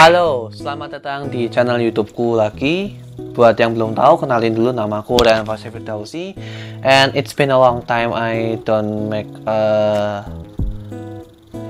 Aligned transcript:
Halo, 0.00 0.48
selamat 0.48 0.96
datang 0.96 1.28
di 1.28 1.52
channel 1.52 1.76
YouTubeku 1.76 2.32
lagi. 2.32 2.96
Buat 3.36 3.60
yang 3.60 3.76
belum 3.76 3.92
tahu, 3.92 4.24
kenalin 4.24 4.56
dulu 4.56 4.72
namaku 4.72 5.20
dan 5.28 5.44
Fasya 5.44 5.68
Firdausi. 5.68 6.32
And 6.80 7.12
it's 7.12 7.36
been 7.36 7.52
a 7.52 7.60
long 7.60 7.84
time 7.84 8.16
I 8.16 8.56
don't 8.64 9.12
make 9.12 9.28
a 9.44 9.60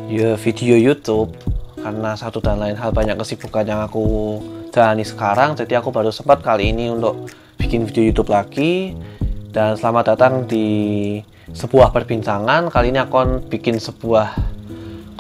ya, 0.07 0.39
video 0.39 0.79
YouTube 0.79 1.35
karena 1.83 2.15
satu 2.15 2.39
dan 2.39 2.63
lain 2.63 2.79
hal 2.79 2.95
banyak 2.95 3.19
kesibukan 3.19 3.67
yang 3.67 3.83
aku 3.83 4.39
jalani 4.71 5.03
sekarang. 5.03 5.59
Jadi 5.59 5.75
aku 5.75 5.91
baru 5.91 6.15
sempat 6.15 6.39
kali 6.39 6.71
ini 6.71 6.87
untuk 6.87 7.27
bikin 7.59 7.83
video 7.83 8.15
YouTube 8.15 8.31
lagi. 8.31 8.95
Dan 9.51 9.75
selamat 9.75 10.15
datang 10.15 10.47
di 10.47 11.19
sebuah 11.51 11.91
perbincangan. 11.91 12.71
Kali 12.71 12.95
ini 12.95 13.03
aku 13.03 13.43
bikin 13.51 13.83
sebuah 13.83 14.60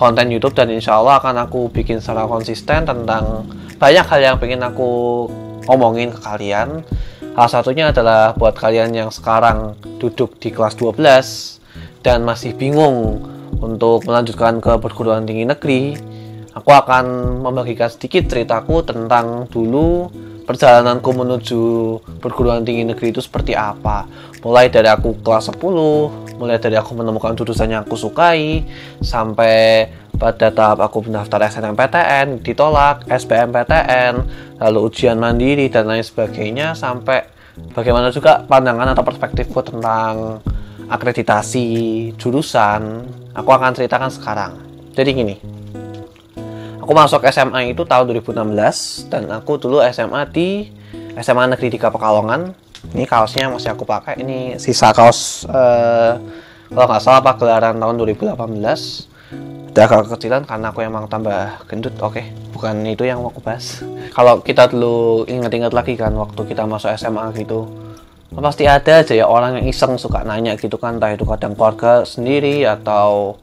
konten 0.00 0.32
YouTube 0.32 0.56
dan 0.56 0.72
insya 0.72 0.96
Allah 0.96 1.20
akan 1.20 1.45
aku 1.45 1.68
bikin 1.68 2.00
secara 2.00 2.24
konsisten 2.24 2.88
tentang 2.88 3.45
banyak 3.77 4.06
hal 4.09 4.20
yang 4.24 4.36
pengen 4.40 4.64
aku 4.64 5.28
omongin 5.68 6.09
ke 6.09 6.20
kalian. 6.24 6.80
Salah 7.36 7.52
satunya 7.52 7.92
adalah 7.92 8.32
buat 8.32 8.56
kalian 8.56 8.96
yang 8.96 9.12
sekarang 9.12 9.76
duduk 10.00 10.40
di 10.40 10.48
kelas 10.48 10.80
12 10.80 12.00
dan 12.00 12.24
masih 12.24 12.56
bingung 12.56 13.20
untuk 13.60 14.09
melanjutkan 14.09 14.64
ke 14.64 14.73
perguruan 14.80 15.28
tinggi 15.28 15.45
negeri. 15.45 15.82
Aku 16.56 16.73
akan 16.73 17.37
membagikan 17.45 17.92
sedikit 17.92 18.24
ceritaku 18.24 18.80
tentang 18.80 19.52
dulu 19.52 20.09
perjalananku 20.48 21.12
menuju 21.12 21.62
perguruan 22.24 22.64
tinggi 22.64 22.88
negeri 22.88 23.12
itu 23.12 23.20
seperti 23.20 23.52
apa. 23.52 24.09
Mulai 24.40 24.73
dari 24.73 24.88
aku 24.88 25.20
kelas 25.20 25.52
10, 25.52 26.30
mulai 26.41 26.57
dari 26.57 26.80
aku 26.80 26.96
menemukan 26.96 27.37
jurusan 27.37 27.69
yang 27.69 27.85
aku 27.85 28.01
sukai 28.01 28.65
sampai 29.05 29.93
pada 30.16 30.49
tahap 30.49 30.80
aku 30.80 31.05
mendaftar 31.05 31.45
SNMPTN 31.52 32.41
ditolak 32.41 33.05
SBMPTN 33.13 34.24
lalu 34.57 34.79
ujian 34.88 35.21
mandiri 35.21 35.69
dan 35.69 35.85
lain 35.85 36.01
sebagainya 36.01 36.73
sampai 36.73 37.29
bagaimana 37.77 38.09
juga 38.09 38.41
pandangan 38.49 38.97
atau 38.97 39.05
perspektifku 39.05 39.60
tentang 39.60 40.41
akreditasi 40.88 41.69
jurusan 42.16 43.04
aku 43.37 43.51
akan 43.52 43.77
ceritakan 43.77 44.09
sekarang. 44.09 44.52
Jadi 44.97 45.10
gini 45.13 45.37
aku 46.80 46.93
masuk 46.97 47.21
SMA 47.29 47.77
itu 47.77 47.85
tahun 47.85 48.09
2016 48.09 49.13
dan 49.13 49.29
aku 49.29 49.60
dulu 49.60 49.85
SMA 49.93 50.25
di 50.32 50.73
SMA 51.21 51.52
Negeri 51.52 51.77
3 51.77 51.93
Pekalongan 51.93 52.57
ini 52.95 53.05
kaosnya 53.07 53.51
masih 53.51 53.71
aku 53.73 53.87
pakai. 53.87 54.19
Ini 54.19 54.59
sisa 54.59 54.91
kaos 54.91 55.46
uh, 55.46 56.19
kalau 56.71 56.87
nggak 56.87 57.02
salah 57.02 57.19
apa 57.23 57.35
gelaran 57.38 57.77
tahun 57.79 57.95
2018 57.99 58.37
udah 59.71 59.87
agak 59.87 60.10
kekecilan 60.10 60.43
karena 60.51 60.74
aku 60.74 60.82
emang 60.82 61.07
tambah 61.07 61.63
gendut 61.71 61.95
oke. 62.02 62.19
Okay. 62.19 62.35
bukan 62.51 62.82
itu 62.87 63.07
yang 63.07 63.23
aku 63.23 63.38
bahas. 63.38 63.87
Kalau 64.16 64.43
kita 64.43 64.66
dulu 64.66 65.22
ingat-ingat 65.31 65.71
lagi 65.71 65.94
kan 65.94 66.10
waktu 66.19 66.43
kita 66.50 66.66
masuk 66.66 66.91
SMA 66.99 67.31
gitu 67.38 67.71
pasti 68.31 68.62
ada 68.62 69.03
aja 69.03 69.10
ya 69.10 69.27
orang 69.27 69.59
yang 69.59 69.66
iseng 69.71 69.94
suka 69.94 70.27
nanya 70.27 70.59
gitu 70.59 70.75
kan. 70.75 70.99
Entah 70.99 71.15
itu 71.15 71.22
kadang 71.22 71.54
keluarga 71.54 72.03
sendiri 72.03 72.66
atau 72.66 73.38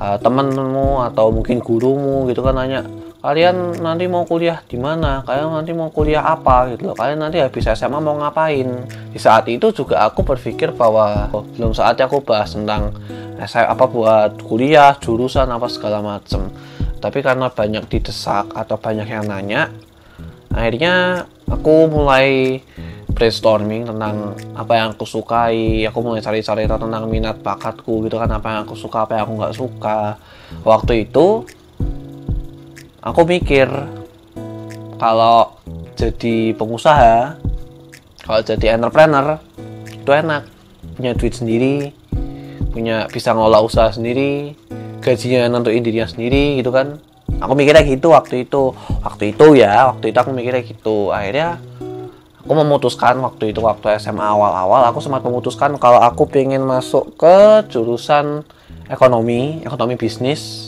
uh, 0.00 0.16
temenmu 0.16 1.04
atau 1.12 1.28
mungkin 1.28 1.60
gurumu 1.60 2.24
gitu 2.32 2.40
kan 2.40 2.56
nanya 2.56 2.84
kalian 3.26 3.82
nanti 3.82 4.06
mau 4.06 4.22
kuliah 4.22 4.62
di 4.70 4.78
mana? 4.78 5.26
Kalian 5.26 5.50
nanti 5.50 5.74
mau 5.74 5.90
kuliah 5.90 6.22
apa 6.22 6.70
gitu 6.70 6.94
loh? 6.94 6.94
Kalian 6.94 7.26
nanti 7.26 7.42
habis 7.42 7.66
SMA 7.66 7.98
mau 7.98 8.14
ngapain? 8.22 8.86
Di 9.10 9.18
saat 9.18 9.50
itu 9.50 9.74
juga 9.74 10.06
aku 10.06 10.22
berpikir 10.22 10.70
bahwa 10.70 11.26
oh, 11.34 11.42
belum 11.58 11.74
saatnya 11.74 12.06
aku 12.06 12.22
bahas 12.22 12.54
tentang 12.54 12.94
saya 13.50 13.66
apa 13.66 13.90
buat 13.90 14.38
kuliah 14.46 14.94
jurusan 15.02 15.50
apa 15.50 15.66
segala 15.66 15.98
macem. 15.98 16.46
Tapi 17.02 17.18
karena 17.18 17.50
banyak 17.50 17.90
didesak 17.90 18.46
atau 18.54 18.78
banyak 18.78 19.10
yang 19.10 19.26
nanya 19.26 19.74
akhirnya 20.56 21.26
aku 21.50 21.90
mulai 21.92 22.62
brainstorming 23.12 23.88
tentang 23.88 24.36
apa 24.54 24.72
yang 24.76 24.88
aku 24.94 25.08
sukai. 25.08 25.82
Aku 25.88 26.04
mulai 26.04 26.22
cari-cari 26.22 26.68
tentang 26.68 27.04
minat 27.10 27.42
bakatku 27.42 28.06
gitu 28.06 28.22
kan 28.22 28.30
apa 28.30 28.46
yang 28.54 28.60
aku 28.68 28.76
suka 28.76 29.08
apa 29.08 29.18
yang 29.18 29.24
aku 29.26 29.34
nggak 29.40 29.56
suka. 29.56 30.00
Waktu 30.62 31.08
itu 31.08 31.42
aku 33.06 33.22
mikir 33.22 33.70
kalau 34.98 35.54
jadi 35.94 36.50
pengusaha 36.58 37.38
kalau 38.26 38.40
jadi 38.42 38.74
entrepreneur 38.74 39.38
itu 39.86 40.10
enak. 40.10 40.42
Punya 40.96 41.12
duit 41.12 41.36
sendiri 41.36 41.92
punya 42.72 43.08
bisa 43.08 43.32
ngelola 43.32 43.64
usaha 43.64 43.88
sendiri 43.88 44.52
gajinya 45.00 45.48
nentuin 45.48 45.84
dirinya 45.84 46.08
sendiri 46.08 46.58
gitu 46.58 46.74
kan. 46.74 46.98
Aku 47.38 47.52
mikirnya 47.54 47.84
gitu 47.86 48.10
waktu 48.16 48.48
itu. 48.48 48.74
Waktu 49.04 49.36
itu 49.36 49.46
ya 49.60 49.92
waktu 49.92 50.10
itu 50.10 50.18
aku 50.18 50.32
mikirnya 50.32 50.64
gitu. 50.64 51.12
Akhirnya 51.12 51.60
aku 52.42 52.52
memutuskan 52.58 53.20
waktu 53.22 53.54
itu 53.54 53.60
waktu 53.62 54.00
SMA 54.02 54.24
awal-awal 54.24 54.88
aku 54.88 54.98
sempat 55.04 55.22
memutuskan 55.22 55.78
kalau 55.78 56.00
aku 56.02 56.26
pengen 56.26 56.64
masuk 56.64 57.14
ke 57.14 57.66
jurusan 57.70 58.42
ekonomi 58.88 59.62
ekonomi 59.66 59.98
bisnis 59.98 60.65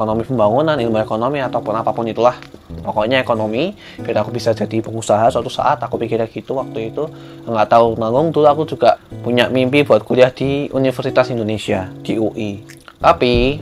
ekonomi 0.00 0.24
pembangunan, 0.24 0.80
ilmu 0.80 0.96
ekonomi 0.96 1.44
ataupun 1.44 1.76
apa 1.76 1.92
pun 1.92 2.08
itulah. 2.08 2.40
Pokoknya 2.80 3.20
ekonomi, 3.20 3.76
biar 4.00 4.24
aku 4.24 4.32
bisa 4.32 4.56
jadi 4.56 4.80
pengusaha 4.80 5.28
suatu 5.28 5.52
saat. 5.52 5.84
Aku 5.84 6.00
pikirnya 6.00 6.24
gitu 6.32 6.56
waktu 6.56 6.88
itu. 6.88 7.04
Nggak 7.44 7.68
tahu 7.68 8.00
nanggung 8.00 8.32
dulu 8.32 8.48
aku 8.48 8.62
juga 8.64 8.96
punya 9.20 9.52
mimpi 9.52 9.84
buat 9.84 10.00
kuliah 10.00 10.32
di 10.32 10.72
Universitas 10.72 11.28
Indonesia 11.28 11.92
di 12.00 12.16
UI. 12.16 12.64
Tapi 12.96 13.60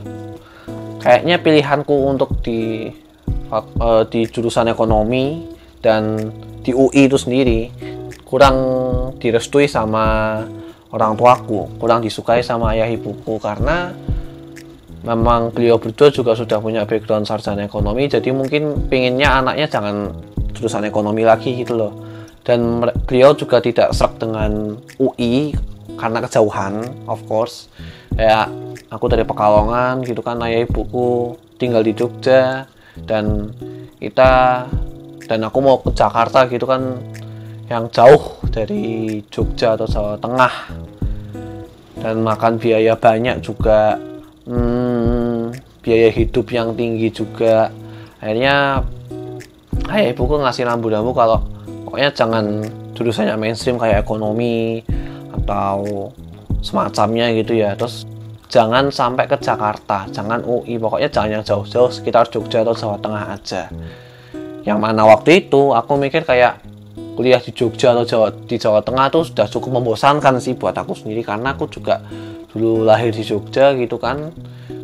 kayaknya 1.03 1.43
pilihanku 1.43 1.95
untuk 2.07 2.39
di 2.39 2.87
uh, 3.51 4.07
di 4.07 4.23
jurusan 4.31 4.71
ekonomi 4.71 5.43
dan 5.83 6.31
di 6.63 6.71
UI 6.71 7.11
itu 7.11 7.19
sendiri 7.19 7.67
kurang 8.23 8.55
direstui 9.19 9.67
sama 9.67 10.39
orang 10.95 11.19
tuaku, 11.19 11.67
kurang 11.81 11.99
disukai 11.99 12.39
sama 12.39 12.71
ayah 12.77 12.87
ibuku 12.87 13.35
karena 13.41 13.91
memang 15.03 15.55
beliau 15.55 15.79
berdua 15.79 16.11
juga 16.11 16.35
sudah 16.35 16.59
punya 16.59 16.83
background 16.83 17.23
sarjana 17.23 17.63
ekonomi 17.63 18.11
jadi 18.11 18.35
mungkin 18.35 18.91
pinginnya 18.91 19.39
anaknya 19.39 19.67
jangan 19.71 20.11
jurusan 20.59 20.83
ekonomi 20.83 21.23
lagi 21.23 21.55
gitu 21.55 21.79
loh. 21.79 21.93
Dan 22.43 22.83
beliau 23.07 23.31
juga 23.37 23.63
tidak 23.63 23.95
serak 23.95 24.19
dengan 24.19 24.75
UI 24.99 25.55
karena 25.95 26.19
kejauhan 26.25 26.83
of 27.07 27.23
course. 27.31 27.71
Kayak 28.11 28.51
aku 28.91 29.05
dari 29.07 29.23
Pekalongan 29.23 30.03
gitu 30.03 30.19
kan 30.19 30.41
ayah 30.43 30.67
ibuku 30.67 31.39
tinggal 31.55 31.79
di 31.79 31.95
Jogja 31.95 32.67
dan 33.07 33.55
kita 34.03 34.65
dan 35.29 35.39
aku 35.45 35.57
mau 35.61 35.79
ke 35.79 35.95
Jakarta 35.95 36.49
gitu 36.51 36.65
kan 36.67 36.99
yang 37.69 37.85
jauh 37.93 38.41
dari 38.49 39.21
Jogja 39.29 39.77
atau 39.77 39.87
Jawa 39.87 40.19
Tengah. 40.19 40.55
Dan 41.99 42.23
makan 42.23 42.57
biaya 42.57 42.95
banyak 42.95 43.43
juga. 43.43 43.99
Hmm, 44.49 44.88
biaya 45.79 46.09
hidup 46.11 46.47
yang 46.51 46.75
tinggi 46.75 47.09
juga. 47.11 47.71
Akhirnya 48.19 48.83
ayah 49.89 50.07
ibuku 50.11 50.39
ngasih 50.39 50.67
rambu-rambu 50.67 51.11
kalau 51.15 51.39
pokoknya 51.87 52.11
jangan 52.11 52.63
jurusannya 52.93 53.35
mainstream 53.39 53.79
kayak 53.79 54.03
ekonomi 54.03 54.83
atau 55.31 56.11
semacamnya 56.59 57.31
gitu 57.35 57.55
ya. 57.55 57.73
Terus 57.79 58.03
jangan 58.49 58.89
sampai 58.89 59.29
ke 59.29 59.37
Jakarta 59.37 60.09
jangan 60.09 60.41
UI 60.41 60.81
pokoknya 60.81 61.09
jangan 61.13 61.29
yang 61.39 61.43
jauh-jauh 61.45 61.93
sekitar 61.93 62.27
Jogja 62.33 62.65
atau 62.65 62.75
Jawa 62.75 62.97
Tengah 62.99 63.23
aja. 63.29 63.61
Yang 64.65 64.79
mana 64.81 65.07
waktu 65.07 65.47
itu 65.47 65.71
aku 65.71 65.95
mikir 65.95 66.27
kayak 66.27 66.59
kuliah 67.15 67.39
di 67.39 67.51
Jogja 67.51 67.91
atau 67.91 68.03
Jawa, 68.03 68.27
di 68.31 68.55
Jawa 68.55 68.79
Tengah 68.83 69.07
tuh 69.11 69.23
sudah 69.27 69.47
cukup 69.47 69.79
membosankan 69.79 70.41
sih 70.41 70.57
buat 70.57 70.75
aku 70.75 70.97
sendiri 70.97 71.23
karena 71.23 71.55
aku 71.55 71.67
juga 71.71 72.03
dulu 72.49 72.83
lahir 72.83 73.13
di 73.13 73.21
Jogja 73.21 73.77
gitu 73.77 74.01
kan 74.01 74.33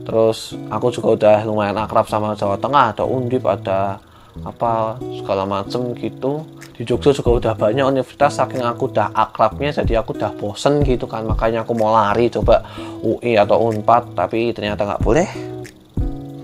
terus 0.06 0.54
aku 0.70 0.94
juga 0.94 1.10
udah 1.18 1.38
lumayan 1.50 1.82
akrab 1.82 2.06
sama 2.06 2.38
Jawa 2.38 2.62
Tengah 2.62 2.94
ada 2.94 3.04
Undip 3.04 3.44
ada 3.44 3.98
apa 4.44 5.00
segala 5.16 5.48
macem 5.48 5.96
gitu. 5.96 6.44
Di 6.76 6.84
Jogja 6.84 7.16
juga 7.16 7.32
udah 7.40 7.54
banyak 7.56 7.88
universitas 7.88 8.36
saking 8.36 8.60
aku 8.68 8.92
udah 8.92 9.16
akrabnya 9.16 9.72
jadi 9.72 10.04
aku 10.04 10.12
udah 10.20 10.36
bosen 10.36 10.84
gitu 10.84 11.08
kan. 11.08 11.24
Makanya 11.24 11.64
aku 11.64 11.72
mau 11.72 11.96
lari 11.96 12.28
coba 12.28 12.68
UI 13.00 13.40
atau 13.40 13.72
Unpad 13.72 14.12
tapi 14.12 14.52
ternyata 14.52 14.84
nggak 14.84 15.04
boleh. 15.04 15.30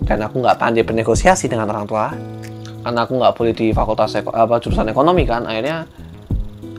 Dan 0.08 0.24
aku 0.24 0.40
nggak 0.40 0.56
pandai 0.56 0.88
bernegosiasi 0.88 1.52
dengan 1.52 1.68
orang 1.68 1.84
tua. 1.84 2.16
Karena 2.82 3.00
aku 3.04 3.14
nggak 3.20 3.34
boleh 3.36 3.54
di 3.54 3.68
fakultas 3.76 4.16
apa 4.24 4.56
jurusan 4.64 4.88
ekonomi 4.88 5.28
kan. 5.28 5.44
Akhirnya 5.44 5.84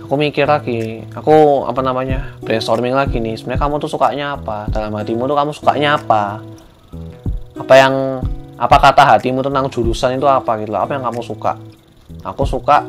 aku 0.00 0.16
mikir 0.16 0.48
lagi 0.48 1.04
aku 1.12 1.68
apa 1.68 1.84
namanya 1.84 2.32
brainstorming 2.40 2.96
lagi 2.96 3.20
nih. 3.20 3.36
Sebenarnya 3.36 3.60
kamu 3.68 3.74
tuh 3.84 3.90
sukanya 3.92 4.40
apa? 4.40 4.64
Dalam 4.72 4.96
hatimu 4.96 5.28
tuh 5.28 5.36
kamu 5.36 5.52
sukanya 5.52 6.00
apa 6.00 6.40
apa 7.56 7.74
yang 7.76 7.94
apa 8.56 8.76
kata 8.78 9.02
hatimu 9.02 9.42
tentang 9.42 9.66
jurusan 9.68 10.16
itu 10.16 10.28
apa 10.28 10.60
gitu 10.62 10.72
apa 10.76 10.94
yang 10.94 11.04
kamu 11.04 11.20
suka? 11.20 11.58
Aku 12.22 12.46
suka 12.46 12.86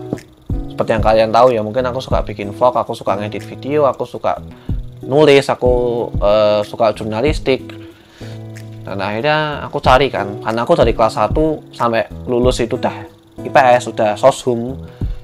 seperti 0.70 0.92
yang 0.94 1.04
kalian 1.04 1.30
tahu 1.34 1.54
ya 1.54 1.62
mungkin 1.66 1.86
aku 1.86 2.02
suka 2.02 2.22
bikin 2.22 2.54
vlog 2.54 2.74
aku 2.78 2.94
suka 2.94 3.18
ngedit 3.18 3.46
video 3.46 3.86
aku 3.86 4.06
suka 4.06 4.38
nulis 5.04 5.46
aku 5.50 6.08
uh, 6.22 6.62
suka 6.64 6.94
jurnalistik. 6.96 7.84
Dan 8.84 9.00
akhirnya 9.00 9.64
aku 9.64 9.80
cari 9.80 10.12
kan 10.12 10.44
karena 10.44 10.68
aku 10.68 10.76
dari 10.76 10.92
kelas 10.92 11.16
1 11.16 11.72
sampai 11.72 12.04
lulus 12.28 12.60
itu 12.60 12.76
dah 12.76 13.08
IPS 13.40 13.88
sudah 13.88 14.20
soshum. 14.20 14.76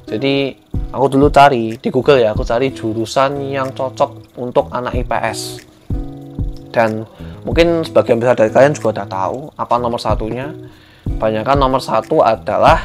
Jadi 0.08 0.56
aku 0.90 1.06
dulu 1.12 1.28
cari 1.30 1.76
di 1.76 1.90
Google 1.92 2.24
ya 2.24 2.32
aku 2.32 2.48
cari 2.48 2.72
jurusan 2.72 3.36
yang 3.52 3.76
cocok 3.76 4.40
untuk 4.40 4.72
anak 4.72 4.96
IPS 5.04 5.70
dan 6.72 7.04
mungkin 7.44 7.84
sebagian 7.86 8.18
besar 8.20 8.36
dari 8.36 8.52
kalian 8.52 8.76
juga 8.76 9.00
udah 9.00 9.08
tahu 9.08 9.38
apa 9.56 9.76
nomor 9.80 10.00
satunya. 10.02 10.52
Banyak 11.10 11.44
kan 11.44 11.58
nomor 11.58 11.82
satu 11.82 12.22
adalah 12.22 12.80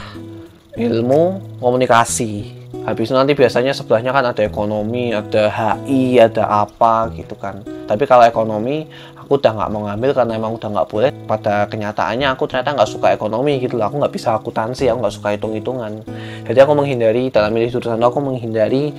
ilmu 0.74 1.56
komunikasi. 1.60 2.64
Habis 2.84 3.08
itu 3.08 3.16
nanti 3.16 3.32
biasanya 3.32 3.72
sebelahnya 3.72 4.12
kan 4.12 4.28
ada 4.28 4.42
ekonomi 4.44 5.14
ada 5.14 5.48
HI 5.48 6.20
ada 6.20 6.66
apa 6.66 7.08
gitu 7.16 7.36
kan. 7.38 7.64
Tapi 7.88 8.04
kalau 8.04 8.28
ekonomi 8.28 8.84
aku 9.16 9.40
udah 9.40 9.52
nggak 9.56 9.70
mau 9.72 9.88
ngambil 9.88 10.10
karena 10.12 10.32
emang 10.36 10.52
udah 10.56 10.68
nggak 10.68 10.88
boleh. 10.90 11.10
Pada 11.24 11.64
kenyataannya 11.68 12.28
aku 12.32 12.44
ternyata 12.44 12.76
nggak 12.76 12.90
suka 12.90 13.14
ekonomi 13.16 13.56
gitu 13.60 13.80
loh. 13.80 13.88
Aku 13.88 13.96
nggak 13.96 14.12
bisa 14.12 14.36
akuntansi 14.36 14.90
aku 14.90 14.98
nggak 15.00 15.14
suka 15.16 15.28
hitung 15.32 15.56
hitungan 15.56 16.04
jadi 16.44 16.68
aku 16.68 16.72
menghindari 16.76 17.32
dalam 17.32 17.50
milih 17.56 17.72
jurusan 17.72 18.00
aku 18.04 18.20
menghindari 18.20 18.92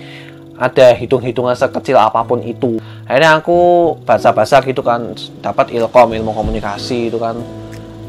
ada 0.58 0.96
hitung-hitungan 0.98 1.54
sekecil 1.54 2.00
apa 2.00 2.26
pun 2.26 2.42
itu 2.42 2.82
akhirnya 3.06 3.38
aku 3.38 3.60
baca-baca 4.02 4.58
gitu 4.66 4.82
kan 4.82 5.14
dapat 5.42 5.72
ilkom 5.74 6.14
ilmu 6.14 6.34
komunikasi 6.34 7.14
itu 7.14 7.22
kan. 7.22 7.38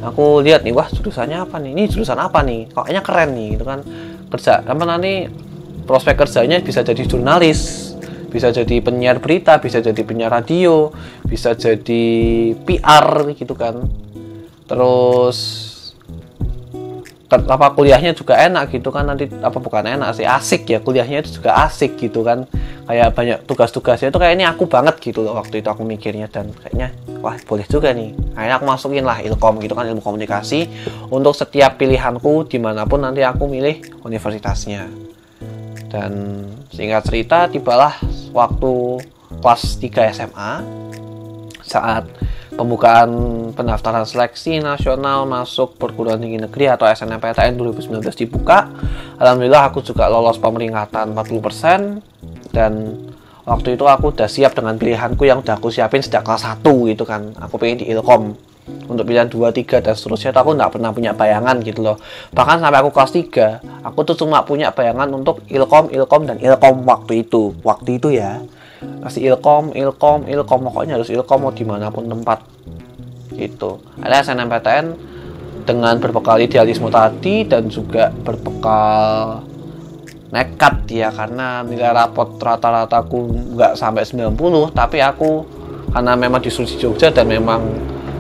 Aku 0.05 0.45
lihat 0.45 0.61
nih 0.63 0.77
wah 0.77 0.89
jurusannya 0.89 1.41
apa 1.41 1.57
nih? 1.61 1.73
Ini 1.73 1.83
jurusan 1.89 2.21
apa 2.21 2.45
nih? 2.45 2.69
Kayaknya 2.73 3.03
keren 3.05 3.31
nih 3.33 3.49
gitu 3.57 3.65
kan. 3.65 3.81
Kerja 4.29 4.65
apa 4.65 4.85
nanti 4.85 5.29
prospek 5.87 6.27
kerjanya 6.27 6.61
bisa 6.61 6.83
jadi 6.83 7.07
jurnalis 7.07 7.93
bisa 8.27 8.51
jadi 8.53 8.83
penyiar 8.83 9.23
berita 9.23 9.63
bisa 9.63 9.81
jadi 9.81 9.97
penyiar 10.03 10.29
radio 10.29 10.91
bisa 11.25 11.55
jadi 11.55 12.05
PR 12.67 13.07
gitu 13.33 13.55
kan. 13.55 13.87
Terus 14.67 15.39
apa 17.27 17.75
kuliahnya 17.75 18.15
juga 18.15 18.39
enak 18.39 18.71
gitu 18.71 18.95
kan 18.95 19.07
nanti 19.07 19.27
apa 19.43 19.59
bukan 19.59 19.83
enak 19.83 20.15
sih 20.15 20.23
asik 20.23 20.63
ya 20.71 20.79
kuliahnya 20.79 21.27
itu 21.27 21.43
juga 21.43 21.59
asik 21.67 21.99
gitu 21.99 22.23
kan. 22.23 22.47
Kayak 22.87 23.19
banyak 23.19 23.39
tugas-tugasnya 23.51 24.15
itu 24.15 24.19
kayak 24.23 24.35
ini 24.39 24.47
aku 24.47 24.71
banget 24.71 25.03
gitu 25.03 25.27
loh 25.27 25.35
waktu 25.35 25.59
itu 25.59 25.67
aku 25.67 25.83
mikirnya 25.83 26.31
dan 26.31 26.55
kayaknya 26.55 26.95
wah 27.19 27.35
boleh 27.43 27.67
juga 27.67 27.91
nih. 27.91 28.15
Akhirnya 28.39 28.57
aku 28.63 28.67
masukin 28.71 29.03
lah 29.03 29.19
ilkom 29.27 29.59
gitu 29.59 29.75
kan 29.75 29.91
ilmu 29.91 29.99
komunikasi 29.99 30.71
untuk 31.11 31.35
setiap 31.35 31.75
pilihanku 31.83 32.47
di 32.47 32.63
mana 32.63 32.87
pun 32.87 33.03
nanti 33.03 33.27
aku 33.27 33.51
milih 33.51 34.07
universitasnya. 34.07 34.87
Dan 35.91 36.43
singkat 36.71 37.07
cerita, 37.11 37.47
tibalah 37.51 37.95
waktu 38.31 39.03
kelas 39.43 39.63
3 39.83 40.15
SMA 40.15 40.53
saat 41.67 42.07
pembukaan 42.57 43.11
pendaftaran 43.53 44.09
seleksi 44.09 44.65
nasional 44.65 45.29
masuk 45.29 45.77
perguruan 45.77 46.17
tinggi 46.17 46.41
negeri 46.41 46.73
atau 46.73 46.89
SNMPTN 46.89 47.59
2019 47.59 48.01
dibuka. 48.17 48.71
Alhamdulillah 49.21 49.69
aku 49.69 49.85
juga 49.85 50.09
lolos 50.09 50.41
pemeringkatan 50.41 51.13
40% 51.13 52.55
dan 52.55 52.97
waktu 53.45 53.77
itu 53.77 53.85
aku 53.85 54.15
udah 54.17 54.31
siap 54.31 54.57
dengan 54.57 54.81
pilihanku 54.81 55.29
yang 55.29 55.45
udah 55.45 55.61
aku 55.61 55.69
siapin 55.69 56.01
sejak 56.01 56.25
kelas 56.25 56.47
1 56.47 56.65
gitu 56.65 57.05
kan. 57.05 57.37
Aku 57.43 57.61
pengen 57.61 57.85
di 57.85 57.93
Ilkom 57.93 58.33
untuk 58.91 59.07
pilihan 59.07 59.31
2, 59.31 59.55
3, 59.55 59.79
dan 59.79 59.95
seterusnya. 59.95 60.35
Itu 60.35 60.41
aku 60.43 60.51
nggak 60.59 60.71
pernah 60.75 60.91
punya 60.91 61.13
bayangan 61.15 61.63
gitu 61.63 61.87
loh. 61.87 61.97
Bahkan 62.35 62.59
sampai 62.59 62.79
aku 62.83 62.91
kelas 62.91 63.13
3 63.15 63.87
aku 63.87 63.99
tuh 64.03 64.17
cuma 64.27 64.43
punya 64.43 64.75
bayangan 64.75 65.07
untuk 65.15 65.43
ilkom, 65.47 65.95
ilkom, 65.95 66.27
dan 66.27 66.37
ilkom 66.43 66.83
waktu 66.83 67.23
itu. 67.23 67.55
Waktu 67.63 68.03
itu 68.03 68.11
ya 68.19 68.43
masih 68.83 69.33
ilkom, 69.33 69.73
ilkom, 69.73 70.29
ilkom. 70.29 70.61
Pokoknya 70.71 71.01
harus 71.01 71.13
ilkom 71.13 71.49
mau 71.49 71.53
di 71.53 71.65
mana 71.65 71.89
pun 71.89 72.09
tempat. 72.09 72.45
Gitu. 73.33 73.81
Ada 74.01 74.33
SNMPTN 74.33 74.87
dengan 75.67 75.99
berbekal 75.99 76.39
idealisme 76.39 76.89
tadi 76.89 77.43
dan 77.43 77.67
juga 77.67 78.15
berbekal 78.15 79.43
nekat 80.31 80.87
ya 80.91 81.11
karena 81.11 81.63
nilai 81.63 81.91
rapot 81.95 82.39
rata-rataku 82.39 83.55
nggak 83.55 83.73
sampai 83.79 84.03
90 84.03 84.75
tapi 84.75 84.99
aku 85.03 85.47
karena 85.91 86.13
memang 86.19 86.43
disuruh 86.43 86.67
di 86.67 86.77
Jogja 86.79 87.15
dan 87.15 87.31
memang 87.31 87.63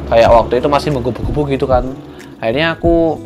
kayak 0.06 0.30
waktu 0.30 0.62
itu 0.62 0.68
masih 0.70 0.90
menggebu-gebu 0.94 1.42
gitu 1.50 1.66
kan 1.66 1.82
akhirnya 2.38 2.78
aku 2.78 3.18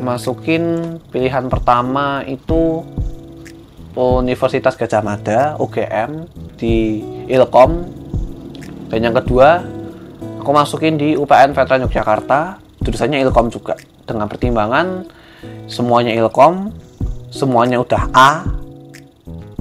masukin 0.00 0.96
pilihan 1.12 1.46
pertama 1.46 2.24
itu 2.26 2.82
Universitas 3.96 4.76
Gajah 4.76 5.00
Mada 5.00 5.56
UGM 5.56 6.28
di 6.60 7.00
Ilkom 7.32 7.70
dan 8.92 9.00
yang 9.00 9.16
kedua 9.16 9.64
aku 10.38 10.50
masukin 10.52 11.00
di 11.00 11.16
UPN 11.16 11.56
Veteran 11.56 11.88
Yogyakarta 11.88 12.60
jurusannya 12.84 13.24
Ilkom 13.24 13.48
juga 13.48 13.74
dengan 14.04 14.28
pertimbangan 14.28 15.08
semuanya 15.66 16.12
Ilkom 16.12 16.70
semuanya 17.32 17.80
udah 17.80 18.02
A 18.12 18.44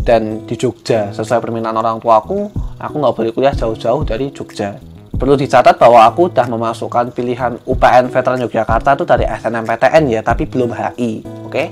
dan 0.03 0.45
di 0.45 0.53
Jogja 0.59 1.09
sesuai 1.15 1.41
permintaan 1.41 1.79
orang 1.79 1.97
tua 2.03 2.19
aku 2.21 2.51
aku 2.77 2.95
nggak 2.99 3.15
boleh 3.15 3.31
kuliah 3.31 3.55
jauh-jauh 3.55 4.03
dari 4.03 4.29
Jogja 4.29 4.77
Perlu 5.15 5.39
dicatat 5.39 5.79
bahwa 5.79 6.03
aku 6.03 6.27
udah 6.27 6.43
memasukkan 6.43 7.15
pilihan 7.15 7.55
UPN 7.63 8.11
Veteran 8.11 8.43
Yogyakarta 8.43 8.99
itu 8.99 9.07
dari 9.07 9.23
SNMPTN 9.23 10.03
ya, 10.11 10.19
tapi 10.19 10.43
belum 10.43 10.75
HI, 10.75 11.23
oke? 11.47 11.55
Okay? 11.55 11.67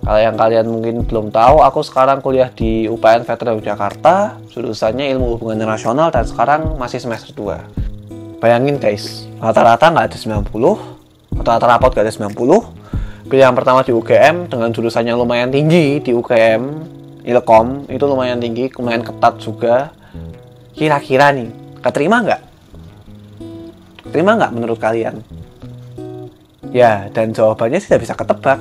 Kalau 0.00 0.20
yang 0.20 0.36
kalian 0.36 0.66
mungkin 0.66 1.04
belum 1.04 1.28
tahu, 1.28 1.60
aku 1.60 1.84
sekarang 1.84 2.24
kuliah 2.24 2.48
di 2.48 2.88
UPN 2.88 3.28
Veteran 3.28 3.60
Yogyakarta, 3.60 4.40
jurusannya 4.48 5.12
Ilmu 5.12 5.36
Hubungan 5.36 5.60
Internasional 5.60 6.08
dan 6.08 6.24
sekarang 6.24 6.80
masih 6.80 6.98
semester 6.98 7.36
2. 7.36 8.40
Bayangin 8.40 8.80
guys, 8.80 9.28
rata-rata 9.36 9.92
nggak 9.92 10.06
ada 10.10 10.16
90, 10.16 10.50
rata-rata 11.36 11.66
rapot 11.68 11.92
nggak 11.92 12.04
ada 12.08 12.14
90. 12.32 13.28
Pilihan 13.28 13.54
pertama 13.54 13.84
di 13.84 13.92
UGM 13.92 14.48
dengan 14.48 14.72
jurusan 14.72 15.04
yang 15.04 15.20
lumayan 15.20 15.52
tinggi 15.52 16.00
di 16.00 16.10
UGM, 16.16 16.62
Ilkom, 17.22 17.86
itu 17.92 18.04
lumayan 18.08 18.40
tinggi, 18.40 18.72
lumayan 18.74 19.04
ketat 19.04 19.36
juga. 19.36 19.92
Kira-kira 20.72 21.28
nih, 21.30 21.60
Keterima 21.80 22.20
nggak? 22.20 22.42
Keterima 24.04 24.36
nggak 24.36 24.52
menurut 24.52 24.76
kalian? 24.76 25.24
Ya, 26.76 27.08
dan 27.16 27.32
jawabannya 27.32 27.80
tidak 27.80 28.04
bisa 28.04 28.12
ketebak. 28.12 28.60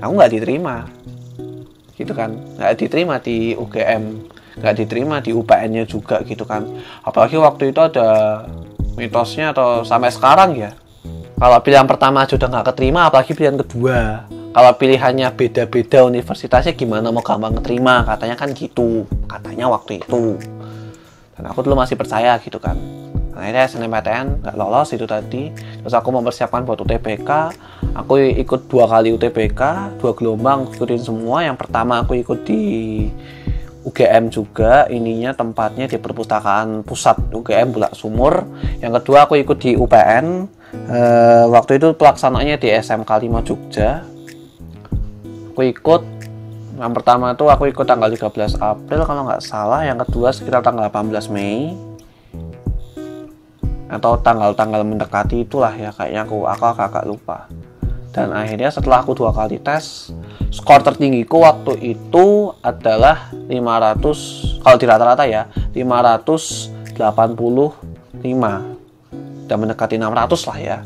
Aku 0.00 0.12
nggak 0.16 0.32
diterima. 0.32 0.88
Gitu 1.96 2.12
kan. 2.12 2.36
Nggak 2.56 2.72
diterima 2.76 3.14
di 3.20 3.56
UGM. 3.56 4.04
Nggak 4.56 4.74
diterima 4.80 5.16
di 5.20 5.30
UPN-nya 5.36 5.84
juga 5.84 6.24
gitu 6.24 6.48
kan. 6.48 6.64
Apalagi 7.04 7.36
waktu 7.36 7.76
itu 7.76 7.80
ada 7.80 8.42
mitosnya 8.96 9.52
atau 9.52 9.84
sampai 9.84 10.08
sekarang 10.08 10.56
ya. 10.56 10.72
Kalau 11.36 11.60
pilihan 11.60 11.84
pertama 11.84 12.24
sudah 12.24 12.48
nggak 12.48 12.72
keterima, 12.72 13.12
apalagi 13.12 13.36
pilihan 13.36 13.60
kedua. 13.60 14.24
Kalau 14.56 14.72
pilihannya 14.72 15.28
beda-beda 15.36 16.08
universitasnya 16.08 16.72
gimana 16.72 17.12
mau 17.12 17.20
gampang 17.20 17.60
keterima? 17.60 18.08
Katanya 18.08 18.36
kan 18.40 18.56
gitu. 18.56 19.04
Katanya 19.28 19.68
waktu 19.68 20.00
itu 20.00 20.40
dan 21.36 21.52
aku 21.52 21.60
dulu 21.60 21.76
masih 21.76 22.00
percaya 22.00 22.40
gitu 22.40 22.56
kan 22.56 22.74
akhirnya 23.36 23.68
SNMPTN 23.68 24.26
nggak 24.42 24.56
lolos 24.56 24.90
itu 24.96 25.04
tadi. 25.04 25.52
Terus 25.52 25.94
aku 25.94 26.08
mempersiapkan 26.10 26.64
buat 26.64 26.80
UTBK 26.80 27.30
aku 27.96 28.20
ikut 28.20 28.68
dua 28.68 28.84
kali 28.84 29.16
UTBK 29.16 29.62
dua 29.96 30.12
gelombang 30.12 30.68
ikutin 30.72 31.00
semua. 31.00 31.44
Yang 31.44 31.56
pertama 31.64 32.04
aku 32.04 32.16
ikut 32.20 32.44
di 32.44 32.60
UGM 33.86 34.28
juga. 34.28 34.84
Ininya 34.92 35.32
tempatnya 35.32 35.88
di 35.88 35.96
perpustakaan 35.96 36.82
pusat 36.82 37.16
UGM 37.32 37.72
Bulak 37.72 37.96
Sumur. 37.96 38.44
Yang 38.82 39.02
kedua 39.02 39.24
aku 39.24 39.40
ikut 39.40 39.58
di 39.62 39.78
UPN 39.78 40.50
e, 40.90 40.98
eh, 40.98 41.44
waktu 41.48 41.78
itu 41.80 41.94
pelaksananya 41.94 42.60
di 42.60 42.68
SMK 42.74 43.08
5 43.08 43.46
Jogja. 43.46 44.02
Aku 45.54 45.62
ikut. 45.64 46.02
Yang 46.76 46.92
pertama 46.92 47.32
itu 47.32 47.48
aku 47.48 47.72
ikut 47.72 47.86
tanggal 47.88 48.12
13 48.12 48.60
April 48.60 49.00
kalau 49.08 49.22
nggak 49.24 49.40
salah. 49.40 49.80
Yang 49.88 50.04
kedua 50.04 50.28
sekitar 50.28 50.60
tanggal 50.60 50.92
18 50.92 51.32
Mei 51.32 51.72
atau 53.86 54.18
tanggal-tanggal 54.18 54.82
mendekati 54.82 55.46
itulah 55.46 55.70
ya 55.74 55.94
kayaknya 55.94 56.26
aku 56.26 56.46
aku 56.46 56.64
agak 56.66 57.04
lupa 57.06 57.46
dan 58.10 58.32
akhirnya 58.32 58.72
setelah 58.72 59.04
aku 59.04 59.14
dua 59.14 59.30
kali 59.30 59.62
tes 59.62 60.10
skor 60.50 60.82
tertinggiku 60.82 61.44
waktu 61.44 61.94
itu 61.94 62.50
adalah 62.64 63.30
500 63.46 64.64
kalau 64.64 64.76
di 64.80 64.86
rata-rata 64.88 65.24
ya 65.28 65.46
585 65.76 66.72
dan 69.46 69.56
mendekati 69.60 69.94
600 70.00 70.48
lah 70.50 70.58
ya 70.58 70.78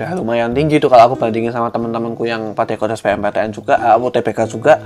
udah 0.00 0.16
lumayan 0.16 0.56
tinggi 0.56 0.80
tuh 0.80 0.88
kalau 0.88 1.12
aku 1.12 1.20
bandingin 1.20 1.52
sama 1.52 1.68
teman-temanku 1.68 2.24
yang 2.24 2.56
pada 2.56 2.72
ikut 2.72 2.88
SPMPTN 2.88 3.52
juga, 3.52 3.76
uh, 3.76 4.00
TBK 4.00 4.48
juga. 4.48 4.80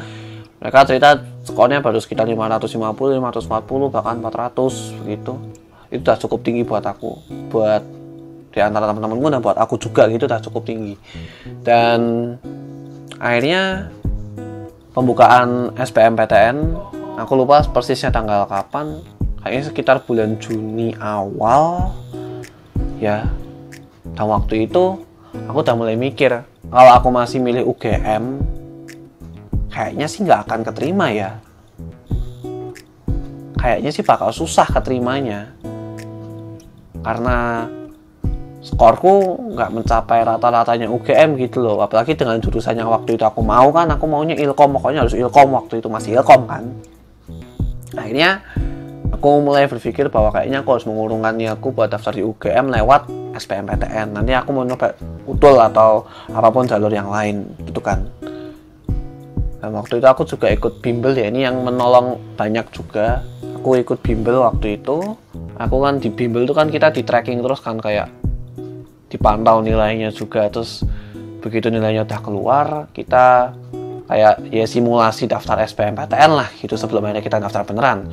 Mereka 0.59 0.91
cerita 0.91 1.23
skornya 1.47 1.79
baru 1.79 2.03
sekitar 2.03 2.27
550, 2.27 3.23
540, 3.23 3.95
bahkan 3.95 4.19
400 4.19 5.07
begitu. 5.07 5.39
Itu 5.95 6.03
udah 6.03 6.19
cukup 6.19 6.43
tinggi 6.43 6.67
buat 6.67 6.83
aku. 6.83 7.23
Buat 7.55 7.83
di 8.51 8.59
antara 8.63 8.91
teman-temanku 8.91 9.31
dan 9.31 9.43
buat 9.43 9.59
aku 9.59 9.79
juga 9.79 10.11
gitu 10.11 10.27
udah 10.27 10.43
cukup 10.43 10.67
tinggi. 10.67 10.99
Dan 11.63 12.35
akhirnya 13.23 13.95
pembukaan 14.95 15.75
SPMPTN 15.79 16.57
aku 17.19 17.33
lupa 17.39 17.63
persisnya 17.67 18.11
tanggal 18.11 18.47
kapan 18.47 19.03
kayaknya 19.43 19.63
sekitar 19.71 19.97
bulan 20.07 20.39
Juni 20.39 20.95
awal 20.99 21.91
ya 23.03 23.27
dan 24.15 24.27
waktu 24.31 24.71
itu 24.71 25.03
aku 25.51 25.59
udah 25.63 25.75
mulai 25.75 25.99
mikir 25.99 26.47
kalau 26.71 26.91
aku 26.95 27.11
masih 27.11 27.43
milih 27.43 27.67
UGM 27.67 28.39
kayaknya 29.71 30.07
sih 30.07 30.23
nggak 30.23 30.47
akan 30.47 30.61
keterima 30.63 31.11
ya 31.11 31.31
kayaknya 33.59 33.91
sih 33.91 34.07
bakal 34.07 34.31
susah 34.31 34.67
keterimanya 34.71 35.51
karena 37.05 37.69
skorku 38.65 39.45
nggak 39.53 39.71
mencapai 39.77 40.25
rata-ratanya 40.25 40.89
UGM 40.89 41.37
gitu 41.37 41.61
loh. 41.61 41.85
Apalagi 41.85 42.17
dengan 42.17 42.41
jurusan 42.41 42.81
yang 42.81 42.89
waktu 42.89 43.21
itu 43.21 43.23
aku 43.23 43.45
mau 43.45 43.69
kan 43.71 43.93
aku 43.93 44.09
maunya 44.09 44.35
ilkom. 44.41 44.81
Pokoknya 44.81 45.05
harus 45.05 45.15
ilkom 45.15 45.53
waktu 45.53 45.85
itu 45.85 45.89
masih 45.93 46.17
ilkom 46.19 46.49
kan. 46.49 46.65
Akhirnya 47.95 48.41
aku 49.13 49.45
mulai 49.45 49.69
berpikir 49.69 50.09
bahwa 50.09 50.33
kayaknya 50.33 50.65
aku 50.65 50.81
harus 50.81 50.89
mengurungkan 50.89 51.37
niatku 51.37 51.71
buat 51.77 51.93
daftar 51.93 52.17
di 52.17 52.25
UGM 52.25 52.73
lewat 52.73 53.07
SPMPTN 53.37 54.17
nanti 54.17 54.33
aku 54.35 54.51
mau 54.51 54.65
nyoba 54.65 54.97
utul 55.29 55.61
atau 55.61 56.09
apa 56.33 56.49
pun 56.51 56.65
jalur 56.67 56.91
yang 56.91 57.13
lain 57.13 57.45
gitu 57.69 57.85
kan. 57.85 58.09
Dan 59.61 59.73
waktu 59.81 59.97
itu 59.97 60.07
aku 60.09 60.29
juga 60.29 60.53
ikut 60.53 60.85
bimbel 60.85 61.17
ya 61.17 61.33
ini 61.33 61.49
yang 61.49 61.57
menolong 61.65 62.37
banyak 62.37 62.69
juga. 62.69 63.25
Aku 63.61 63.81
ikut 63.81 64.05
bimbel 64.05 64.45
waktu 64.45 64.77
itu 64.77 65.17
aku 65.59 65.77
kan 65.83 66.03
di 66.03 66.11
bimbel 66.11 66.47
itu 66.47 66.55
kan 66.55 66.71
kita 66.71 66.91
di 66.91 67.03
tracking 67.07 67.41
terus 67.43 67.61
kan 67.63 67.79
kayak 67.79 68.11
dipantau 69.11 69.63
nilainya 69.63 70.11
juga 70.11 70.51
terus 70.51 70.83
begitu 71.39 71.71
nilainya 71.71 72.03
udah 72.03 72.21
keluar 72.25 72.67
kita 72.91 73.55
kayak 74.09 74.53
ya 74.53 74.67
simulasi 74.69 75.31
daftar 75.31 75.65
SBMPTN 75.65 76.31
lah 76.35 76.49
gitu 76.61 76.75
sebelum 76.77 77.09
akhirnya 77.09 77.25
kita 77.25 77.39
daftar 77.41 77.63
beneran. 77.65 78.11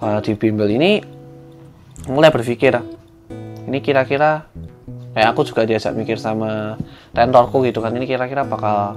Uh, 0.00 0.16
di 0.24 0.32
bimbel 0.32 0.68
ini 0.72 1.04
mulai 2.08 2.32
berpikir 2.32 2.72
ini 3.68 3.78
kira-kira 3.84 4.48
kayak 5.12 5.28
aku 5.36 5.44
juga 5.44 5.68
diajak 5.68 5.92
mikir 5.92 6.16
sama 6.16 6.80
tentorku 7.12 7.60
gitu 7.68 7.84
kan 7.84 7.92
ini 7.92 8.08
kira-kira 8.08 8.48
bakal 8.48 8.96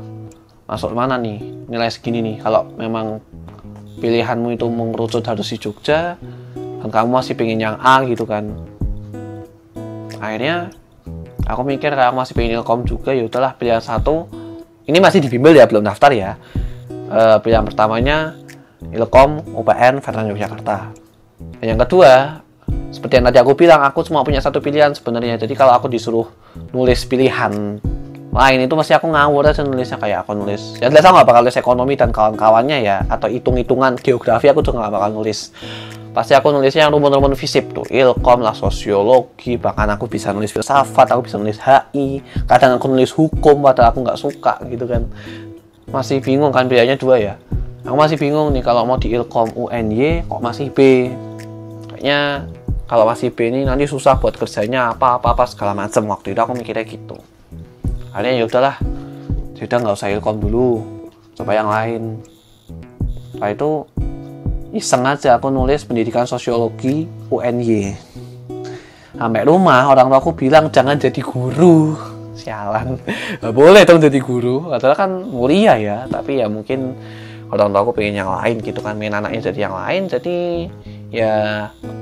masuk 0.64 0.96
mana 0.96 1.20
nih 1.20 1.44
nilai 1.68 1.92
segini 1.92 2.24
nih. 2.24 2.36
Kalau 2.40 2.72
memang 2.80 3.20
pilihanmu 4.00 4.56
itu 4.56 4.68
mengerucut 4.72 5.24
harus 5.28 5.52
di 5.52 5.58
Jogja 5.60 6.16
dan 6.84 6.92
kamu 6.92 7.16
masih 7.16 7.34
pengen 7.40 7.63
yang 7.63 7.80
A 7.80 8.04
gitu 8.04 8.28
kan. 8.28 8.44
Akhirnya 10.20 10.68
aku 11.48 11.63
mikir 11.63 11.96
aku 11.96 12.16
masih 12.20 12.36
pengen 12.36 12.60
ilkom 12.60 12.84
juga 12.84 13.16
ya 13.16 13.24
udahlah 13.24 13.56
pilihan 13.56 13.80
satu. 13.80 14.28
Ini 14.84 15.00
masih 15.00 15.24
di 15.24 15.32
bimbel 15.32 15.56
ya 15.56 15.63
belum 15.63 15.88
daftar 15.88 16.12
ya. 16.12 16.36
E, 17.08 17.40
pilihan 17.40 17.63
pertamanya 17.63 18.36
ilkom 18.92 19.56
UPN 19.56 20.04
Veteran 20.04 20.28
Yogyakarta. 20.36 20.92
Dan 21.63 21.66
yang 21.72 21.80
kedua 21.80 22.44
seperti 22.92 23.16
yang 23.16 23.32
tadi 23.32 23.40
aku 23.40 23.56
bilang 23.56 23.80
aku 23.88 24.04
cuma 24.04 24.28
punya 24.28 24.44
satu 24.44 24.60
pilihan 24.60 24.92
sebenarnya. 24.92 25.40
Jadi 25.40 25.56
kalau 25.56 25.72
aku 25.80 25.88
disuruh 25.88 26.28
nulis 26.75 27.08
pilihan 27.08 27.80
lain 28.34 28.60
itu 28.66 28.74
pasti 28.75 28.92
aku 28.92 29.08
ngawur 29.08 29.56
aja 29.56 29.63
nulisnya 29.63 29.96
kayak 30.04 30.28
aku 30.28 30.36
nulis. 30.36 30.75
Ya 30.84 30.92
jelas 30.92 31.08
aku 31.08 31.16
gak 31.16 31.30
bakal 31.32 31.42
nulis 31.48 31.56
ekonomi 31.56 31.94
dan 31.96 32.12
kawan-kawannya 32.12 32.84
ya 32.84 33.08
atau 33.08 33.32
hitung-hitungan 33.32 33.96
geografi 34.04 34.52
aku 34.52 34.60
juga 34.60 34.84
gak 34.84 35.00
bakal 35.00 35.10
nulis 35.16 35.56
pasti 36.13 36.38
aku 36.38 36.53
nulisnya 36.53 36.86
yang 36.86 36.93
rumun-rumun 36.93 37.34
fisip 37.34 37.74
tuh. 37.74 37.84
Ilkom 37.89 38.46
lah 38.46 38.53
sosiologi 38.53 39.58
bahkan 39.58 39.89
aku 39.89 40.05
bisa 40.05 40.29
nulis 40.29 40.53
filsafat 40.53 41.10
aku 41.10 41.25
bisa 41.25 41.41
nulis 41.41 41.58
HI 41.58 42.22
kadang 42.46 42.77
aku 42.77 42.86
nulis 42.86 43.10
hukum 43.12 43.65
padahal 43.65 43.91
aku 43.91 44.00
nggak 44.05 44.20
suka 44.22 44.62
gitu 44.70 44.86
kan. 44.86 45.10
Masih 45.89 46.22
bingung 46.22 46.53
kan 46.53 46.70
bedanya 46.70 46.96
dua 46.96 47.17
ya? 47.17 47.36
Aku 47.84 48.00
masih 48.00 48.15
bingung 48.15 48.53
nih 48.55 48.63
kalau 48.63 48.88
mau 48.88 48.96
di 48.96 49.12
ilkom 49.12 49.51
UNY 49.58 50.24
kok 50.29 50.39
masih 50.39 50.72
B? 50.72 51.12
Kayaknya 51.91 52.48
kalau 52.88 53.03
masih 53.10 53.34
B 53.34 53.50
ini 53.50 53.65
nanti 53.67 53.89
susah 53.89 54.15
buat 54.22 54.38
kerjanya 54.38 54.93
apa 54.93 55.17
apa 55.17 55.34
apa 55.34 55.43
segala 55.50 55.74
macam 55.75 56.08
waktu 56.13 56.32
itu 56.32 56.39
aku 56.39 56.53
mikirnya 56.55 56.86
gitu. 56.88 57.17
Akhirnya 58.13 58.39
ya 58.39 58.46
udahlah 58.46 58.77
sudah 59.58 59.77
nggak 59.82 59.96
usah 59.98 60.13
ilkom 60.13 60.38
dulu 60.38 60.79
coba 61.34 61.51
yang 61.58 61.67
lain. 61.67 62.22
Setelah 63.34 63.50
itu 63.51 63.70
iseng 64.74 65.06
aja 65.06 65.38
aku 65.38 65.53
nulis 65.53 65.86
pendidikan 65.86 66.25
sosiologi 66.25 67.06
UNY 67.30 67.94
sampai 69.13 69.46
rumah 69.46 69.94
orang 69.94 70.10
tua 70.10 70.20
aku 70.20 70.34
bilang 70.34 70.74
jangan 70.74 70.98
jadi 70.98 71.22
guru. 71.22 71.94
Sialan. 72.34 72.98
Nggak 73.39 73.53
boleh 73.53 73.82
dong 73.86 74.01
jadi 74.01 74.20
guru. 74.20 74.74
Padahal 74.74 74.96
kan 74.98 75.12
mulia 75.30 75.77
ya 75.77 75.98
tapi 76.10 76.42
ya 76.42 76.50
mungkin 76.50 76.98
orang 77.53 77.70
tua 77.70 77.82
aku 77.86 77.92
pengen 77.94 78.25
yang 78.25 78.32
lain 78.34 78.58
gitu 78.60 78.82
kan 78.82 78.98
pengen 78.98 79.22
anaknya 79.22 79.53
jadi 79.53 79.60
yang 79.70 79.75
lain 79.77 80.01
jadi 80.10 80.38
ya 81.13 81.36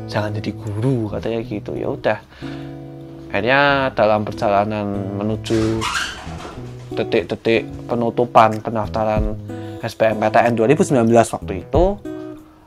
jangan 0.07 0.31
jadi 0.39 0.51
guru 0.55 1.11
katanya 1.11 1.39
gitu. 1.43 1.71
Ya 1.75 1.87
udah. 1.91 2.19
Akhirnya 3.31 3.91
dalam 3.95 4.23
perjalanan 4.23 4.87
menuju 5.19 5.83
detik-detik 6.95 7.67
penutupan 7.87 8.59
pendaftaran 8.59 9.35
SBMPTN 9.79 10.59
2019 10.59 11.07
waktu 11.07 11.53
itu 11.63 11.83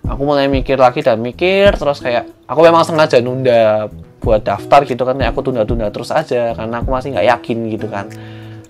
aku 0.05 0.23
mulai 0.23 0.47
mikir 0.47 0.77
lagi 0.77 1.01
dan 1.01 1.21
mikir 1.21 1.75
terus 1.77 2.01
kayak 2.01 2.29
aku 2.45 2.61
memang 2.61 2.85
sengaja 2.85 3.19
nunda 3.25 3.89
buat 4.25 4.41
daftar 4.41 4.89
gitu 4.89 5.05
kan 5.05 5.21
aku 5.21 5.45
tunda-tunda 5.45 5.93
terus 5.93 6.09
aja 6.09 6.57
karena 6.57 6.81
aku 6.81 6.89
masih 6.89 7.13
nggak 7.13 7.29
yakin 7.29 7.59
gitu 7.73 7.87
kan. 7.93 8.09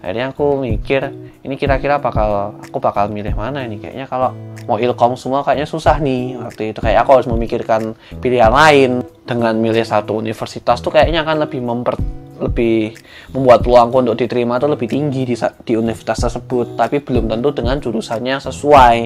Akhirnya 0.05 0.37
aku 0.37 0.61
mikir 0.61 1.01
ini 1.41 1.57
kira-kira 1.57 1.97
bakal 1.97 2.61
aku 2.61 2.77
bakal 2.77 3.09
milih 3.09 3.33
mana 3.33 3.65
ini? 3.65 3.81
Kayaknya 3.81 4.05
kalau 4.05 4.37
mau 4.69 4.77
ilkom 4.77 5.17
semua 5.17 5.41
kayaknya 5.41 5.65
susah 5.65 5.97
nih 5.97 6.37
waktu 6.37 6.77
itu. 6.77 6.79
Kayak 6.85 7.09
aku 7.09 7.11
harus 7.17 7.29
memikirkan 7.31 7.97
pilihan 8.21 8.53
lain. 8.53 9.01
Dengan 9.25 9.57
milih 9.57 9.81
satu 9.89 10.21
universitas 10.21 10.85
tuh 10.85 10.93
kayaknya 10.93 11.25
akan 11.25 11.49
lebih 11.49 11.65
memper 11.65 11.97
lebih 12.37 12.93
membuat 13.33 13.65
peluangku 13.65 14.05
untuk 14.05 14.21
diterima 14.21 14.61
tuh 14.61 14.77
lebih 14.77 14.85
tinggi 14.93 15.25
di, 15.25 15.33
di 15.65 15.73
universitas 15.73 16.29
tersebut. 16.29 16.77
Tapi 16.77 17.01
belum 17.01 17.33
tentu 17.33 17.57
dengan 17.57 17.81
jurusannya 17.81 18.37
sesuai 18.45 18.99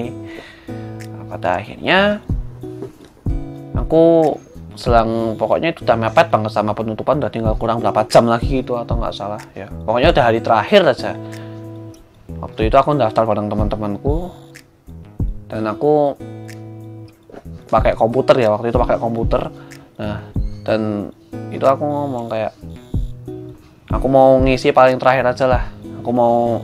pada 1.29 1.61
akhirnya 1.61 2.19
aku 3.77 4.35
selang 4.79 5.35
pokoknya 5.35 5.75
itu 5.75 5.83
udah 5.83 5.97
mepet 5.99 6.31
banget 6.31 6.51
sama 6.55 6.71
penutupan 6.71 7.19
udah 7.19 7.27
tinggal 7.27 7.53
kurang 7.59 7.83
berapa 7.83 8.07
jam 8.07 8.25
lagi 8.25 8.63
gitu 8.63 8.79
atau 8.79 8.95
nggak 8.95 9.13
salah 9.13 9.41
ya. 9.51 9.67
Pokoknya 9.67 10.09
udah 10.15 10.23
hari 10.23 10.39
terakhir 10.39 10.81
aja. 10.87 11.11
Waktu 12.39 12.71
itu 12.71 12.75
aku 12.79 12.95
daftar 12.95 13.27
bareng 13.27 13.51
teman-temanku 13.51 14.31
dan 15.51 15.67
aku 15.67 16.15
pakai 17.69 17.93
komputer 17.93 18.39
ya 18.39 18.49
waktu 18.55 18.71
itu 18.71 18.79
pakai 18.79 18.97
komputer. 18.97 19.51
Nah 19.99 20.23
dan 20.63 21.11
itu 21.51 21.65
aku 21.67 21.83
ngomong 21.83 22.31
kayak 22.31 22.55
aku 23.91 24.07
mau 24.07 24.39
ngisi 24.39 24.71
paling 24.71 24.95
terakhir 24.95 25.27
aja 25.27 25.45
lah. 25.45 25.63
Aku 25.99 26.09
mau 26.15 26.63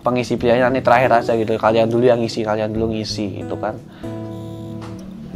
pengisi 0.00 0.34
pilihannya 0.40 0.72
nanti 0.72 0.80
terakhir 0.82 1.10
aja 1.22 1.32
gitu. 1.36 1.56
Kalian 1.56 1.88
dulu 1.88 2.04
yang 2.08 2.20
ngisi 2.20 2.40
kalian 2.42 2.72
dulu 2.72 2.96
ngisi 2.96 3.44
itu 3.44 3.54
kan. 3.60 3.76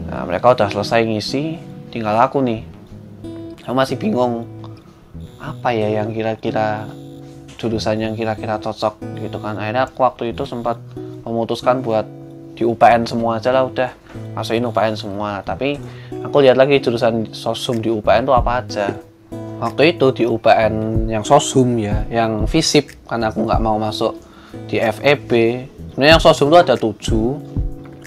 Nah 0.08 0.22
mereka 0.28 0.52
udah 0.52 0.68
selesai 0.68 1.04
ngisi 1.04 1.56
tinggal 1.92 2.16
aku 2.18 2.40
nih. 2.42 2.64
Aku 3.64 3.72
masih 3.72 3.96
bingung 3.96 4.44
apa 5.40 5.72
ya 5.72 6.00
yang 6.00 6.12
kira-kira 6.12 6.88
jurusan 7.60 8.00
yang 8.00 8.14
kira-kira 8.16 8.60
cocok 8.60 9.00
gitu 9.20 9.38
kan. 9.40 9.56
Akhirnya 9.56 9.88
aku 9.88 10.04
waktu 10.04 10.32
itu 10.36 10.44
sempat 10.44 10.80
memutuskan 11.24 11.80
buat 11.80 12.04
di 12.54 12.62
UPN 12.62 13.08
semua 13.08 13.42
aja 13.42 13.50
lah 13.50 13.66
udah. 13.66 13.90
Masukin 14.36 14.68
UPN 14.68 14.94
semua. 14.94 15.40
Tapi 15.40 15.76
aku 16.22 16.44
lihat 16.44 16.60
lagi 16.60 16.78
jurusan 16.80 17.32
sosum 17.32 17.80
di 17.80 17.90
UPN 17.90 18.28
tuh 18.28 18.36
apa 18.36 18.60
aja. 18.64 18.92
Waktu 19.54 19.96
itu 19.96 20.06
di 20.12 20.24
UPN 20.28 21.06
yang 21.08 21.24
sosum 21.24 21.78
ya 21.78 22.04
yang 22.10 22.44
fisip 22.44 22.90
karena 23.06 23.32
aku 23.32 23.46
nggak 23.46 23.62
mau 23.62 23.78
masuk 23.80 24.12
di 24.66 24.76
FEB 24.80 25.30
sebenarnya 25.94 26.12
yang 26.18 26.22
sosum 26.22 26.50
itu 26.50 26.58
ada 26.58 26.74
tujuh. 26.74 27.38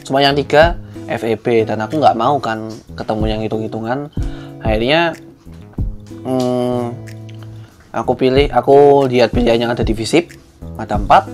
Cuma 0.04 0.20
yang 0.20 0.36
tiga 0.36 0.76
FEB 1.08 1.68
dan 1.68 1.80
aku 1.84 2.00
nggak 2.00 2.18
mau 2.20 2.36
kan 2.44 2.68
ketemu 3.00 3.24
yang 3.32 3.40
hitung-hitungan. 3.44 4.12
Akhirnya 4.60 5.16
hmm, 6.28 6.92
aku 7.96 8.12
pilih 8.20 8.52
aku 8.52 9.08
lihat 9.08 9.32
pilihan 9.32 9.68
yang 9.68 9.72
ada 9.72 9.88
di 9.88 9.96
FISIP 9.96 10.36
ada 10.76 11.00
empat. 11.00 11.32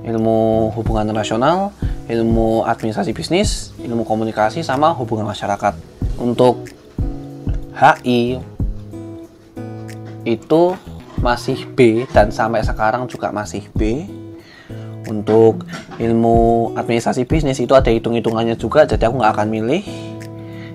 Ilmu 0.00 0.72
hubungan 0.74 1.04
internasional 1.04 1.76
ilmu 2.10 2.66
administrasi 2.66 3.14
bisnis 3.14 3.70
ilmu 3.78 4.02
komunikasi 4.02 4.64
sama 4.64 4.96
hubungan 4.96 5.28
masyarakat. 5.28 5.76
Untuk 6.18 6.66
HI 7.76 8.40
itu 10.26 10.62
masih 11.20 11.68
B 11.76 12.08
dan 12.10 12.32
sampai 12.32 12.64
sekarang 12.64 13.06
juga 13.06 13.30
masih 13.30 13.68
B. 13.76 14.08
Untuk 15.08 15.64
ilmu 15.96 16.70
administrasi 16.76 17.24
bisnis 17.24 17.58
itu 17.58 17.72
ada 17.72 17.88
hitung-hitungannya 17.88 18.54
juga 18.54 18.84
jadi 18.84 19.08
aku 19.08 19.20
nggak 19.20 19.32
akan 19.36 19.48
milih. 19.48 19.82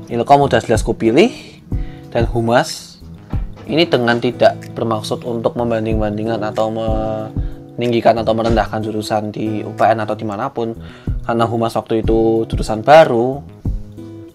Ilkom 0.10 0.46
udah 0.46 0.62
jelas 0.62 0.86
ku 0.86 0.94
pilih. 0.94 1.34
Dan 2.10 2.26
humas 2.32 2.96
ini 3.68 3.84
dengan 3.90 4.22
tidak 4.22 4.56
bermaksud 4.72 5.26
untuk 5.28 5.58
membanding-bandingkan 5.60 6.40
atau 6.48 6.72
meninggikan 7.76 8.16
atau 8.22 8.32
merendahkan 8.32 8.80
jurusan 8.80 9.36
di 9.36 9.66
UPN 9.66 10.06
atau 10.06 10.16
di 10.16 10.24
mana 10.24 10.48
pun 10.48 10.78
karena 11.26 11.44
humas 11.44 11.74
waktu 11.76 12.06
itu 12.06 12.46
jurusan 12.48 12.86
baru 12.86 13.42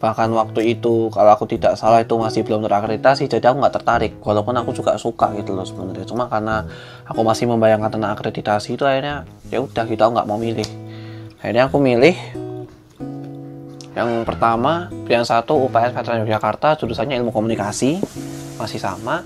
bahkan 0.00 0.32
waktu 0.32 0.74
itu 0.74 1.12
kalau 1.12 1.36
aku 1.36 1.44
tidak 1.44 1.76
salah 1.76 2.00
itu 2.00 2.16
masih 2.16 2.40
belum 2.40 2.64
terakreditasi 2.64 3.28
jadi 3.28 3.52
aku 3.52 3.60
nggak 3.60 3.74
tertarik. 3.76 4.12
Walaupun 4.24 4.56
aku 4.56 4.72
juga 4.72 4.96
suka 4.96 5.30
gitu 5.36 5.52
loh 5.52 5.68
sebenarnya. 5.68 6.08
Cuma 6.08 6.26
karena 6.26 6.64
aku 7.04 7.20
masih 7.20 7.44
membayangkan 7.52 7.92
tentang 7.92 8.16
akreditasi 8.16 8.80
itu 8.80 8.88
akhirnya 8.88 9.28
ya 9.52 9.60
udah 9.60 9.84
gitu 9.84 10.00
nggak 10.00 10.26
mau 10.26 10.40
milih. 10.40 10.66
Akhirnya 11.38 11.68
aku 11.68 11.76
milih 11.76 12.16
yang 13.92 14.24
pertama 14.24 14.88
pilihan 15.04 15.26
satu 15.28 15.68
UPN 15.68 15.92
Veteran 15.92 16.24
Yogyakarta 16.24 16.80
jurusannya 16.80 17.20
ilmu 17.20 17.30
komunikasi 17.30 18.00
masih 18.56 18.80
sama. 18.80 19.20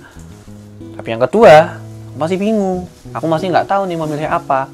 Tapi 0.99 1.09
yang 1.15 1.23
kedua 1.23 1.79
aku 2.11 2.19
masih 2.19 2.37
bingung. 2.37 2.91
Aku 3.15 3.31
masih 3.31 3.55
nggak 3.55 3.71
tahu 3.71 3.87
nih 3.87 3.99
memilih 3.99 4.27
apa. 4.27 4.67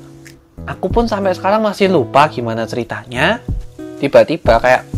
Aku 0.64 0.88
pun 0.88 1.04
sampai 1.04 1.36
sekarang 1.36 1.60
masih 1.60 1.92
lupa 1.92 2.24
gimana 2.32 2.64
ceritanya. 2.64 3.44
Tiba-tiba 4.00 4.56
kayak 4.56 4.89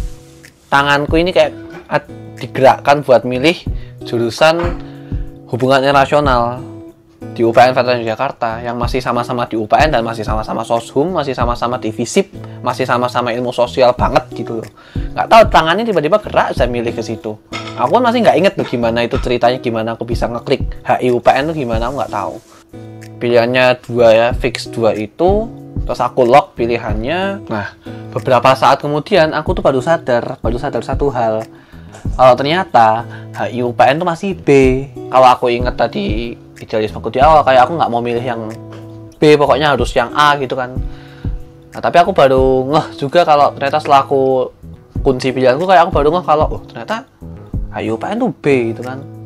tanganku 0.73 1.21
ini 1.21 1.37
kayak 1.37 1.53
digerakkan 2.41 3.05
buat 3.05 3.29
milih 3.29 3.61
jurusan 4.09 4.57
hubungan 5.53 5.85
internasional 5.85 6.65
di 7.37 7.45
UPN 7.45 7.77
Veteran 7.77 8.01
Jakarta 8.01 8.65
yang 8.65 8.81
masih 8.81 9.05
sama-sama 9.05 9.45
di 9.45 9.61
UPN 9.61 9.93
dan 9.93 10.01
masih 10.01 10.25
sama-sama 10.25 10.65
soshum, 10.65 11.13
masih 11.13 11.37
sama-sama 11.37 11.77
di 11.77 11.93
FISIP, 11.93 12.33
masih 12.65 12.89
sama-sama 12.89 13.37
ilmu 13.37 13.53
sosial 13.53 13.93
banget 13.93 14.25
gitu 14.33 14.65
loh. 14.65 14.69
Nggak 15.13 15.29
tahu 15.29 15.43
tangannya 15.53 15.85
tiba-tiba 15.85 16.17
gerak 16.25 16.57
saya 16.57 16.73
milih 16.73 16.97
ke 16.97 17.05
situ. 17.05 17.37
Aku 17.77 17.91
kan 18.01 18.03
masih 18.05 18.25
nggak 18.25 18.37
inget 18.37 18.53
tuh 18.57 18.67
gimana 18.69 19.05
itu 19.05 19.17
ceritanya, 19.21 19.61
gimana 19.61 19.89
aku 19.97 20.09
bisa 20.09 20.29
ngeklik 20.29 20.65
HI 20.89 21.09
UPN 21.13 21.53
tuh 21.53 21.57
gimana 21.57 21.89
aku 21.89 21.95
nggak 22.01 22.13
tahu. 22.13 22.35
Pilihannya 23.23 23.79
dua 23.87 24.09
ya, 24.11 24.29
fix 24.35 24.67
dua 24.67 24.99
itu 24.99 25.47
terus 25.87 26.03
aku 26.03 26.27
lock 26.27 26.59
pilihannya. 26.59 27.47
Nah 27.47 27.79
beberapa 28.11 28.51
saat 28.59 28.83
kemudian 28.83 29.31
aku 29.31 29.55
tuh 29.55 29.63
baru 29.63 29.79
sadar 29.79 30.43
baru 30.43 30.59
sadar 30.59 30.83
satu 30.83 31.07
hal. 31.15 31.47
Kalau 32.19 32.35
ternyata 32.35 33.07
HIUPN 33.39 34.03
tuh 34.03 34.09
masih 34.11 34.35
B. 34.35 34.49
Kalau 35.07 35.29
aku 35.31 35.55
inget 35.55 35.79
tadi 35.79 36.35
idealisme 36.59 36.99
aku 36.99 37.15
di 37.15 37.23
awal 37.23 37.47
kayak 37.47 37.71
aku 37.71 37.79
nggak 37.79 37.91
mau 37.95 38.03
milih 38.03 38.27
yang 38.27 38.51
B 39.23 39.39
pokoknya 39.39 39.79
harus 39.79 39.95
yang 39.95 40.11
A 40.19 40.35
gitu 40.43 40.59
kan. 40.59 40.75
Nah 41.71 41.79
tapi 41.79 42.03
aku 42.03 42.11
baru 42.11 42.67
ngeh 42.75 42.87
juga 42.99 43.23
kalau 43.23 43.55
ternyata 43.55 43.79
setelah 43.79 44.03
aku 44.03 44.51
kunci 44.99 45.31
pilihanku 45.31 45.63
kayak 45.63 45.87
aku 45.87 45.93
baru 45.95 46.11
ngeh 46.19 46.27
kalau 46.27 46.59
oh 46.59 46.63
ternyata 46.67 47.07
HIUPN 47.71 48.19
tuh 48.19 48.35
B 48.35 48.75
gitu 48.75 48.83
kan 48.83 49.22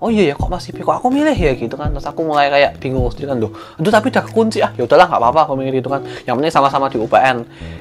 oh 0.00 0.08
iya 0.08 0.32
ya 0.32 0.34
kok 0.34 0.48
masih 0.48 0.72
kok 0.72 0.96
aku 0.96 1.08
milih 1.12 1.36
ya 1.36 1.52
gitu 1.54 1.76
kan. 1.76 1.92
Terus 1.92 2.06
aku 2.08 2.20
mulai 2.24 2.48
kayak 2.48 2.80
bingung 2.80 3.06
sendiri 3.12 3.32
kan 3.32 3.36
loh 3.38 3.52
itu 3.76 3.88
tapi 3.92 4.08
udah 4.08 4.24
kunci 4.32 4.58
ah 4.64 4.72
ya 4.74 4.82
udahlah 4.88 5.06
nggak 5.06 5.20
apa-apa 5.20 5.40
aku 5.46 5.52
milih 5.60 5.72
gitu 5.78 5.88
kan. 5.92 6.00
Yang 6.24 6.34
penting 6.40 6.52
sama-sama 6.52 6.86
di 6.88 6.98
UPN 6.98 7.36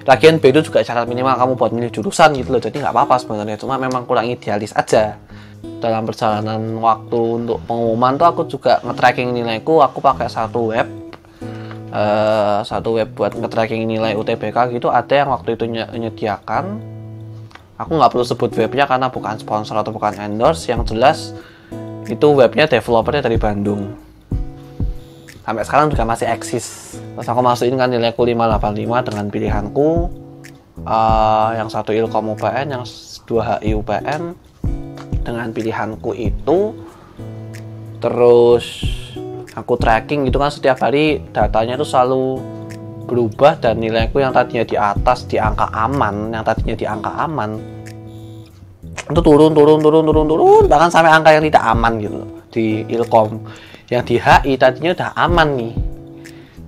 lagian 0.06 0.36
B 0.38 0.44
itu 0.52 0.60
juga 0.68 0.84
syarat 0.84 1.08
minimal 1.08 1.36
kamu 1.40 1.52
buat 1.56 1.72
milih 1.72 1.92
jurusan 1.96 2.36
gitu 2.36 2.50
loh 2.52 2.62
jadi 2.62 2.76
nggak 2.84 2.94
apa-apa 2.94 3.16
sebenarnya 3.24 3.58
cuma 3.58 3.80
memang 3.80 4.04
kurang 4.04 4.28
idealis 4.28 4.76
aja. 4.76 5.18
Dalam 5.60 6.04
perjalanan 6.08 6.60
waktu 6.80 7.20
untuk 7.20 7.60
pengumuman 7.64 8.16
tuh 8.20 8.28
aku 8.28 8.42
juga 8.48 8.84
nge-tracking 8.84 9.32
nilaiku 9.32 9.80
aku 9.80 10.04
pakai 10.04 10.28
satu 10.28 10.76
web 10.76 10.88
uh, 11.94 12.60
satu 12.66 12.98
web 12.98 13.10
buat 13.14 13.34
nge-tracking 13.36 13.86
nilai 13.86 14.14
UTBK 14.16 14.76
gitu 14.78 14.90
ada 14.94 15.14
yang 15.14 15.30
waktu 15.32 15.58
itu 15.58 15.66
menyediakan 15.68 16.80
aku 17.80 17.92
nggak 17.96 18.12
perlu 18.12 18.26
sebut 18.26 18.52
webnya 18.60 18.86
karena 18.86 19.08
bukan 19.08 19.40
sponsor 19.40 19.80
atau 19.80 19.92
bukan 19.96 20.16
endorse 20.20 20.70
yang 20.70 20.84
jelas 20.84 21.34
itu 22.10 22.28
webnya 22.34 22.66
developernya 22.66 23.30
dari 23.30 23.38
Bandung. 23.38 23.94
Sampai 25.46 25.66
sekarang 25.66 25.90
juga 25.90 26.06
masih 26.06 26.30
eksis. 26.30 26.98
Terus 26.98 27.28
aku 27.30 27.42
masukin 27.42 27.78
kan 27.78 27.90
nilaiku 27.90 28.26
585 28.26 29.08
dengan 29.10 29.26
pilihanku. 29.30 29.90
Uh, 30.80 31.52
yang 31.60 31.68
satu 31.68 31.92
ilkom 31.92 32.40
UPN 32.40 32.72
yang 32.72 32.88
dua 33.28 33.60
HI 33.60 33.76
UPN 33.76 34.32
dengan 35.28 35.52
pilihanku 35.52 36.16
itu 36.16 36.72
terus 38.00 38.66
aku 39.54 39.76
tracking 39.76 40.24
gitu 40.32 40.40
kan 40.40 40.48
setiap 40.48 40.80
hari 40.80 41.20
datanya 41.36 41.76
itu 41.76 41.84
selalu 41.84 42.40
berubah 43.06 43.60
dan 43.60 43.82
nilaiku 43.82 44.24
yang 44.24 44.32
tadinya 44.32 44.64
di 44.64 44.78
atas 44.80 45.28
di 45.28 45.36
angka 45.36 45.68
aman 45.74 46.32
yang 46.32 46.48
tadinya 46.48 46.76
di 46.80 46.86
angka 46.88 47.12
aman 47.28 47.60
itu 49.08 49.22
turun 49.24 49.52
turun 49.56 49.80
turun 49.80 50.04
turun 50.04 50.26
turun. 50.28 50.64
Bahkan 50.68 50.90
sampai 50.92 51.12
angka 51.14 51.32
yang 51.32 51.44
tidak 51.48 51.64
aman 51.64 51.94
gitu 52.04 52.20
di 52.52 52.84
ilkom. 52.92 53.40
Yang 53.88 54.04
di 54.06 54.16
HI 54.20 54.54
tadinya 54.60 54.92
udah 54.94 55.10
aman 55.16 55.48
nih. 55.56 55.74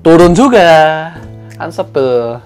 Turun 0.02 0.32
juga. 0.32 0.70
Kan 1.60 1.70
sebel. 1.70 2.39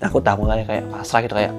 Aku 0.00 0.22
mulai 0.38 0.62
kayak 0.62 0.86
pasrah 0.92 1.20
gitu 1.24 1.34
kayak 1.34 1.54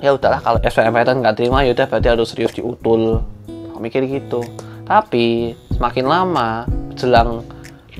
ya 0.00 0.16
udahlah 0.16 0.40
kalau 0.40 0.56
SPMPTN 0.64 1.20
nggak 1.20 1.36
terima 1.36 1.60
ya 1.60 1.76
udah 1.76 1.86
berarti 1.86 2.08
harus 2.08 2.32
serius 2.32 2.56
diutul. 2.56 3.20
Aku 3.72 3.78
mikir 3.78 4.04
gitu. 4.08 4.40
Tapi 4.88 5.54
semakin 5.76 6.04
lama 6.08 6.64
jelang 6.96 7.44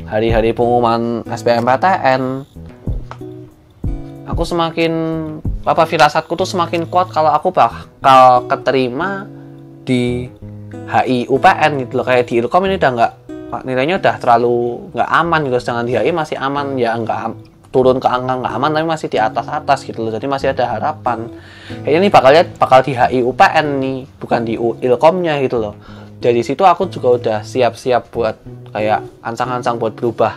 hari-hari 0.09 0.57
pengumuman 0.57 1.23
SBMPTN 1.29 2.45
aku 4.31 4.43
semakin 4.47 4.93
apa 5.61 5.85
firasatku 5.85 6.33
tuh 6.37 6.49
semakin 6.49 6.89
kuat 6.89 7.13
kalau 7.13 7.29
aku 7.37 7.53
bakal 7.53 8.49
keterima 8.49 9.29
di 9.85 10.29
HI 10.89 11.29
UPN 11.29 11.85
gitu 11.85 12.01
loh. 12.01 12.07
Kayak 12.07 12.25
di 12.31 12.35
Ilkom 12.41 12.65
ini 12.65 12.81
udah 12.81 12.91
nggak 12.97 13.13
nilainya 13.67 13.99
udah 13.99 14.15
terlalu 14.23 14.89
nggak 14.95 15.11
aman 15.11 15.41
gitu 15.51 15.57
sedangkan 15.59 15.87
di 15.87 15.95
HI 15.99 16.11
masih 16.15 16.37
aman 16.39 16.79
ya 16.79 16.95
nggak 16.95 17.21
turun 17.71 18.03
ke 18.03 18.09
angka 18.11 18.35
nggak 18.43 18.55
aman 18.57 18.71
tapi 18.75 18.87
masih 18.87 19.07
di 19.13 19.19
atas 19.21 19.47
atas 19.47 19.85
gitu 19.85 20.01
loh. 20.01 20.13
Jadi 20.15 20.27
masih 20.27 20.57
ada 20.57 20.65
harapan. 20.65 21.29
Kayaknya 21.85 21.99
ini 22.01 22.09
bakal 22.09 22.31
lihat 22.33 22.49
bakal 22.57 22.79
di 22.81 22.93
HI 22.97 23.21
UPN 23.21 23.67
nih 23.83 23.99
bukan 24.17 24.41
di 24.47 24.55
Ilkomnya 24.59 25.39
gitu 25.45 25.61
loh. 25.61 25.75
Dari 26.21 26.45
situ 26.45 26.65
aku 26.69 26.89
juga 26.93 27.09
udah 27.17 27.39
siap-siap 27.41 28.13
buat 28.13 28.37
kayak 28.77 29.25
ancang-ancang 29.25 29.81
buat 29.81 29.97
berubah 29.97 30.37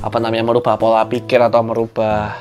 apa 0.00 0.16
namanya 0.16 0.44
merubah 0.48 0.80
pola 0.80 1.04
pikir 1.04 1.40
atau 1.40 1.60
merubah 1.60 2.40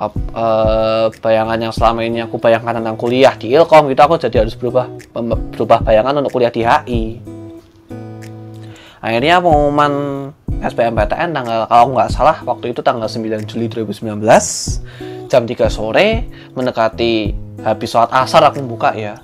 uh, 0.00 1.08
bayangan 1.20 1.58
yang 1.58 1.72
selama 1.72 2.04
ini 2.04 2.24
aku 2.24 2.36
bayangkan 2.36 2.80
tentang 2.80 2.96
kuliah 3.00 3.32
di 3.36 3.52
Ilkom 3.52 3.88
gitu. 3.92 4.00
Aku 4.04 4.20
jadi 4.20 4.44
harus 4.44 4.54
berubah 4.56 4.88
berubah 5.56 5.80
bayangan 5.84 6.20
untuk 6.20 6.36
kuliah 6.36 6.52
di 6.52 6.62
HI 6.64 7.02
akhirnya 9.06 9.38
pengumuman 9.38 9.92
SBMPTN 10.66 11.30
tanggal 11.30 11.70
kalau 11.70 11.94
nggak 11.94 12.10
salah 12.10 12.42
waktu 12.42 12.74
itu 12.74 12.82
tanggal 12.82 13.06
9 13.06 13.46
Juli 13.46 13.70
2019 13.70 14.18
jam 15.30 15.42
3 15.46 15.70
sore 15.70 16.26
mendekati 16.58 17.30
habis 17.62 17.88
sholat 17.94 18.10
asar 18.10 18.50
aku 18.50 18.66
buka 18.66 18.90
ya. 18.98 19.22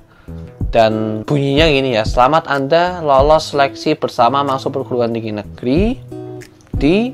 Dan 0.73 1.21
bunyinya 1.21 1.69
gini 1.69 1.93
ya 1.93 2.01
selamat 2.01 2.49
anda 2.49 3.03
lolos 3.05 3.53
seleksi 3.53 3.93
bersama 3.93 4.41
masuk 4.41 4.73
perguruan 4.73 5.13
tinggi 5.13 5.29
negeri 5.29 6.01
di 6.73 7.13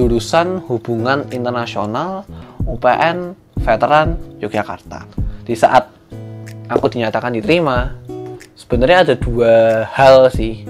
jurusan 0.00 0.64
Hubungan 0.64 1.28
Internasional 1.28 2.24
UPN 2.64 3.36
Veteran 3.60 4.16
Yogyakarta. 4.40 5.04
Di 5.44 5.52
saat 5.52 5.92
aku 6.72 6.88
dinyatakan 6.88 7.36
diterima, 7.36 8.00
sebenarnya 8.56 9.04
ada 9.04 9.14
dua 9.20 9.84
hal 9.92 10.32
sih. 10.32 10.64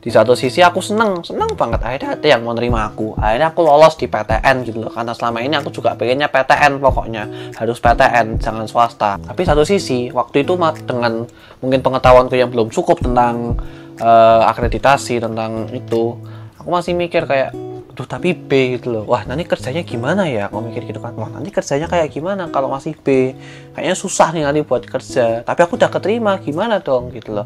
Di 0.00 0.08
satu 0.08 0.32
sisi 0.32 0.64
aku 0.64 0.80
seneng, 0.80 1.20
seneng 1.20 1.52
banget 1.60 1.84
akhirnya 1.84 2.16
ada 2.16 2.24
yang 2.24 2.40
mau 2.40 2.56
nerima 2.56 2.88
aku. 2.88 3.12
Akhirnya 3.20 3.52
aku 3.52 3.60
lolos 3.60 4.00
di 4.00 4.08
PTN 4.08 4.64
gitu 4.64 4.80
loh. 4.80 4.88
Karena 4.88 5.12
selama 5.12 5.44
ini 5.44 5.60
aku 5.60 5.68
juga 5.68 5.92
pengennya 5.92 6.32
PTN 6.32 6.80
pokoknya. 6.80 7.52
Harus 7.60 7.76
PTN, 7.84 8.40
jangan 8.40 8.64
swasta. 8.64 9.20
Tapi 9.20 9.44
satu 9.44 9.60
sisi, 9.60 10.08
waktu 10.08 10.48
itu 10.48 10.56
dengan 10.88 11.28
mungkin 11.60 11.84
pengetahuanku 11.84 12.32
yang 12.32 12.48
belum 12.48 12.72
cukup 12.72 13.04
tentang 13.04 13.60
uh, 14.00 14.48
akreditasi, 14.48 15.20
tentang 15.20 15.68
itu, 15.68 16.16
aku 16.56 16.68
masih 16.72 16.96
mikir 16.96 17.28
kayak 17.28 17.52
Duh 18.00 18.08
tapi 18.08 18.32
B 18.32 18.80
gitu 18.80 18.96
loh. 18.96 19.04
Wah 19.04 19.28
nanti 19.28 19.44
kerjanya 19.44 19.84
gimana 19.84 20.24
ya? 20.24 20.48
Aku 20.48 20.64
mikir 20.64 20.88
gitu 20.88 21.04
kan. 21.04 21.12
Wah 21.20 21.28
nanti 21.28 21.52
kerjanya 21.52 21.84
kayak 21.84 22.08
gimana 22.08 22.48
kalau 22.48 22.72
masih 22.72 22.96
B? 22.96 23.36
Kayaknya 23.76 23.92
susah 23.92 24.32
nih 24.32 24.48
nanti 24.48 24.64
buat 24.64 24.88
kerja. 24.88 25.44
Tapi 25.44 25.60
aku 25.60 25.76
udah 25.76 25.92
keterima 25.92 26.40
gimana 26.40 26.80
dong 26.80 27.12
gitu 27.12 27.36
loh. 27.36 27.44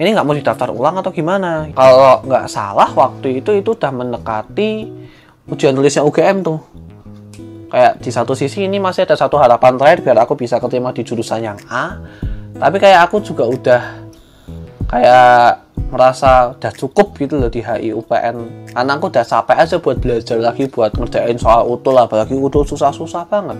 Ini 0.00 0.16
nggak 0.16 0.24
mau 0.24 0.32
didaftar 0.32 0.72
ulang 0.72 1.04
atau 1.04 1.12
gimana? 1.12 1.68
Kalau 1.76 2.24
nggak 2.24 2.48
salah 2.48 2.88
waktu 2.96 3.44
itu 3.44 3.52
Itu 3.52 3.76
udah 3.76 3.92
mendekati 3.92 4.88
Ujian 5.52 5.76
tulisnya 5.76 6.00
UGM 6.00 6.48
tuh. 6.48 6.64
Kayak 7.68 8.00
di 8.00 8.08
satu 8.08 8.32
sisi 8.32 8.64
ini 8.64 8.80
masih 8.80 9.04
ada 9.04 9.20
satu 9.20 9.36
harapan 9.36 9.76
terakhir 9.76 10.00
Biar 10.00 10.24
aku 10.24 10.32
bisa 10.32 10.56
keterima 10.56 10.96
di 10.96 11.04
jurusan 11.04 11.44
yang 11.44 11.60
A. 11.68 12.00
Tapi 12.56 12.80
kayak 12.80 13.04
aku 13.04 13.20
juga 13.20 13.44
udah 13.44 13.82
Kayak 14.88 15.69
merasa 15.88 16.54
udah 16.54 16.72
cukup 16.76 17.18
gitu 17.18 17.40
loh 17.40 17.50
di 17.50 17.64
HI 17.64 17.90
UPN 17.96 18.36
karena 18.70 18.92
aku 18.94 19.10
udah 19.10 19.24
capek 19.26 19.56
aja 19.58 19.76
buat 19.80 19.98
belajar 19.98 20.38
lagi 20.38 20.70
buat 20.70 20.92
ngerjain 20.94 21.38
soal 21.40 21.66
utul 21.66 21.98
apalagi 21.98 22.36
utul 22.36 22.62
susah-susah 22.62 23.26
banget. 23.26 23.58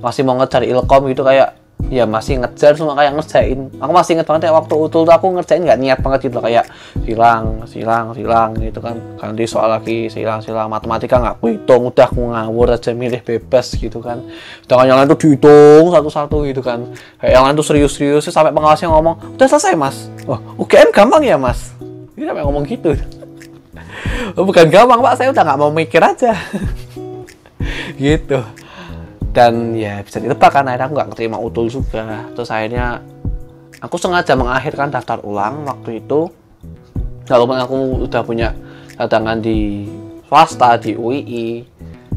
Masih 0.00 0.24
mau 0.24 0.40
ngejar 0.40 0.64
ilkom 0.64 1.12
gitu 1.12 1.20
kayak 1.20 1.59
ya 1.90 2.06
masih 2.06 2.38
ngejar 2.38 2.78
cuma 2.78 2.94
kayak 2.94 3.18
ngerjain. 3.18 3.66
Aku 3.82 3.90
masih 3.90 4.14
inget 4.14 4.26
banget 4.30 4.46
ya 4.46 4.54
waktu 4.54 4.74
utul 4.78 5.02
tuh 5.02 5.10
aku 5.10 5.34
ngerjain 5.34 5.66
nggak 5.66 5.78
niat 5.82 5.98
banget 5.98 6.30
gitu 6.30 6.38
kayak 6.38 6.64
silang 7.02 7.66
silang 7.66 8.14
silang 8.14 8.50
gitu 8.54 8.78
kan. 8.78 8.96
Ganti 9.18 9.44
soal 9.50 9.74
lagi 9.74 10.06
silang 10.06 10.38
silang. 10.38 10.70
Matematika 10.70 11.18
nggak 11.18 11.34
aku 11.42 11.46
hitung 11.50 11.90
udah 11.90 12.06
aku 12.06 12.22
ngawur 12.30 12.78
aja 12.78 12.94
milih 12.94 13.20
bebas 13.26 13.74
gitu 13.74 13.98
kan. 13.98 14.22
Sedangkan 14.62 14.86
yang 14.86 14.98
lain 15.02 15.10
tuh 15.10 15.18
dihitung 15.18 15.90
satu-satu 15.90 16.36
gitu 16.46 16.62
kan. 16.62 16.86
Kayak 17.18 17.32
yang 17.34 17.44
lain 17.50 17.54
tuh 17.58 17.66
serius-serius 17.66 18.30
sampai 18.30 18.54
pengawasnya 18.54 18.86
ngomong 18.86 19.34
udah 19.34 19.46
selesai 19.50 19.74
mas. 19.74 20.06
Oh 20.30 20.38
UGM 20.62 20.94
gampang 20.94 21.26
ya 21.26 21.34
mas? 21.34 21.74
Ini 22.14 22.30
sampai 22.30 22.46
ngomong 22.46 22.64
gitu. 22.70 22.94
Oh, 24.38 24.46
bukan 24.46 24.70
gampang 24.70 25.02
pak. 25.02 25.18
Saya 25.18 25.34
udah 25.34 25.42
nggak 25.42 25.58
mau 25.58 25.74
mikir 25.74 26.00
aja. 26.00 26.32
Gitu 28.00 28.38
dan 29.30 29.78
ya 29.78 30.02
bisa 30.02 30.18
ditebak 30.18 30.50
kan 30.50 30.66
akhirnya 30.66 30.86
aku 30.90 30.94
nggak 30.98 31.10
terima 31.14 31.38
utul 31.38 31.70
juga. 31.70 32.26
Terus 32.34 32.50
akhirnya 32.50 32.98
aku 33.78 33.96
sengaja 33.96 34.34
mengakhirkan 34.34 34.90
daftar 34.90 35.22
ulang 35.22 35.66
waktu 35.66 36.02
itu. 36.02 36.30
Walaupun 37.30 37.58
aku 37.62 37.76
udah 38.10 38.22
punya 38.26 38.50
cadangan 38.98 39.38
di 39.38 39.86
swasta 40.26 40.74
di 40.82 40.98
UII 40.98 41.62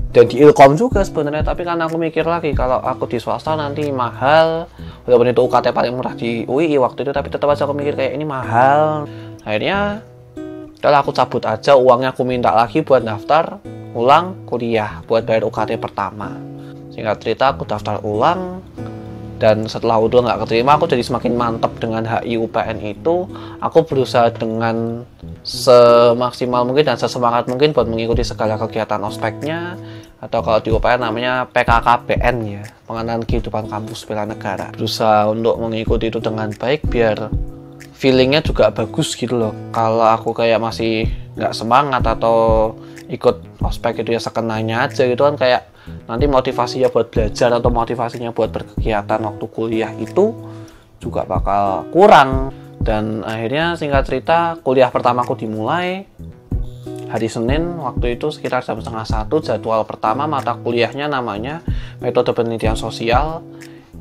dan 0.10 0.26
di 0.26 0.41
Ilkom 0.41 0.73
juga 0.73 1.06
sebenarnya. 1.06 1.45
Tapi 1.45 1.62
kan 1.62 1.78
aku 1.86 2.02
mikir 2.02 2.26
lagi 2.26 2.49
kalau 2.58 2.82
aku 2.82 3.06
di 3.06 3.21
swasta 3.21 3.54
nanti 3.54 3.93
mahal. 3.93 4.65
Walaupun 5.06 5.30
itu 5.30 5.41
UKT 5.45 5.69
paling 5.69 5.93
murah 5.93 6.17
di 6.17 6.49
UII 6.49 6.82
waktu 6.82 7.06
itu 7.06 7.12
tapi 7.13 7.30
tetap 7.30 7.45
aja 7.54 7.69
aku 7.69 7.78
mikir 7.78 7.93
kayak 7.93 8.17
ini 8.17 8.26
mahal. 8.26 9.06
Akhirnya 9.45 10.02
kalau 10.82 10.97
aku 10.97 11.13
cabut 11.13 11.45
aja 11.45 11.78
uangnya 11.78 12.10
aku 12.10 12.26
minta 12.26 12.49
lagi 12.52 12.82
buat 12.82 13.06
daftar 13.06 13.62
ulang 13.93 14.49
kuliah 14.49 15.06
buat 15.06 15.21
bayar 15.21 15.45
UKT 15.45 15.78
pertama 15.78 16.54
singkat 16.94 17.18
cerita 17.26 17.58
aku 17.58 17.66
daftar 17.66 17.98
ulang. 18.06 18.62
Dan 19.42 19.68
setelah 19.68 20.00
udah 20.00 20.24
nggak 20.24 20.40
keterima 20.48 20.80
aku 20.80 20.88
jadi 20.88 21.04
semakin 21.04 21.36
mantap 21.36 21.76
dengan 21.76 22.08
HI 22.08 22.40
UPN 22.40 22.80
itu. 22.80 23.28
Aku 23.60 23.84
berusaha 23.84 24.32
dengan 24.32 25.04
semaksimal 25.44 26.64
mungkin 26.64 26.88
dan 26.88 26.96
sesemangat 26.96 27.52
mungkin 27.52 27.76
buat 27.76 27.84
mengikuti 27.90 28.24
segala 28.24 28.56
kegiatan 28.56 29.04
ospeknya. 29.04 29.76
Atau 30.24 30.40
kalau 30.40 30.64
di 30.64 30.72
UPN 30.72 31.04
namanya 31.04 31.44
PKKBN 31.52 32.36
ya 32.48 32.64
pengenalan 32.88 33.28
kehidupan 33.28 33.68
kampus 33.68 34.08
bela 34.08 34.24
negara. 34.24 34.72
Berusaha 34.72 35.28
untuk 35.28 35.60
mengikuti 35.60 36.08
itu 36.08 36.24
dengan 36.24 36.48
baik 36.56 36.88
biar 36.88 37.28
feelingnya 37.92 38.40
juga 38.40 38.72
bagus 38.72 39.12
gitu 39.20 39.36
loh. 39.36 39.52
Kalau 39.76 40.08
aku 40.08 40.32
kayak 40.32 40.64
masih 40.64 41.12
nggak 41.36 41.52
semangat 41.52 42.08
atau 42.08 42.72
ikut 43.12 43.60
ospek 43.60 44.08
itu 44.08 44.16
ya 44.16 44.22
sekenanya 44.24 44.88
aja 44.88 45.04
gitu 45.04 45.28
kan 45.28 45.36
kayak 45.36 45.73
nanti 46.08 46.26
motivasinya 46.28 46.89
buat 46.91 47.12
belajar 47.12 47.50
atau 47.54 47.69
motivasinya 47.72 48.32
buat 48.32 48.50
berkegiatan 48.52 49.19
waktu 49.19 49.46
kuliah 49.52 49.91
itu 49.96 50.36
juga 51.04 51.28
bakal 51.28 51.88
kurang. 51.91 52.52
Dan 52.84 53.24
akhirnya 53.24 53.80
singkat 53.80 54.04
cerita 54.04 54.60
kuliah 54.60 54.91
pertamaku 54.91 55.39
dimulai 55.39 56.04
hari 57.08 57.30
Senin 57.32 57.80
waktu 57.80 58.19
itu 58.19 58.28
sekitar 58.34 58.60
jam 58.65 58.82
setengah 58.82 59.08
satu 59.08 59.39
jadwal 59.39 59.88
pertama 59.88 60.28
mata 60.28 60.58
kuliahnya 60.58 61.08
namanya 61.08 61.63
metode 62.04 62.36
penelitian 62.36 62.76
sosial. 62.76 63.39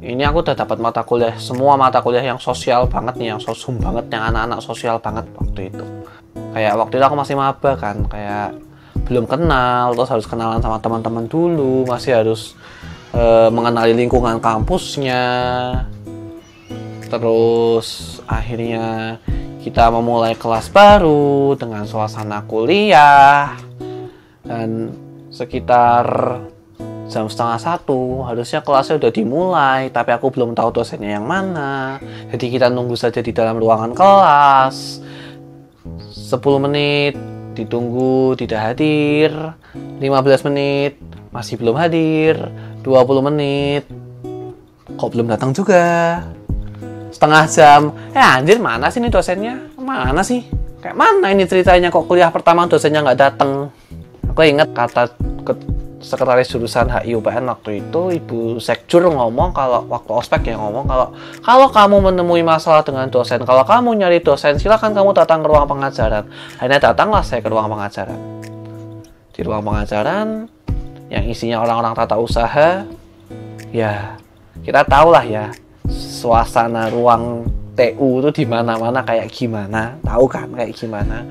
Ini 0.02 0.26
aku 0.26 0.42
udah 0.42 0.58
dapat 0.58 0.82
mata 0.82 1.06
kuliah 1.06 1.38
semua 1.38 1.78
mata 1.78 2.02
kuliah 2.02 2.26
yang 2.26 2.42
sosial 2.42 2.90
banget 2.90 3.22
nih 3.22 3.36
yang 3.36 3.40
sosum 3.42 3.78
banget 3.78 4.10
yang 4.10 4.34
anak-anak 4.34 4.58
sosial 4.58 4.98
banget 4.98 5.30
waktu 5.38 5.70
itu. 5.70 5.84
Kayak 6.50 6.74
waktu 6.74 6.94
itu 6.98 7.04
aku 7.06 7.16
masih 7.22 7.34
maba 7.38 7.70
kan 7.78 8.02
kayak 8.10 8.58
belum 9.06 9.26
kenal 9.26 9.92
terus 9.98 10.10
harus 10.10 10.26
kenalan 10.26 10.62
sama 10.62 10.78
teman-teman 10.78 11.26
dulu 11.26 11.84
masih 11.86 12.16
harus 12.16 12.54
uh, 13.16 13.48
mengenali 13.52 13.94
lingkungan 13.96 14.38
kampusnya. 14.38 15.24
Terus 17.12 18.18
akhirnya 18.24 19.20
kita 19.60 19.92
memulai 19.92 20.32
kelas 20.32 20.72
baru 20.72 21.54
dengan 21.60 21.84
suasana 21.84 22.42
kuliah. 22.48 23.54
Dan 24.42 24.90
sekitar 25.28 26.04
jam 27.12 27.28
setengah 27.28 27.60
satu 27.60 28.24
harusnya 28.24 28.64
kelasnya 28.64 28.96
udah 28.96 29.12
dimulai 29.12 29.92
tapi 29.92 30.16
aku 30.16 30.32
belum 30.32 30.56
tahu 30.56 30.72
dosennya 30.72 31.20
yang 31.20 31.28
mana. 31.28 32.00
Jadi 32.32 32.48
kita 32.48 32.72
nunggu 32.72 32.96
saja 32.96 33.20
di 33.20 33.36
dalam 33.36 33.60
ruangan 33.60 33.92
kelas. 33.92 35.04
10 36.32 36.64
menit 36.64 37.31
ditunggu 37.52 38.34
tidak 38.36 38.72
hadir. 38.72 39.32
15 39.72 40.46
menit 40.50 40.98
masih 41.32 41.56
belum 41.56 41.76
hadir. 41.78 42.36
20 42.84 43.28
menit. 43.32 43.84
Kok 44.98 45.10
belum 45.12 45.30
datang 45.30 45.54
juga? 45.54 46.20
Setengah 47.12 47.44
jam. 47.48 47.82
Eh 48.12 48.20
anjir 48.20 48.58
mana 48.58 48.88
sih 48.88 49.00
ini 49.00 49.12
dosennya? 49.12 49.56
Mana 49.78 50.24
sih? 50.24 50.44
Kayak 50.82 50.96
mana 50.98 51.30
ini 51.30 51.46
ceritanya? 51.46 51.88
Kok 51.92 52.10
kuliah 52.10 52.32
pertama 52.34 52.66
dosennya 52.66 53.04
nggak 53.04 53.20
datang? 53.20 53.70
Aku 54.32 54.40
ingat 54.42 54.72
kata 54.72 55.12
sekretaris 56.02 56.50
jurusan 56.50 56.90
HI 56.90 57.14
UPN 57.14 57.46
waktu 57.46 57.78
itu 57.78 58.10
Ibu 58.18 58.58
Sekjur 58.58 59.06
ngomong 59.06 59.54
kalau 59.54 59.86
waktu 59.86 60.10
ospek 60.10 60.50
ya 60.50 60.58
ngomong 60.58 60.84
kalau 60.90 61.14
kalau 61.46 61.70
kamu 61.70 62.10
menemui 62.10 62.42
masalah 62.42 62.82
dengan 62.82 63.06
dosen, 63.06 63.46
kalau 63.46 63.62
kamu 63.62 64.02
nyari 64.02 64.18
dosen, 64.18 64.58
silakan 64.58 64.92
kamu 64.92 65.14
datang 65.14 65.40
ke 65.40 65.48
ruang 65.48 65.70
pengajaran. 65.70 66.26
Akhirnya 66.58 66.92
datanglah 66.92 67.22
saya 67.22 67.38
ke 67.38 67.48
ruang 67.48 67.70
pengajaran. 67.70 68.18
Di 69.32 69.40
ruang 69.46 69.62
pengajaran 69.62 70.50
yang 71.08 71.24
isinya 71.30 71.62
orang-orang 71.62 71.94
tata 71.94 72.18
usaha, 72.18 72.82
ya 73.70 74.18
kita 74.66 74.82
tahu 74.84 75.08
lah 75.14 75.24
ya 75.24 75.44
suasana 75.88 76.90
ruang 76.90 77.46
TU 77.72 78.20
itu 78.20 78.42
di 78.42 78.44
mana-mana 78.44 79.00
kayak 79.06 79.30
gimana, 79.32 79.96
tahu 80.02 80.26
kan 80.26 80.50
kayak 80.50 80.74
gimana. 80.74 81.24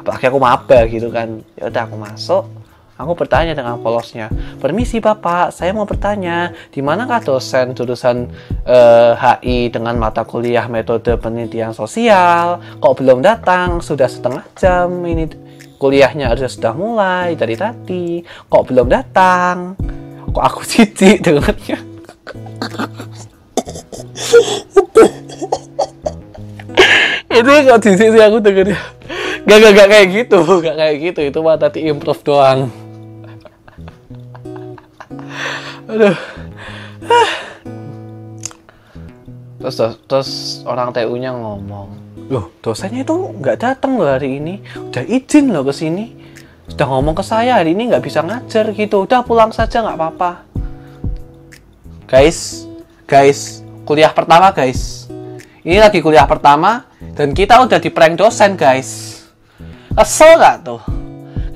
Apalagi 0.00 0.24
aku 0.26 0.38
maba 0.40 0.78
gitu 0.88 1.08
kan, 1.12 1.38
ya 1.54 1.68
udah 1.68 1.82
aku 1.84 1.96
masuk 2.00 2.44
Aku 2.96 3.12
bertanya 3.12 3.52
dengan 3.52 3.76
polosnya, 3.76 4.32
permisi 4.56 5.04
bapak, 5.04 5.52
saya 5.52 5.76
mau 5.76 5.84
bertanya, 5.84 6.56
di 6.72 6.80
manakah 6.80 7.20
dosen 7.20 7.76
jurusan 7.76 8.32
eh, 8.64 9.12
HI 9.12 9.68
dengan 9.68 10.00
mata 10.00 10.24
kuliah 10.24 10.64
metode 10.64 11.12
penelitian 11.20 11.76
sosial? 11.76 12.56
Kok 12.80 12.96
belum 12.96 13.20
datang? 13.20 13.84
Sudah 13.84 14.08
setengah 14.08 14.48
jam 14.56 14.88
ini 15.04 15.28
kuliahnya 15.76 16.32
harusnya 16.32 16.48
sudah 16.48 16.72
mulai 16.72 17.36
dari 17.36 17.52
tadi. 17.52 18.24
Kok 18.24 18.64
belum 18.64 18.88
datang? 18.88 19.76
Kok 20.32 20.44
aku 20.48 20.64
cici 20.72 21.20
dengannya? 21.20 21.76
itu 27.36 27.50
kok 27.68 27.80
cici 27.84 28.04
sih 28.08 28.22
aku 28.24 28.40
dengernya. 28.40 28.80
Gak, 29.44 29.58
gak, 29.60 29.72
gak 29.76 29.88
kayak 29.92 30.06
gitu, 30.16 30.38
gak 30.64 30.76
kayak 30.80 30.96
gitu. 31.12 31.20
Itu 31.28 31.38
mah 31.44 31.60
tadi 31.60 31.84
improv 31.92 32.24
doang. 32.24 32.85
Aduh. 35.86 36.18
Terus 39.56 39.76
terus 40.06 40.30
orang 40.62 40.94
TU-nya 40.94 41.34
ngomong 41.34 41.88
loh 42.26 42.50
dosennya 42.58 43.06
itu 43.06 43.14
nggak 43.14 43.58
datang 43.62 43.98
loh 43.98 44.06
hari 44.06 44.38
ini. 44.38 44.62
Udah 44.90 45.02
izin 45.06 45.50
loh 45.50 45.62
ke 45.66 45.74
sini. 45.74 46.14
Sudah 46.66 46.86
ngomong 46.90 47.14
ke 47.14 47.22
saya 47.22 47.62
hari 47.62 47.74
ini 47.74 47.90
nggak 47.90 48.02
bisa 48.02 48.22
ngajar 48.22 48.70
gitu. 48.74 49.06
Udah 49.06 49.22
pulang 49.22 49.50
saja 49.54 49.82
nggak 49.82 49.98
apa-apa. 49.98 50.30
Guys 52.06 52.66
guys 53.06 53.62
kuliah 53.86 54.10
pertama 54.10 54.50
guys. 54.50 55.06
Ini 55.66 55.82
lagi 55.82 55.98
kuliah 55.98 56.26
pertama 56.30 56.86
dan 57.18 57.34
kita 57.34 57.58
udah 57.58 57.78
di 57.82 57.90
prank 57.90 58.18
dosen 58.18 58.54
guys. 58.54 59.22
Kesel 59.96 60.36
gak 60.36 60.60
tuh 60.60 61.05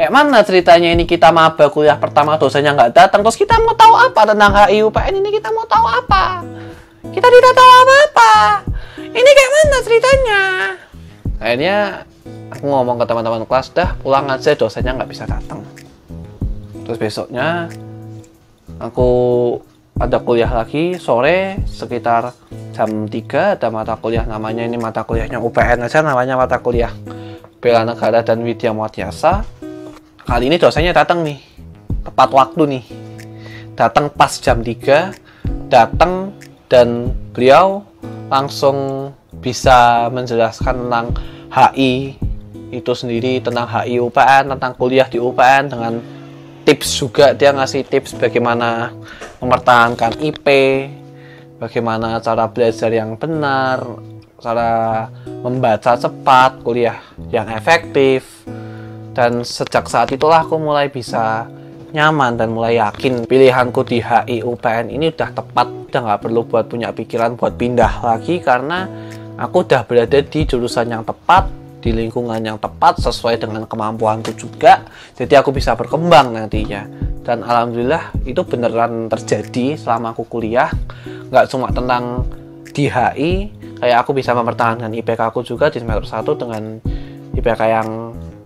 kayak 0.01 0.17
mana 0.17 0.41
ceritanya 0.41 0.97
ini 0.97 1.05
kita 1.05 1.29
maba 1.29 1.69
kuliah 1.69 2.01
pertama 2.01 2.41
dosennya 2.41 2.73
nggak 2.73 2.97
datang. 2.97 3.21
Terus 3.21 3.37
kita 3.37 3.61
mau 3.61 3.77
tahu 3.77 3.93
apa 4.01 4.33
tentang 4.33 4.49
HI 4.57 4.81
UPN 4.89 5.21
ini 5.21 5.29
kita 5.29 5.53
mau 5.53 5.69
tahu 5.69 5.85
apa? 5.85 6.41
Kita 7.13 7.29
tidak 7.29 7.53
tahu 7.53 7.71
apa-apa. 7.85 8.33
Ini 8.97 9.29
kayak 9.29 9.51
mana 9.53 9.79
ceritanya? 9.85 10.43
Akhirnya 11.37 11.77
aku 12.49 12.65
ngomong 12.65 12.97
ke 12.97 13.05
teman-teman 13.13 13.45
kelas 13.45 13.77
dah 13.77 13.93
pulang 14.01 14.25
aja 14.33 14.57
dosennya 14.57 14.97
nggak 14.97 15.11
bisa 15.13 15.29
datang. 15.29 15.61
Terus 16.89 16.97
besoknya 16.97 17.69
aku 18.81 19.11
ada 20.01 20.17
kuliah 20.25 20.49
lagi 20.49 20.97
sore 20.97 21.61
sekitar 21.69 22.33
jam 22.73 23.05
3 23.05 23.61
ada 23.61 23.69
mata 23.69 24.01
kuliah 24.01 24.25
namanya 24.25 24.65
ini 24.65 24.81
mata 24.81 25.05
kuliahnya 25.05 25.37
UPN 25.45 25.85
aja 25.85 26.01
namanya 26.01 26.41
mata 26.41 26.57
kuliah 26.57 26.89
bela 27.61 27.85
negara 27.85 28.25
dan 28.25 28.41
widya 28.41 28.73
muatyasa 28.73 29.61
kali 30.25 30.53
ini 30.53 30.57
dosennya 30.61 30.93
datang 30.93 31.25
nih. 31.25 31.39
Tepat 32.05 32.29
waktu 32.33 32.63
nih. 32.79 32.85
Datang 33.77 34.13
pas 34.13 34.33
jam 34.41 34.61
3 34.61 35.15
datang 35.71 36.35
dan 36.67 37.15
beliau 37.33 37.87
langsung 38.29 39.11
bisa 39.41 40.11
menjelaskan 40.13 40.87
tentang 40.87 41.07
HI 41.51 42.19
itu 42.71 42.93
sendiri 42.95 43.43
tentang 43.43 43.67
HI 43.67 43.99
UPN 43.99 44.55
tentang 44.55 44.73
kuliah 44.79 45.09
di 45.09 45.19
UPN 45.19 45.71
dengan 45.71 45.95
tips 46.67 46.89
juga. 47.01 47.33
Dia 47.35 47.51
ngasih 47.57 47.87
tips 47.89 48.15
bagaimana 48.21 48.93
mempertahankan 49.41 50.21
IP 50.21 50.47
bagaimana 51.57 52.21
cara 52.21 52.49
belajar 52.49 52.93
yang 52.93 53.17
benar 53.17 53.85
cara 54.41 55.05
membaca 55.45 55.93
cepat 56.01 56.65
kuliah 56.65 56.97
yang 57.29 57.45
efektif 57.53 58.45
dan 59.11 59.43
sejak 59.43 59.91
saat 59.91 60.15
itulah 60.15 60.47
aku 60.47 60.57
mulai 60.57 60.87
bisa 60.87 61.51
nyaman 61.91 62.39
dan 62.39 62.55
mulai 62.55 62.79
yakin 62.79 63.27
pilihanku 63.27 63.83
di 63.83 63.99
HI 63.99 64.47
UPN 64.47 64.95
ini 64.95 65.11
udah 65.11 65.31
tepat. 65.35 65.69
Udah 65.91 66.01
nggak 66.07 66.21
perlu 66.23 66.47
buat 66.47 66.71
punya 66.71 66.95
pikiran 66.95 67.35
buat 67.35 67.59
pindah 67.59 68.07
lagi 68.07 68.39
karena 68.39 68.87
aku 69.35 69.67
udah 69.67 69.83
berada 69.83 70.23
di 70.23 70.47
jurusan 70.47 70.87
yang 70.87 71.03
tepat 71.03 71.51
di 71.83 71.91
lingkungan 71.91 72.39
yang 72.39 72.61
tepat 72.61 73.03
sesuai 73.03 73.43
dengan 73.43 73.67
kemampuanku 73.67 74.31
juga. 74.39 74.87
Jadi 75.19 75.35
aku 75.35 75.51
bisa 75.51 75.75
berkembang 75.75 76.37
nantinya. 76.37 76.87
Dan 77.21 77.43
alhamdulillah 77.43 78.15
itu 78.25 78.41
beneran 78.47 79.11
terjadi 79.11 79.75
selama 79.75 80.15
aku 80.15 80.31
kuliah. 80.31 80.71
Nggak 81.29 81.47
cuma 81.51 81.75
tentang 81.75 82.23
di 82.71 82.87
HI 82.87 83.51
kayak 83.83 83.99
aku 84.07 84.15
bisa 84.15 84.31
mempertahankan 84.37 84.95
IPK 84.95 85.21
aku 85.35 85.43
juga 85.43 85.73
di 85.73 85.83
semester 85.83 86.07
1 86.07 86.23
dengan 86.39 86.63
IPK 87.35 87.61
yang 87.67 87.89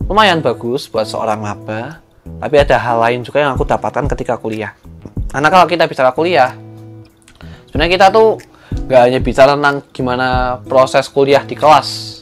lumayan 0.05 0.45
bagus 0.45 0.85
buat 0.89 1.09
seorang 1.09 1.41
maba 1.41 2.05
tapi 2.41 2.57
ada 2.61 2.77
hal 2.81 3.01
lain 3.01 3.21
juga 3.25 3.45
yang 3.45 3.57
aku 3.57 3.69
dapatkan 3.69 4.05
ketika 4.17 4.41
kuliah. 4.41 4.73
Karena 5.29 5.49
kalau 5.53 5.67
kita 5.69 5.85
bicara 5.89 6.13
kuliah 6.13 6.57
sebenarnya 7.69 7.93
kita 7.97 8.07
tuh 8.13 8.41
nggak 8.85 9.01
hanya 9.01 9.21
bicara 9.21 9.57
tentang 9.57 9.77
gimana 9.93 10.59
proses 10.65 11.09
kuliah 11.09 11.45
di 11.45 11.57
kelas. 11.57 12.21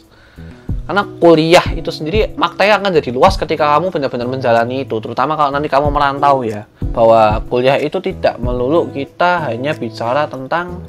Karena 0.83 1.07
kuliah 1.07 1.63
itu 1.75 1.91
sendiri 1.95 2.35
maknanya 2.35 2.83
akan 2.83 2.91
jadi 2.99 3.11
luas 3.15 3.39
ketika 3.39 3.79
kamu 3.79 3.95
benar-benar 3.95 4.27
menjalani 4.27 4.83
itu 4.83 4.99
terutama 4.99 5.39
kalau 5.39 5.55
nanti 5.55 5.71
kamu 5.71 5.95
merantau 5.95 6.43
ya 6.43 6.67
bahwa 6.91 7.39
kuliah 7.47 7.79
itu 7.79 8.03
tidak 8.03 8.37
melulu 8.43 8.91
kita 8.91 9.47
hanya 9.47 9.73
bicara 9.79 10.27
tentang 10.27 10.83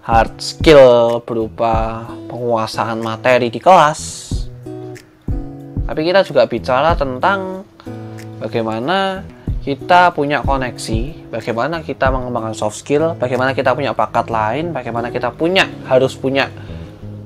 hard 0.00 0.40
skill 0.40 1.20
berupa 1.22 2.08
penguasaan 2.26 3.04
materi 3.04 3.52
di 3.52 3.60
kelas 3.60 4.25
tapi 5.86 6.00
kita 6.02 6.26
juga 6.26 6.50
bicara 6.50 6.98
tentang 6.98 7.62
bagaimana 8.42 9.22
kita 9.66 10.14
punya 10.14 10.46
koneksi, 10.46 11.30
bagaimana 11.30 11.82
kita 11.82 12.06
mengembangkan 12.14 12.54
soft 12.54 12.78
skill, 12.78 13.18
bagaimana 13.18 13.50
kita 13.50 13.74
punya 13.74 13.90
bakat 13.94 14.30
lain, 14.30 14.70
bagaimana 14.70 15.10
kita 15.10 15.34
punya 15.34 15.66
harus 15.90 16.14
punya 16.14 16.46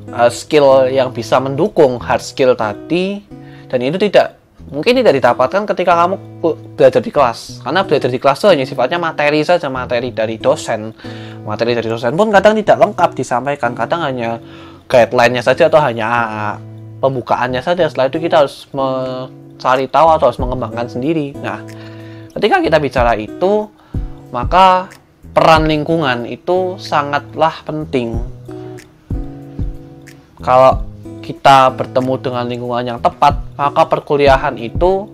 uh, 0.08 0.32
skill 0.32 0.88
yang 0.88 1.12
bisa 1.12 1.36
mendukung 1.36 2.00
hard 2.00 2.24
skill 2.24 2.56
tadi. 2.56 3.20
Dan 3.68 3.84
itu 3.84 4.00
tidak 4.00 4.40
mungkin 4.72 5.04
tidak 5.04 5.20
didapatkan 5.20 5.68
ketika 5.68 5.92
kamu 6.00 6.16
belajar 6.80 7.04
di 7.04 7.12
kelas. 7.12 7.60
Karena 7.60 7.84
belajar 7.84 8.08
di 8.08 8.16
kelas 8.16 8.38
itu 8.40 8.48
hanya 8.48 8.64
sifatnya 8.64 8.96
materi 8.96 9.44
saja 9.44 9.68
materi 9.68 10.08
dari 10.08 10.40
dosen. 10.40 10.96
Materi 11.44 11.76
dari 11.76 11.92
dosen 11.92 12.16
pun 12.16 12.32
kadang 12.32 12.56
tidak 12.56 12.80
lengkap 12.80 13.10
disampaikan. 13.20 13.76
Kadang 13.76 14.00
hanya 14.00 14.40
guideline-nya 14.88 15.44
saja 15.44 15.68
atau 15.68 15.84
hanya 15.84 16.08
pembukaannya 17.00 17.64
saja. 17.64 17.88
Setelah 17.88 18.12
itu 18.12 18.20
kita 18.20 18.44
harus 18.44 18.68
mencari 18.70 19.88
tahu 19.88 20.08
atau 20.14 20.30
harus 20.30 20.40
mengembangkan 20.40 20.86
sendiri. 20.86 21.34
Nah 21.40 21.64
ketika 22.36 22.62
kita 22.62 22.78
bicara 22.78 23.16
itu 23.18 23.66
maka 24.30 24.86
peran 25.34 25.66
lingkungan 25.66 26.28
itu 26.28 26.78
sangatlah 26.78 27.64
penting. 27.66 28.20
Kalau 30.40 30.86
kita 31.20 31.70
bertemu 31.76 32.14
dengan 32.18 32.44
lingkungan 32.48 32.84
yang 32.96 32.98
tepat, 32.98 33.38
maka 33.54 33.86
perkuliahan 33.86 34.56
itu 34.56 35.06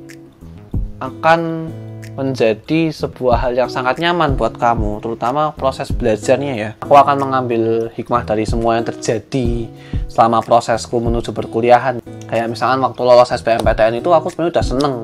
akan 1.02 1.68
menjadi 2.16 2.88
sebuah 2.90 3.44
hal 3.44 3.52
yang 3.52 3.68
sangat 3.68 4.00
nyaman 4.00 4.40
buat 4.40 4.56
kamu, 4.56 5.04
terutama 5.04 5.52
proses 5.52 5.92
belajarnya 5.92 6.52
ya. 6.56 6.70
Aku 6.80 6.96
akan 6.96 7.28
mengambil 7.28 7.92
hikmah 7.92 8.24
dari 8.24 8.48
semua 8.48 8.80
yang 8.80 8.88
terjadi 8.88 9.68
selama 10.08 10.40
prosesku 10.40 10.96
menuju 10.96 11.36
perkuliahan. 11.36 12.00
Kayak 12.26 12.48
misalkan 12.48 12.80
waktu 12.80 13.00
lolos 13.04 13.30
SBMPTN 13.36 14.00
itu 14.00 14.08
aku 14.10 14.32
sebenarnya 14.32 14.52
udah 14.56 14.66
seneng. 14.66 14.96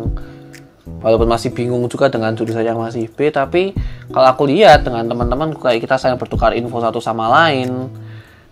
Walaupun 1.04 1.28
masih 1.28 1.52
bingung 1.52 1.84
juga 1.92 2.08
dengan 2.08 2.32
jurusan 2.32 2.64
yang 2.64 2.78
masih 2.78 3.10
B, 3.12 3.28
tapi 3.28 3.76
kalau 4.08 4.26
aku 4.32 4.48
lihat 4.48 4.86
dengan 4.86 5.04
teman-teman 5.04 5.52
kayak 5.52 5.84
kita 5.84 5.98
saling 5.98 6.16
bertukar 6.16 6.54
info 6.54 6.78
satu 6.78 7.02
sama 7.02 7.26
lain, 7.26 7.90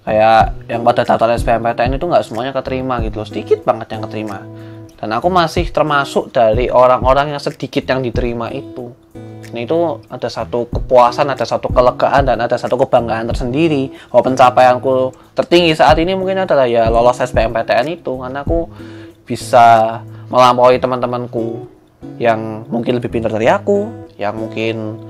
kayak 0.05 0.67
yang 0.67 0.83
pada 0.83 1.07
daftar 1.07 1.39
SBMPTN 1.39 1.97
itu 1.97 2.05
nggak 2.09 2.25
semuanya 2.27 2.53
keterima 2.57 2.99
gitu 3.05 3.21
loh 3.21 3.29
sedikit 3.29 3.63
banget 3.63 3.95
yang 3.95 4.03
keterima 4.09 4.43
dan 5.01 5.17
aku 5.17 5.33
masih 5.33 5.73
termasuk 5.73 6.29
dari 6.29 6.69
orang-orang 6.69 7.33
yang 7.33 7.41
sedikit 7.41 7.89
yang 7.89 8.05
diterima 8.05 8.53
itu. 8.53 8.93
Nah 9.51 9.61
itu 9.65 9.99
ada 10.07 10.29
satu 10.29 10.69
kepuasan, 10.69 11.27
ada 11.33 11.43
satu 11.43 11.73
kelegaan, 11.73 12.29
dan 12.29 12.39
ada 12.39 12.55
satu 12.61 12.77
kebanggaan 12.79 13.27
tersendiri. 13.33 13.91
Bahwa 14.13 14.31
pencapaianku 14.31 15.11
tertinggi 15.35 15.73
saat 15.75 15.99
ini 15.99 16.13
mungkin 16.15 16.45
adalah 16.45 16.69
ya 16.69 16.87
lolos 16.93 17.19
SBMPTN 17.19 17.87
itu. 17.97 18.13
Karena 18.21 18.45
aku 18.45 18.69
bisa 19.25 19.99
melampaui 20.29 20.79
teman-temanku 20.79 21.67
yang 22.21 22.69
mungkin 22.69 23.01
lebih 23.01 23.11
pintar 23.11 23.33
dari 23.33 23.49
aku, 23.51 23.89
yang 24.21 24.37
mungkin 24.37 25.01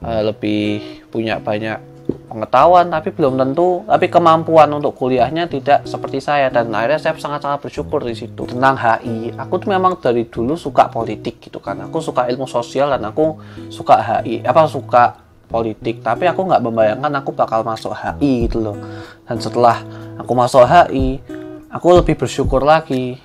uh, 0.00 0.22
lebih 0.30 1.04
punya 1.10 1.42
banyak 1.42 1.93
pengetahuan 2.34 2.90
tapi 2.90 3.14
belum 3.14 3.38
tentu 3.38 3.86
tapi 3.86 4.10
kemampuan 4.10 4.66
untuk 4.74 4.98
kuliahnya 4.98 5.46
tidak 5.46 5.86
seperti 5.86 6.18
saya. 6.18 6.50
Dan 6.50 6.74
akhirnya 6.74 6.98
saya 6.98 7.14
sangat-sangat 7.14 7.62
bersyukur 7.62 8.02
di 8.02 8.18
situ. 8.18 8.42
Tentang 8.50 8.74
HI 8.74 9.38
aku 9.38 9.62
tuh 9.62 9.70
memang 9.70 9.94
dari 10.02 10.26
dulu 10.26 10.58
suka 10.58 10.90
politik 10.90 11.38
gitu 11.38 11.62
kan. 11.62 11.78
Aku 11.86 12.02
suka 12.02 12.26
ilmu 12.26 12.50
sosial 12.50 12.90
dan 12.90 13.06
aku 13.06 13.38
suka 13.70 14.02
HI 14.02 14.42
apa 14.42 14.66
suka 14.66 15.22
politik. 15.46 16.02
Tapi 16.02 16.26
aku 16.26 16.50
nggak 16.50 16.62
membayangkan 16.66 17.12
aku 17.22 17.30
bakal 17.30 17.62
masuk 17.62 17.94
HI 17.94 18.50
gitu 18.50 18.58
loh. 18.58 18.76
Dan 19.22 19.38
setelah 19.38 19.78
aku 20.18 20.34
masuk 20.34 20.66
HI 20.66 21.22
aku 21.70 21.86
lebih 21.94 22.18
bersyukur 22.18 22.66
lagi 22.66 23.18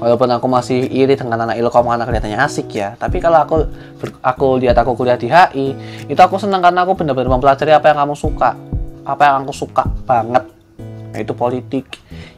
walaupun 0.00 0.32
aku 0.32 0.48
masih 0.48 0.88
iri 0.88 1.14
dengan 1.14 1.44
anak 1.44 1.60
ilkom 1.60 1.84
karena 1.84 2.08
kelihatannya 2.08 2.40
asik 2.40 2.72
ya. 2.72 2.96
Tapi 2.96 3.20
kalau 3.20 3.44
aku 3.44 3.56
aku 4.24 4.56
lihat 4.56 4.74
aku 4.80 4.96
kuliah 4.96 5.20
di 5.20 5.28
HI 5.28 5.76
itu 6.08 6.18
aku 6.18 6.40
senang 6.40 6.64
karena 6.64 6.82
aku 6.82 6.96
benar-benar 6.96 7.36
mempelajari 7.36 7.76
apa 7.76 7.92
yang 7.92 8.08
kamu 8.08 8.16
suka. 8.16 8.56
Apa 9.04 9.22
yang 9.28 9.44
aku 9.44 9.52
suka 9.54 9.84
banget. 10.08 10.48
Yaitu 11.12 11.36
politik 11.36 11.86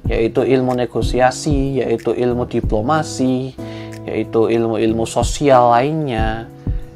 yaitu 0.03 0.43
ilmu 0.43 0.75
negosiasi 0.75 1.79
yaitu 1.79 2.11
ilmu 2.11 2.51
diplomasi 2.51 3.55
yaitu 4.03 4.51
ilmu-ilmu 4.51 5.07
sosial 5.07 5.71
lainnya. 5.71 6.51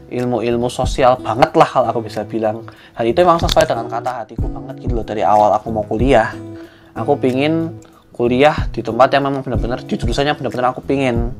Ilmu-ilmu 0.06 0.70
sosial 0.70 1.18
banget 1.18 1.54
lah 1.54 1.66
kalau 1.66 1.86
aku 1.94 2.00
bisa 2.06 2.26
bilang. 2.26 2.66
Dan 2.94 3.04
itu 3.06 3.22
memang 3.22 3.38
sesuai 3.38 3.66
dengan 3.66 3.86
kata 3.86 4.26
hatiku 4.26 4.46
banget 4.50 4.86
gitu 4.86 4.98
loh 4.98 5.06
dari 5.06 5.22
awal 5.22 5.54
aku 5.54 5.70
mau 5.70 5.86
kuliah. 5.86 6.34
Aku 6.96 7.18
pingin 7.18 7.74
kuliah 8.16 8.56
di 8.72 8.80
tempat 8.80 9.12
yang 9.12 9.28
memang 9.28 9.44
benar-benar 9.44 9.84
di 9.84 9.94
jurusannya 9.94 10.32
benar-benar 10.40 10.72
aku 10.72 10.80
pingin. 10.80 11.36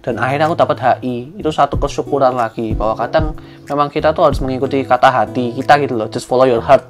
Dan 0.00 0.16
akhirnya 0.16 0.48
aku 0.48 0.56
dapat 0.56 0.78
HI 0.80 1.36
itu 1.36 1.50
satu 1.52 1.76
kesyukuran 1.76 2.32
lagi 2.32 2.72
bahwa 2.72 2.94
kadang 2.96 3.36
memang 3.68 3.92
kita 3.92 4.16
tuh 4.16 4.30
harus 4.30 4.40
mengikuti 4.40 4.80
kata 4.86 5.12
hati 5.12 5.52
kita 5.52 5.82
gitu 5.82 5.98
loh 5.98 6.08
just 6.08 6.24
follow 6.24 6.48
your 6.48 6.64
heart. 6.64 6.88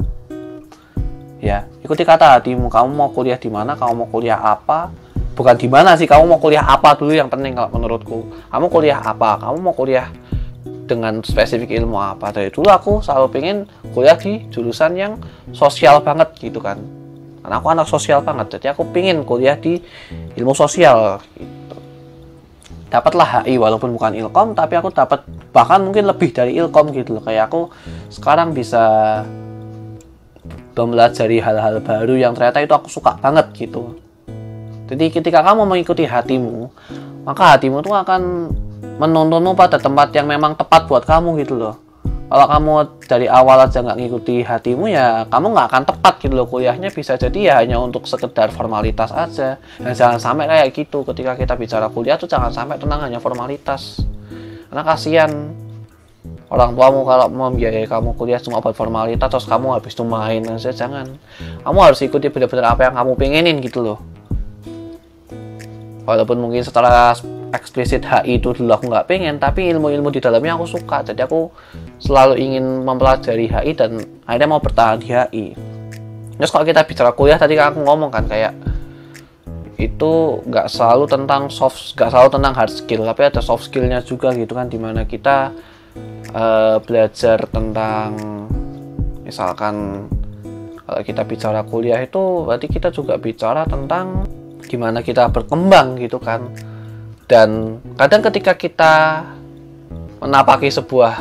Ya 1.42 1.66
ikuti 1.82 2.06
kata 2.06 2.38
hatimu 2.38 2.70
kamu 2.70 2.92
mau 2.94 3.10
kuliah 3.10 3.40
di 3.40 3.50
mana 3.50 3.74
kamu 3.74 4.06
mau 4.06 4.08
kuliah 4.08 4.38
apa 4.38 4.92
bukan 5.32 5.56
di 5.56 5.68
mana 5.68 5.96
sih 5.96 6.04
kamu 6.04 6.28
mau 6.28 6.40
kuliah 6.40 6.64
apa 6.64 6.92
dulu 6.94 7.16
yang 7.16 7.32
penting 7.32 7.56
kalau 7.56 7.72
menurutku. 7.72 8.18
Kamu 8.52 8.66
kuliah 8.70 9.00
apa 9.00 9.42
kamu 9.42 9.56
mau 9.64 9.74
kuliah 9.74 10.06
dengan 10.86 11.18
spesifik 11.24 11.72
ilmu 11.72 11.96
apa. 11.96 12.36
Dari 12.36 12.52
dulu 12.52 12.68
aku 12.68 12.92
selalu 13.00 13.26
pengen 13.32 13.56
kuliah 13.96 14.14
di 14.20 14.44
jurusan 14.52 14.92
yang 14.92 15.16
sosial 15.56 16.04
banget 16.04 16.36
gitu 16.36 16.60
kan 16.60 16.95
karena 17.46 17.62
aku 17.62 17.70
anak 17.70 17.86
sosial 17.86 18.26
banget 18.26 18.58
jadi 18.58 18.74
aku 18.74 18.90
pingin 18.90 19.22
kuliah 19.22 19.54
di 19.54 19.78
ilmu 20.34 20.50
sosial 20.50 21.22
gitu. 21.38 21.78
Dapatlah 22.90 23.46
HI 23.46 23.54
walaupun 23.54 23.94
bukan 23.94 24.18
ilkom 24.18 24.58
tapi 24.58 24.74
aku 24.74 24.90
dapat 24.90 25.22
bahkan 25.54 25.78
mungkin 25.78 26.10
lebih 26.10 26.34
dari 26.34 26.58
ilkom 26.58 26.90
gitu 26.90 27.14
loh. 27.14 27.22
Kayak 27.22 27.46
aku 27.46 27.70
sekarang 28.10 28.50
bisa 28.50 29.22
belajar 30.74 31.30
hal-hal 31.30 31.78
baru 31.86 32.18
yang 32.18 32.34
ternyata 32.34 32.58
itu 32.66 32.74
aku 32.74 32.90
suka 32.90 33.14
banget 33.14 33.46
gitu. 33.54 33.94
Jadi 34.90 35.14
ketika 35.14 35.46
kamu 35.46 35.70
mengikuti 35.70 36.02
hatimu 36.02 36.66
maka 37.22 37.54
hatimu 37.54 37.78
tuh 37.78 37.94
akan 37.94 38.50
menuntunmu 38.98 39.54
pada 39.54 39.78
tempat 39.78 40.10
yang 40.18 40.26
memang 40.26 40.58
tepat 40.58 40.90
buat 40.90 41.06
kamu 41.06 41.46
gitu 41.46 41.54
loh 41.62 41.85
kalau 42.26 42.46
kamu 42.50 42.72
dari 43.06 43.26
awal 43.30 43.62
aja 43.62 43.78
nggak 43.86 44.02
ngikuti 44.02 44.42
hatimu 44.42 44.90
ya 44.90 45.30
kamu 45.30 45.54
nggak 45.54 45.66
akan 45.70 45.82
tepat 45.86 46.14
gitu 46.18 46.34
loh 46.34 46.50
kuliahnya 46.50 46.90
bisa 46.90 47.14
jadi 47.14 47.38
ya 47.38 47.54
hanya 47.62 47.78
untuk 47.78 48.02
sekedar 48.10 48.50
formalitas 48.50 49.14
aja. 49.14 49.62
Dan 49.78 49.94
jangan 49.94 50.18
sampai 50.18 50.50
kayak 50.50 50.74
gitu 50.74 51.06
ketika 51.06 51.38
kita 51.38 51.54
bicara 51.54 51.86
kuliah 51.86 52.18
tuh 52.18 52.26
jangan 52.26 52.50
sampai 52.50 52.82
tenang 52.82 53.06
hanya 53.06 53.22
formalitas. 53.22 54.02
Karena 54.66 54.82
kasihan 54.82 55.30
orang 56.50 56.74
tuamu 56.74 57.06
kalau 57.06 57.30
membiayai 57.30 57.86
kamu 57.86 58.18
kuliah 58.18 58.42
cuma 58.42 58.58
buat 58.58 58.74
formalitas 58.74 59.30
terus 59.30 59.46
kamu 59.46 59.78
habis 59.78 59.94
itu 59.94 60.02
main 60.02 60.42
aja 60.50 60.74
jangan. 60.74 61.06
Kamu 61.62 61.78
harus 61.78 62.02
ikuti 62.02 62.26
benar-benar 62.26 62.74
apa 62.74 62.90
yang 62.90 62.94
kamu 62.98 63.10
pengenin 63.14 63.56
gitu 63.62 63.86
loh. 63.86 64.02
Walaupun 66.02 66.42
mungkin 66.42 66.66
setelah 66.66 67.14
eksplisit 67.54 68.02
HI 68.06 68.42
itu 68.42 68.54
dulu 68.54 68.72
aku 68.74 68.90
nggak 68.90 69.06
pengen 69.06 69.38
tapi 69.38 69.70
ilmu-ilmu 69.70 70.10
di 70.10 70.18
dalamnya 70.18 70.58
aku 70.58 70.66
suka. 70.66 71.02
Jadi 71.06 71.20
aku 71.22 71.50
selalu 71.98 72.34
ingin 72.40 72.84
mempelajari 72.84 73.48
HI 73.48 73.72
dan 73.72 74.00
akhirnya 74.26 74.48
mau 74.48 74.60
bertahan 74.60 74.98
di 75.00 75.08
HI 75.08 75.46
terus 76.36 76.52
kalau 76.52 76.64
kita 76.68 76.84
bicara 76.84 77.10
kuliah 77.16 77.40
tadi 77.40 77.56
kan 77.56 77.72
aku 77.72 77.80
ngomong 77.80 78.12
kan 78.12 78.28
kayak 78.28 78.52
itu 79.76 80.40
nggak 80.44 80.68
selalu 80.68 81.04
tentang 81.08 81.48
soft 81.52 81.96
nggak 81.96 82.08
selalu 82.12 82.28
tentang 82.32 82.52
hard 82.56 82.72
skill 82.72 83.02
tapi 83.04 83.22
ada 83.28 83.40
soft 83.40 83.68
skillnya 83.68 84.00
juga 84.04 84.32
gitu 84.36 84.52
kan 84.56 84.68
di 84.68 84.76
mana 84.80 85.04
kita 85.08 85.52
uh, 86.32 86.76
belajar 86.84 87.44
tentang 87.48 88.08
misalkan 89.24 90.06
kalau 90.86 91.00
kita 91.02 91.22
bicara 91.24 91.60
kuliah 91.64 92.00
itu 92.04 92.44
berarti 92.44 92.68
kita 92.68 92.88
juga 92.92 93.16
bicara 93.20 93.64
tentang 93.68 94.24
gimana 94.64 95.00
kita 95.00 95.28
berkembang 95.28 95.96
gitu 96.00 96.20
kan 96.20 96.52
dan 97.26 97.82
kadang 97.98 98.22
ketika 98.30 98.54
kita 98.54 98.94
menapaki 100.22 100.70
sebuah 100.70 101.18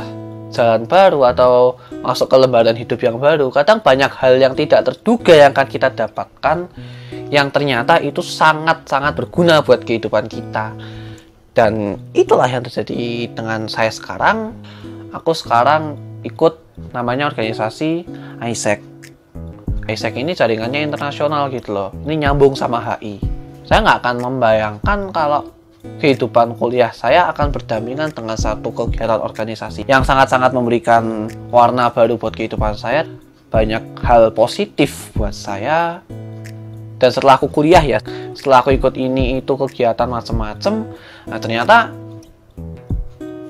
jalan 0.54 0.86
baru 0.86 1.34
atau 1.34 1.76
masuk 2.00 2.30
ke 2.30 2.36
lembaran 2.38 2.78
hidup 2.78 3.02
yang 3.02 3.18
baru 3.18 3.50
kadang 3.50 3.82
banyak 3.82 4.08
hal 4.08 4.38
yang 4.38 4.54
tidak 4.54 4.86
terduga 4.86 5.34
yang 5.34 5.50
akan 5.52 5.68
kita 5.68 5.90
dapatkan 5.90 6.70
yang 7.30 7.50
ternyata 7.50 7.98
itu 7.98 8.22
sangat-sangat 8.22 9.18
berguna 9.18 9.62
buat 9.62 9.82
kehidupan 9.82 10.30
kita. 10.30 10.74
Dan 11.56 11.96
itulah 12.12 12.46
yang 12.46 12.62
terjadi 12.62 13.32
dengan 13.32 13.66
saya 13.66 13.90
sekarang. 13.90 14.54
Aku 15.10 15.32
sekarang 15.32 15.96
ikut 16.22 16.60
namanya 16.92 17.32
organisasi 17.32 18.04
ISEC. 18.44 18.84
ISEC 19.88 20.14
ini 20.20 20.36
jaringannya 20.36 20.84
internasional 20.84 21.48
gitu 21.50 21.72
loh. 21.72 21.90
Ini 22.04 22.28
nyambung 22.28 22.54
sama 22.54 22.78
HI. 22.84 23.18
Saya 23.66 23.82
nggak 23.82 23.98
akan 24.04 24.16
membayangkan 24.22 24.98
kalau 25.10 25.55
kehidupan 26.02 26.58
kuliah 26.60 26.92
saya 26.92 27.28
akan 27.32 27.50
berdampingan 27.50 28.12
dengan 28.12 28.36
satu 28.36 28.70
kegiatan 28.70 29.22
organisasi 29.22 29.88
yang 29.88 30.04
sangat-sangat 30.04 30.52
memberikan 30.52 31.30
warna 31.48 31.88
baru 31.88 32.20
buat 32.20 32.36
kehidupan 32.36 32.76
saya. 32.76 33.08
Banyak 33.46 34.02
hal 34.02 34.34
positif 34.34 35.14
buat 35.14 35.30
saya, 35.30 36.02
dan 36.96 37.10
setelah 37.12 37.36
aku 37.36 37.48
kuliah 37.52 37.84
ya 37.84 38.00
setelah 38.32 38.64
aku 38.64 38.72
ikut 38.72 38.96
ini 38.96 39.40
itu 39.40 39.52
kegiatan 39.52 40.08
macem-macem 40.08 40.88
nah 41.28 41.38
ternyata 41.38 41.92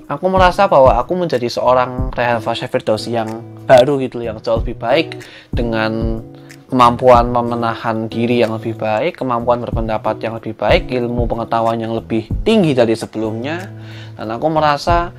aku 0.06 0.26
merasa 0.30 0.66
bahwa 0.66 0.94
aku 0.98 1.14
menjadi 1.14 1.46
seorang 1.50 2.10
Rehan 2.14 2.42
Fasya 2.42 2.70
Firdausi 2.70 3.14
yang 3.14 3.42
baru 3.66 3.98
gitu 4.02 4.22
yang 4.22 4.38
jauh 4.42 4.62
lebih 4.62 4.78
baik 4.78 5.18
dengan 5.50 6.22
kemampuan 6.66 7.30
memenahan 7.30 8.10
diri 8.10 8.42
yang 8.42 8.58
lebih 8.58 8.74
baik, 8.74 9.22
kemampuan 9.22 9.62
berpendapat 9.62 10.18
yang 10.18 10.34
lebih 10.34 10.58
baik, 10.58 10.90
ilmu 10.90 11.30
pengetahuan 11.30 11.78
yang 11.78 11.94
lebih 11.94 12.26
tinggi 12.42 12.74
dari 12.74 12.98
sebelumnya. 12.98 13.70
Dan 14.18 14.34
aku 14.34 14.46
merasa 14.50 15.14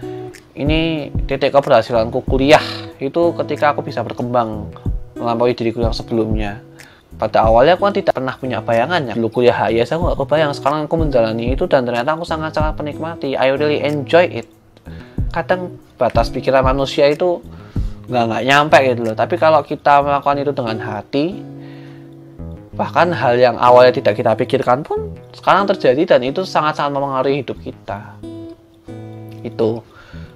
ini 0.57 1.07
titik 1.29 1.53
keberhasilanku 1.53 2.25
kuliah 2.27 2.63
itu 2.97 3.31
ketika 3.37 3.71
aku 3.71 3.85
bisa 3.85 4.01
berkembang 4.03 4.73
melampaui 5.15 5.55
diriku 5.55 5.85
yang 5.85 5.95
sebelumnya. 5.95 6.59
Pada 7.17 7.49
awalnya 7.49 7.79
aku 7.79 7.89
kan 7.89 7.95
tidak 7.97 8.13
pernah 8.13 8.35
punya 8.37 8.61
bayangannya 8.61 9.17
dulu 9.17 9.41
kuliah 9.41 9.55
HIS 9.55 9.95
aku 9.95 10.13
gak 10.13 10.19
kebayang. 10.21 10.51
Sekarang 10.53 10.85
aku 10.85 10.95
menjalani 11.01 11.55
itu 11.55 11.65
dan 11.65 11.87
ternyata 11.87 12.13
aku 12.13 12.27
sangat-sangat 12.27 12.77
menikmati. 12.77 13.33
I 13.33 13.49
really 13.55 13.81
enjoy 13.81 14.29
it. 14.29 14.45
Kadang 15.33 15.81
batas 15.97 16.29
pikiran 16.29 16.61
manusia 16.61 17.09
itu 17.09 17.41
nggak 18.07 18.23
nggak 18.31 18.43
nyampe 18.47 18.79
gitu 18.95 19.01
loh. 19.03 19.15
Tapi 19.15 19.35
kalau 19.35 19.61
kita 19.61 19.99
melakukan 19.99 20.39
itu 20.39 20.51
dengan 20.55 20.77
hati 20.79 21.25
bahkan 22.77 23.09
hal 23.09 23.41
yang 23.41 23.57
awalnya 23.57 23.89
tidak 23.89 24.21
kita 24.21 24.37
pikirkan 24.37 24.85
pun 24.85 25.09
sekarang 25.33 25.65
terjadi 25.65 26.15
dan 26.15 26.21
itu 26.21 26.45
sangat-sangat 26.45 26.93
mempengaruhi 26.93 27.43
hidup 27.43 27.57
kita. 27.59 28.15
Itu 29.41 29.81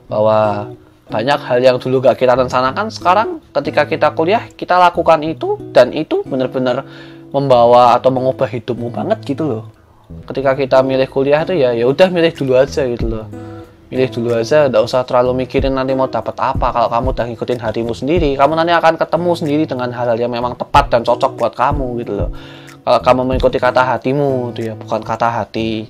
bahwa 0.10 0.69
banyak 1.12 1.39
hal 1.43 1.60
yang 1.60 1.77
dulu 1.77 2.01
gak 2.01 2.17
kita 2.17 2.34
rencanakan 2.39 2.88
sekarang 2.88 3.29
ketika 3.51 3.84
kita 3.84 4.07
kuliah 4.15 4.47
kita 4.55 4.79
lakukan 4.79 5.19
itu 5.27 5.60
dan 5.75 5.91
itu 5.91 6.23
benar-benar 6.23 6.88
membawa 7.31 7.99
atau 7.99 8.12
mengubah 8.12 8.47
hidupmu 8.47 8.91
banget 8.91 9.21
gitu 9.23 9.43
loh. 9.47 9.63
Ketika 10.27 10.57
kita 10.60 10.84
milih 10.84 11.07
kuliah 11.07 11.45
itu 11.47 11.55
ya 11.55 11.71
ya 11.71 11.88
udah 11.88 12.12
milih 12.12 12.36
dulu 12.36 12.60
aja 12.60 12.84
gitu 12.84 13.07
loh 13.07 13.50
milih 13.91 14.08
dulu 14.08 14.39
aja 14.39 14.71
tidak 14.71 14.82
usah 14.88 15.04
terlalu 15.04 15.43
mikirin 15.43 15.75
nanti 15.75 15.91
mau 15.91 16.08
dapat 16.08 16.32
apa. 16.39 16.71
Kalau 16.71 16.88
kamu 16.88 17.08
udah 17.12 17.25
ngikutin 17.27 17.60
hatimu 17.60 17.91
sendiri 17.91 18.39
kamu 18.39 18.56
nanti 18.56 18.71
akan 18.71 18.95
ketemu 18.95 19.32
sendiri 19.36 19.63
dengan 19.67 19.91
hal-hal 19.91 20.15
yang 20.15 20.32
memang 20.32 20.56
tepat 20.56 20.88
dan 20.88 21.04
cocok 21.04 21.36
buat 21.36 21.54
kamu 21.54 21.88
gitu 22.01 22.13
loh. 22.15 22.32
Kalau 22.82 22.99
kamu 23.04 23.21
mengikuti 23.27 23.62
kata 23.62 23.84
hatimu 23.84 24.56
itu 24.56 24.71
ya 24.71 24.73
bukan 24.80 25.04
kata 25.04 25.27
hati 25.27 25.86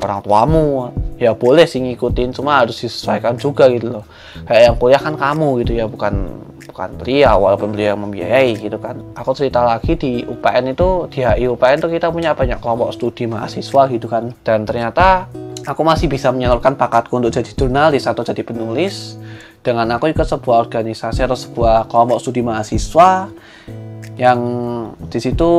orang 0.00 0.24
tuamu. 0.24 0.90
Ya 1.20 1.36
boleh 1.36 1.68
sih 1.68 1.78
ngikutin 1.78 2.34
cuma 2.34 2.64
harus 2.64 2.80
disesuaikan 2.80 3.38
juga 3.38 3.70
gitu 3.70 4.00
loh. 4.00 4.04
Kayak 4.48 4.62
yang 4.72 4.76
kuliah 4.80 4.98
kan 4.98 5.14
kamu 5.14 5.62
gitu 5.62 5.72
ya 5.78 5.86
bukan 5.86 6.42
bukan 6.72 6.96
beliau 6.96 7.36
walaupun 7.44 7.76
beliau 7.76 7.92
yang 7.92 8.00
membiayai 8.00 8.56
gitu 8.56 8.80
kan. 8.80 9.04
Aku 9.12 9.36
cerita 9.36 9.60
lagi 9.60 9.92
di 9.94 10.24
UPN 10.24 10.72
itu 10.72 11.06
di 11.12 11.20
HI 11.20 11.44
UPN 11.52 11.84
itu 11.84 11.88
kita 11.92 12.08
punya 12.08 12.32
banyak 12.32 12.58
kelompok 12.64 12.96
studi 12.96 13.28
mahasiswa 13.28 13.82
gitu 13.92 14.08
kan. 14.08 14.32
Dan 14.40 14.64
ternyata 14.64 15.28
aku 15.68 15.84
masih 15.84 16.08
bisa 16.08 16.32
menyalurkan 16.32 16.74
bakatku 16.80 17.20
untuk 17.20 17.30
jadi 17.30 17.52
jurnalis 17.52 18.08
atau 18.08 18.24
jadi 18.24 18.40
penulis. 18.40 19.20
Dengan 19.62 19.86
aku 19.94 20.10
ikut 20.10 20.26
sebuah 20.26 20.58
organisasi 20.66 21.22
atau 21.22 21.38
sebuah 21.38 21.86
kelompok 21.86 22.18
studi 22.18 22.42
mahasiswa 22.42 23.30
yang 24.18 24.40
di 25.06 25.18
situ 25.22 25.52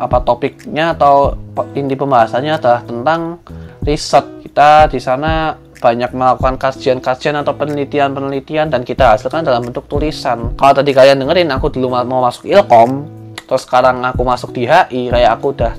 apa 0.00 0.20
topiknya 0.24 0.96
atau 0.96 1.36
inti 1.76 1.92
pembahasannya 1.92 2.56
adalah 2.56 2.80
tentang 2.86 3.42
riset. 3.84 4.24
Kita 4.46 4.88
di 4.88 4.96
sana 4.96 5.52
banyak 5.76 6.10
melakukan 6.16 6.56
kajian-kajian 6.56 7.36
atau 7.44 7.52
penelitian-penelitian 7.52 8.72
dan 8.72 8.82
kita 8.82 9.16
hasilkan 9.16 9.44
dalam 9.44 9.64
bentuk 9.64 9.84
tulisan. 9.86 10.56
Kalau 10.56 10.72
tadi 10.72 10.90
kalian 10.96 11.20
dengerin 11.20 11.52
aku 11.52 11.68
dulu 11.68 11.92
mau 11.92 12.24
masuk 12.24 12.48
Ilkom, 12.48 13.04
terus 13.44 13.68
sekarang 13.68 14.00
aku 14.02 14.22
masuk 14.24 14.50
di 14.56 14.64
HI, 14.64 15.12
kayak 15.12 15.30
aku 15.36 15.52
udah 15.52 15.72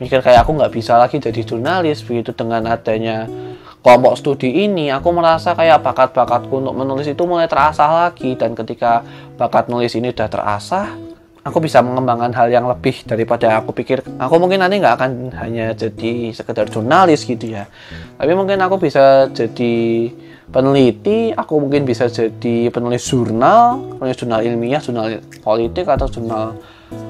mikir 0.00 0.24
kayak 0.24 0.44
aku 0.44 0.56
nggak 0.56 0.72
bisa 0.72 0.96
lagi 1.00 1.20
jadi 1.20 1.40
jurnalis. 1.44 2.04
Begitu 2.04 2.36
dengan 2.36 2.68
adanya 2.68 3.28
kelompok 3.80 4.20
studi 4.20 4.68
ini 4.68 4.92
aku 4.92 5.08
merasa 5.12 5.56
kayak 5.56 5.80
bakat-bakatku 5.80 6.52
untuk 6.52 6.76
menulis 6.76 7.08
itu 7.08 7.22
mulai 7.24 7.48
terasah 7.48 8.08
lagi. 8.08 8.36
Dan 8.36 8.52
ketika 8.52 9.04
bakat 9.40 9.72
nulis 9.72 9.96
ini 9.96 10.12
udah 10.12 10.28
terasah 10.28 11.09
aku 11.40 11.58
bisa 11.64 11.80
mengembangkan 11.80 12.32
hal 12.36 12.48
yang 12.52 12.68
lebih 12.68 13.04
daripada 13.08 13.60
aku 13.60 13.72
pikir. 13.72 14.04
Aku 14.20 14.36
mungkin 14.36 14.60
nanti 14.60 14.80
nggak 14.80 14.94
akan 15.00 15.10
hanya 15.40 15.72
jadi 15.72 16.32
sekedar 16.36 16.68
jurnalis 16.68 17.24
gitu 17.24 17.56
ya. 17.56 17.68
Tapi 18.20 18.32
mungkin 18.36 18.60
aku 18.60 18.76
bisa 18.76 19.28
jadi 19.32 19.74
peneliti 20.50 21.30
aku 21.30 21.62
mungkin 21.62 21.86
bisa 21.86 22.10
jadi 22.10 22.74
penulis 22.74 23.06
jurnal 23.06 23.78
penulis 24.02 24.18
jurnal 24.18 24.42
ilmiah 24.42 24.82
jurnal 24.82 25.22
politik 25.46 25.86
atau 25.86 26.10
jurnal 26.10 26.58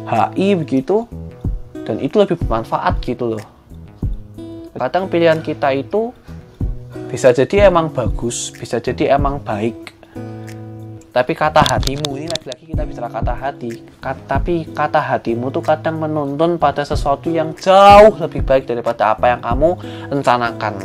HI 0.06 0.54
begitu. 0.58 1.06
Dan 1.80 1.98
itu 1.98 2.22
lebih 2.22 2.38
bermanfaat 2.38 3.02
gitu 3.02 3.34
loh. 3.34 3.44
Kadang 4.76 5.10
pilihan 5.10 5.42
kita 5.42 5.74
itu 5.74 6.14
bisa 7.10 7.34
jadi 7.34 7.70
emang 7.70 7.90
bagus 7.90 8.54
bisa 8.54 8.78
jadi 8.78 9.18
emang 9.18 9.42
baik 9.42 9.99
tapi 11.10 11.34
kata 11.34 11.58
hatimu 11.58 12.14
ini 12.14 12.30
lagi-lagi 12.30 12.70
kita 12.70 12.86
bicara 12.86 13.10
kata 13.10 13.34
hati. 13.34 13.82
Kata, 13.98 14.20
tapi 14.30 14.62
kata 14.62 15.02
hatimu 15.02 15.50
tuh 15.50 15.58
kadang 15.58 15.98
menuntun 15.98 16.54
pada 16.54 16.86
sesuatu 16.86 17.26
yang 17.26 17.50
jauh 17.58 18.14
lebih 18.22 18.46
baik 18.46 18.70
daripada 18.70 19.10
apa 19.10 19.34
yang 19.34 19.42
kamu 19.42 19.74
rencanakan. 20.06 20.78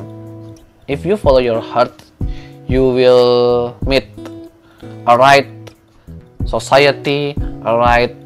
If 0.90 1.06
you 1.06 1.14
follow 1.14 1.46
your 1.46 1.62
heart 1.62 1.94
you 2.66 2.90
will 2.90 3.78
meet 3.86 4.10
a 5.06 5.14
right 5.14 5.50
society 6.50 7.38
a 7.62 7.72
right 7.78 8.18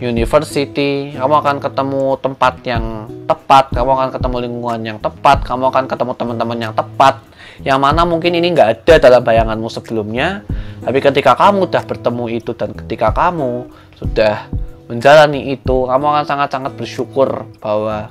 university. 0.00 1.12
Kamu 1.12 1.44
akan 1.44 1.60
ketemu 1.60 2.16
tempat 2.24 2.54
yang 2.64 3.04
tepat 3.28 3.68
kamu 3.72 3.90
akan 3.92 4.08
ketemu 4.16 4.36
lingkungan 4.48 4.80
yang 4.80 4.98
tepat 5.00 5.44
kamu 5.44 5.68
akan 5.68 5.84
ketemu 5.88 6.12
teman-teman 6.16 6.58
yang 6.60 6.74
tepat 6.76 7.20
yang 7.62 7.78
mana 7.78 8.02
mungkin 8.02 8.34
ini 8.34 8.50
nggak 8.50 8.82
ada 8.82 8.94
dalam 8.98 9.22
bayanganmu 9.22 9.70
sebelumnya 9.70 10.42
tapi 10.82 10.98
ketika 10.98 11.38
kamu 11.38 11.70
sudah 11.70 11.84
bertemu 11.86 12.24
itu 12.34 12.50
dan 12.58 12.70
ketika 12.74 13.14
kamu 13.14 13.70
sudah 13.94 14.50
menjalani 14.90 15.54
itu 15.54 15.76
kamu 15.86 16.04
akan 16.04 16.24
sangat-sangat 16.26 16.72
bersyukur 16.76 17.48
bahwa 17.62 18.10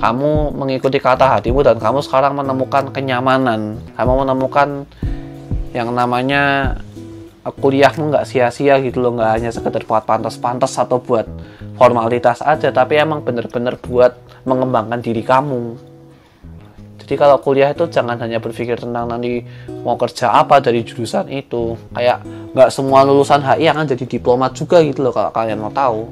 kamu 0.00 0.56
mengikuti 0.56 0.96
kata 0.96 1.28
hatimu 1.38 1.60
dan 1.60 1.76
kamu 1.76 2.00
sekarang 2.00 2.32
menemukan 2.32 2.88
kenyamanan. 2.88 3.76
Kamu 4.00 4.24
menemukan 4.24 4.88
yang 5.76 5.92
namanya 5.92 6.72
kuliahmu 7.44 8.08
nggak 8.08 8.24
sia-sia 8.24 8.80
gitu 8.80 9.04
loh 9.04 9.16
nggak 9.20 9.30
hanya 9.36 9.50
sekedar 9.52 9.84
buat 9.84 10.08
pantas-pantas 10.08 10.76
atau 10.76 11.00
buat 11.00 11.28
formalitas 11.76 12.44
aja 12.44 12.68
tapi 12.68 13.00
emang 13.00 13.24
bener-bener 13.24 13.80
buat 13.80 14.16
mengembangkan 14.44 15.00
diri 15.00 15.24
kamu 15.24 15.89
jadi 17.10 17.26
kalau 17.26 17.42
kuliah 17.42 17.74
itu 17.74 17.90
jangan 17.90 18.14
hanya 18.22 18.38
berpikir 18.38 18.78
tentang 18.78 19.10
nanti 19.10 19.42
mau 19.82 19.98
kerja 19.98 20.30
apa 20.30 20.62
dari 20.62 20.86
jurusan 20.86 21.26
itu. 21.26 21.74
Kayak 21.90 22.22
nggak 22.54 22.70
semua 22.70 23.02
lulusan 23.02 23.42
HI 23.42 23.66
akan 23.66 23.82
jadi 23.82 24.06
diplomat 24.06 24.54
juga 24.54 24.78
gitu 24.78 25.02
loh 25.02 25.10
kalau 25.10 25.34
kalian 25.34 25.58
mau 25.58 25.74
tahu. 25.74 26.06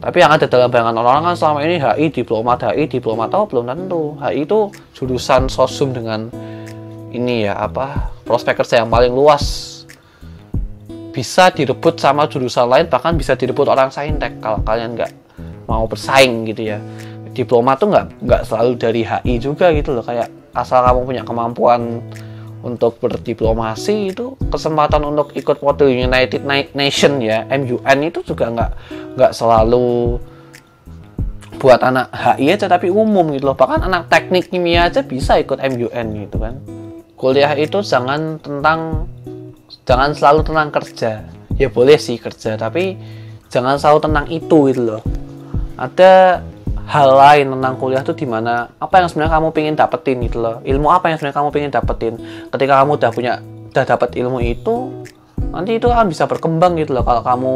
Tapi 0.00 0.16
yang 0.24 0.32
ada 0.32 0.48
dalam 0.48 0.72
bayangan 0.72 0.96
orang-orang 0.96 1.24
kan 1.28 1.36
selama 1.36 1.60
ini 1.68 1.76
HI, 1.76 2.08
diplomat 2.08 2.56
HI, 2.64 2.88
diplomat 2.88 3.36
tahu 3.36 3.44
belum 3.52 3.64
tentu. 3.68 4.16
HI 4.16 4.48
itu 4.48 4.72
jurusan 4.96 5.52
sosum 5.52 5.92
dengan 5.92 6.32
ini 7.12 7.44
ya 7.44 7.60
apa 7.60 8.08
prospek 8.24 8.64
kerja 8.64 8.80
yang 8.80 8.88
paling 8.88 9.12
luas 9.12 9.44
bisa 11.12 11.52
direbut 11.52 12.00
sama 12.00 12.32
jurusan 12.32 12.64
lain 12.64 12.88
bahkan 12.88 13.12
bisa 13.12 13.36
direbut 13.36 13.68
orang 13.68 13.92
saintek 13.92 14.40
kalau 14.40 14.56
kalian 14.64 14.96
nggak 14.96 15.12
mau 15.68 15.84
bersaing 15.84 16.48
gitu 16.48 16.72
ya 16.72 16.80
diploma 17.34 17.74
tuh 17.74 17.90
nggak 17.90 18.06
nggak 18.22 18.42
selalu 18.46 18.72
dari 18.78 19.02
HI 19.02 19.34
juga 19.42 19.74
gitu 19.74 19.92
loh. 19.92 20.06
Kayak 20.06 20.30
asal 20.54 20.86
kamu 20.86 21.00
punya 21.04 21.22
kemampuan 21.26 22.00
untuk 22.64 22.96
berdiplomasi 22.96 24.16
itu 24.16 24.40
kesempatan 24.48 25.04
untuk 25.04 25.36
ikut 25.36 25.60
model 25.60 25.92
United 25.92 26.48
Nation 26.72 27.20
ya 27.20 27.44
MUN 27.44 27.98
itu 28.08 28.24
juga 28.24 28.48
nggak 28.48 28.70
nggak 29.20 29.32
selalu 29.36 30.16
buat 31.60 31.80
anak 31.84 32.08
HI 32.10 32.56
aja 32.56 32.66
tapi 32.66 32.88
umum 32.88 33.28
gitu 33.36 33.52
loh. 33.52 33.56
Bahkan 33.56 33.84
anak 33.84 34.08
teknik 34.08 34.48
kimia 34.48 34.88
aja 34.88 35.04
bisa 35.04 35.36
ikut 35.36 35.60
MUN 35.60 36.06
gitu 36.24 36.36
kan. 36.40 36.56
Kuliah 37.14 37.52
itu 37.56 37.84
jangan 37.84 38.40
tentang 38.40 39.10
jangan 39.84 40.16
selalu 40.16 40.40
tentang 40.48 40.68
kerja. 40.72 41.12
Ya 41.54 41.68
boleh 41.70 42.00
sih 42.00 42.18
kerja 42.18 42.58
tapi 42.58 42.98
jangan 43.52 43.78
selalu 43.78 43.98
tentang 44.08 44.26
itu 44.32 44.58
gitu 44.72 44.82
loh. 44.82 45.02
Ada 45.78 46.42
hal 46.84 47.08
lain 47.16 47.46
tentang 47.56 47.74
kuliah 47.80 48.02
tuh 48.04 48.16
di 48.16 48.28
mana 48.28 48.68
apa 48.76 49.00
yang 49.00 49.08
sebenarnya 49.08 49.32
kamu 49.40 49.48
pengen 49.56 49.74
dapetin 49.74 50.16
gitu 50.24 50.38
loh? 50.40 50.56
Ilmu 50.60 50.88
apa 50.92 51.08
yang 51.08 51.16
sebenarnya 51.16 51.38
kamu 51.40 51.48
pengen 51.50 51.70
dapetin? 51.72 52.14
Ketika 52.52 52.72
kamu 52.84 52.90
udah 53.00 53.10
punya 53.10 53.32
udah 53.74 53.84
dapat 53.84 54.10
ilmu 54.14 54.38
itu 54.44 54.74
nanti 55.50 55.78
itu 55.80 55.86
akan 55.90 56.06
bisa 56.12 56.28
berkembang 56.28 56.76
gitu 56.78 56.92
loh. 56.92 57.04
Kalau 57.04 57.22
kamu 57.24 57.54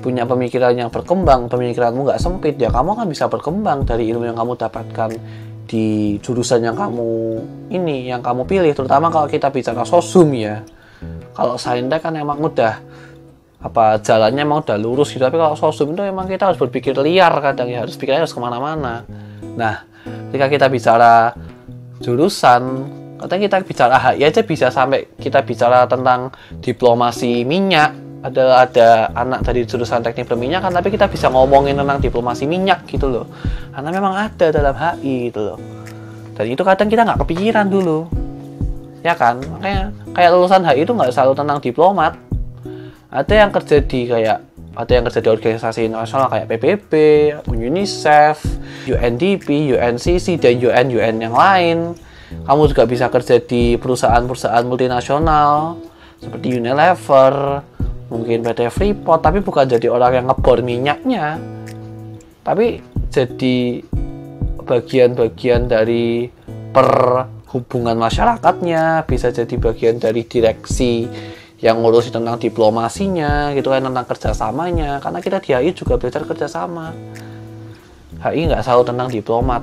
punya 0.00 0.24
pemikiran 0.24 0.72
yang 0.72 0.88
berkembang 0.88 1.46
pemikiranmu 1.52 2.08
nggak 2.08 2.20
sempit 2.22 2.56
ya 2.56 2.72
kamu 2.72 2.96
akan 2.96 3.06
bisa 3.12 3.28
berkembang 3.28 3.84
dari 3.84 4.08
ilmu 4.08 4.24
yang 4.32 4.38
kamu 4.38 4.56
dapatkan 4.56 5.10
di 5.68 6.16
jurusan 6.18 6.66
yang 6.66 6.74
kamu 6.74 7.38
ini 7.70 8.10
yang 8.10 8.18
kamu 8.18 8.42
pilih. 8.42 8.74
Terutama 8.74 9.06
kalau 9.12 9.30
kita 9.30 9.54
bicara 9.54 9.86
sosum 9.86 10.34
ya. 10.34 10.66
Kalau 11.30 11.54
saintek 11.54 12.02
kan 12.02 12.12
emang 12.18 12.42
udah 12.42 12.82
apa 13.60 14.00
jalannya 14.00 14.40
emang 14.40 14.64
udah 14.64 14.80
lurus 14.80 15.12
gitu 15.12 15.20
tapi 15.20 15.36
kalau 15.36 15.52
sosum 15.52 15.92
itu 15.92 16.00
emang 16.00 16.24
kita 16.24 16.48
harus 16.48 16.56
berpikir 16.56 16.96
liar 16.96 17.28
kadang 17.44 17.68
ya 17.68 17.84
harus 17.84 18.00
pikirnya 18.00 18.24
harus 18.24 18.32
ke 18.32 18.40
mana-mana. 18.40 19.04
Nah 19.56 19.84
ketika 20.32 20.48
kita 20.48 20.66
bicara 20.72 21.36
jurusan 22.00 22.62
kadang 23.20 23.40
kita 23.44 23.56
bicara 23.60 24.00
HI 24.00 24.24
aja 24.24 24.40
bisa 24.40 24.72
sampai 24.72 25.12
kita 25.20 25.44
bicara 25.44 25.84
tentang 25.84 26.32
diplomasi 26.64 27.44
minyak 27.44 27.92
ada 28.24 28.64
ada 28.64 28.88
anak 29.12 29.44
dari 29.44 29.68
jurusan 29.68 30.00
teknik 30.00 30.28
berminyak 30.28 30.64
kan 30.64 30.72
tapi 30.72 30.88
kita 30.88 31.08
bisa 31.12 31.28
ngomongin 31.28 31.76
tentang 31.76 32.00
diplomasi 32.00 32.48
minyak 32.48 32.88
gitu 32.88 33.12
loh. 33.12 33.28
Karena 33.76 33.88
memang 33.92 34.16
ada 34.16 34.46
dalam 34.48 34.72
HI 34.72 35.28
gitu 35.28 35.40
loh. 35.52 35.58
Dan 36.32 36.48
itu 36.48 36.64
kadang 36.64 36.88
kita 36.88 37.04
nggak 37.04 37.20
kepikiran 37.28 37.68
dulu. 37.68 38.08
Ya 39.04 39.16
kan? 39.16 39.40
Makanya 39.40 39.92
kayak 40.16 40.30
lulusan 40.32 40.64
HI 40.64 40.88
itu 40.88 40.92
nggak 40.96 41.12
selalu 41.12 41.32
tentang 41.36 41.58
diplomat 41.60 42.29
ada 43.10 43.34
yang 43.34 43.50
kerja 43.50 43.82
di 43.82 44.06
kayak 44.06 44.38
ada 44.78 44.92
yang 44.94 45.04
kerja 45.10 45.20
di 45.20 45.30
organisasi 45.34 45.80
internasional 45.90 46.30
kayak 46.30 46.46
PBB, 46.46 46.92
UNICEF, 47.50 48.38
UNDP, 48.86 49.74
UNCC 49.74 50.38
dan 50.38 50.62
UN 50.62 50.86
UN 50.94 51.16
yang 51.18 51.34
lain. 51.34 51.78
Kamu 52.30 52.70
juga 52.70 52.86
bisa 52.86 53.10
kerja 53.10 53.42
di 53.42 53.74
perusahaan-perusahaan 53.74 54.62
multinasional 54.62 55.74
seperti 56.22 56.54
Unilever, 56.54 57.66
mungkin 58.10 58.42
PT 58.42 58.60
Freeport 58.74 59.22
tapi 59.22 59.38
bukan 59.40 59.70
jadi 59.70 59.86
orang 59.86 60.12
yang 60.20 60.26
ngebor 60.26 60.66
minyaknya 60.66 61.38
tapi 62.42 62.82
jadi 63.14 63.86
bagian-bagian 64.66 65.70
dari 65.70 66.26
perhubungan 66.74 67.94
masyarakatnya 67.98 69.06
bisa 69.06 69.30
jadi 69.30 69.54
bagian 69.54 70.02
dari 70.02 70.26
direksi 70.26 71.06
yang 71.60 71.84
ngurusi 71.84 72.08
tentang 72.08 72.40
diplomasinya 72.40 73.52
gitu 73.52 73.68
kan 73.68 73.84
tentang 73.84 74.06
kerjasamanya. 74.08 74.96
Karena 75.04 75.20
kita 75.20 75.38
di 75.44 75.52
HI 75.52 75.70
juga 75.76 76.00
belajar 76.00 76.24
kerjasama. 76.24 76.96
HI 78.24 78.48
nggak 78.48 78.64
selalu 78.64 78.82
tentang 78.88 79.08
diplomat. 79.12 79.62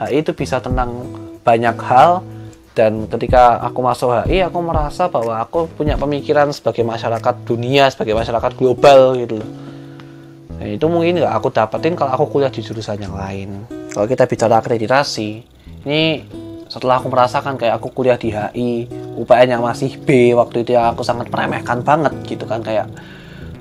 HI 0.00 0.24
itu 0.24 0.32
bisa 0.32 0.56
tentang 0.60 1.04
banyak 1.44 1.76
hal. 1.84 2.24
Dan 2.72 3.10
ketika 3.10 3.60
aku 3.60 3.78
masuk 3.84 4.08
HI 4.24 4.40
aku 4.48 4.58
merasa 4.64 5.10
bahwa 5.12 5.36
aku 5.36 5.68
punya 5.68 6.00
pemikiran 6.00 6.48
sebagai 6.54 6.86
masyarakat 6.86 7.34
dunia 7.42 7.90
sebagai 7.90 8.14
masyarakat 8.14 8.54
global 8.54 9.18
gitu 9.18 9.42
nah, 10.54 10.62
itu 10.62 10.86
mungkin 10.86 11.18
nggak 11.18 11.34
aku 11.42 11.50
dapetin 11.50 11.98
kalau 11.98 12.14
aku 12.14 12.38
kuliah 12.38 12.54
di 12.54 12.62
jurusan 12.62 13.02
yang 13.02 13.18
lain. 13.18 13.66
Kalau 13.90 14.06
kita 14.06 14.30
bicara 14.30 14.62
akreditasi 14.62 15.30
ini 15.82 16.22
setelah 16.68 17.00
aku 17.00 17.08
merasakan 17.08 17.56
kayak 17.56 17.80
aku 17.80 17.88
kuliah 17.90 18.20
di 18.20 18.28
HI 18.28 18.86
UPN 19.16 19.58
yang 19.58 19.62
masih 19.64 19.96
B 19.96 20.36
waktu 20.36 20.62
itu 20.62 20.76
yang 20.76 20.92
aku 20.92 21.00
sangat 21.00 21.32
meremehkan 21.32 21.80
banget 21.80 22.12
gitu 22.28 22.44
kan 22.44 22.60
kayak 22.60 22.86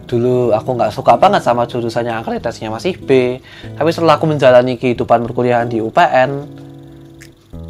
dulu 0.07 0.55
aku 0.55 0.69
nggak 0.75 0.91
suka 0.95 1.19
banget 1.19 1.43
sama 1.43 1.67
jurusannya 1.67 2.15
akreditasinya 2.23 2.79
masih 2.79 2.95
B. 2.95 3.43
Tapi 3.75 3.89
setelah 3.91 4.15
aku 4.15 4.25
menjalani 4.27 4.79
kehidupan 4.79 5.27
perkuliahan 5.27 5.67
di 5.67 5.83
UPN 5.83 6.47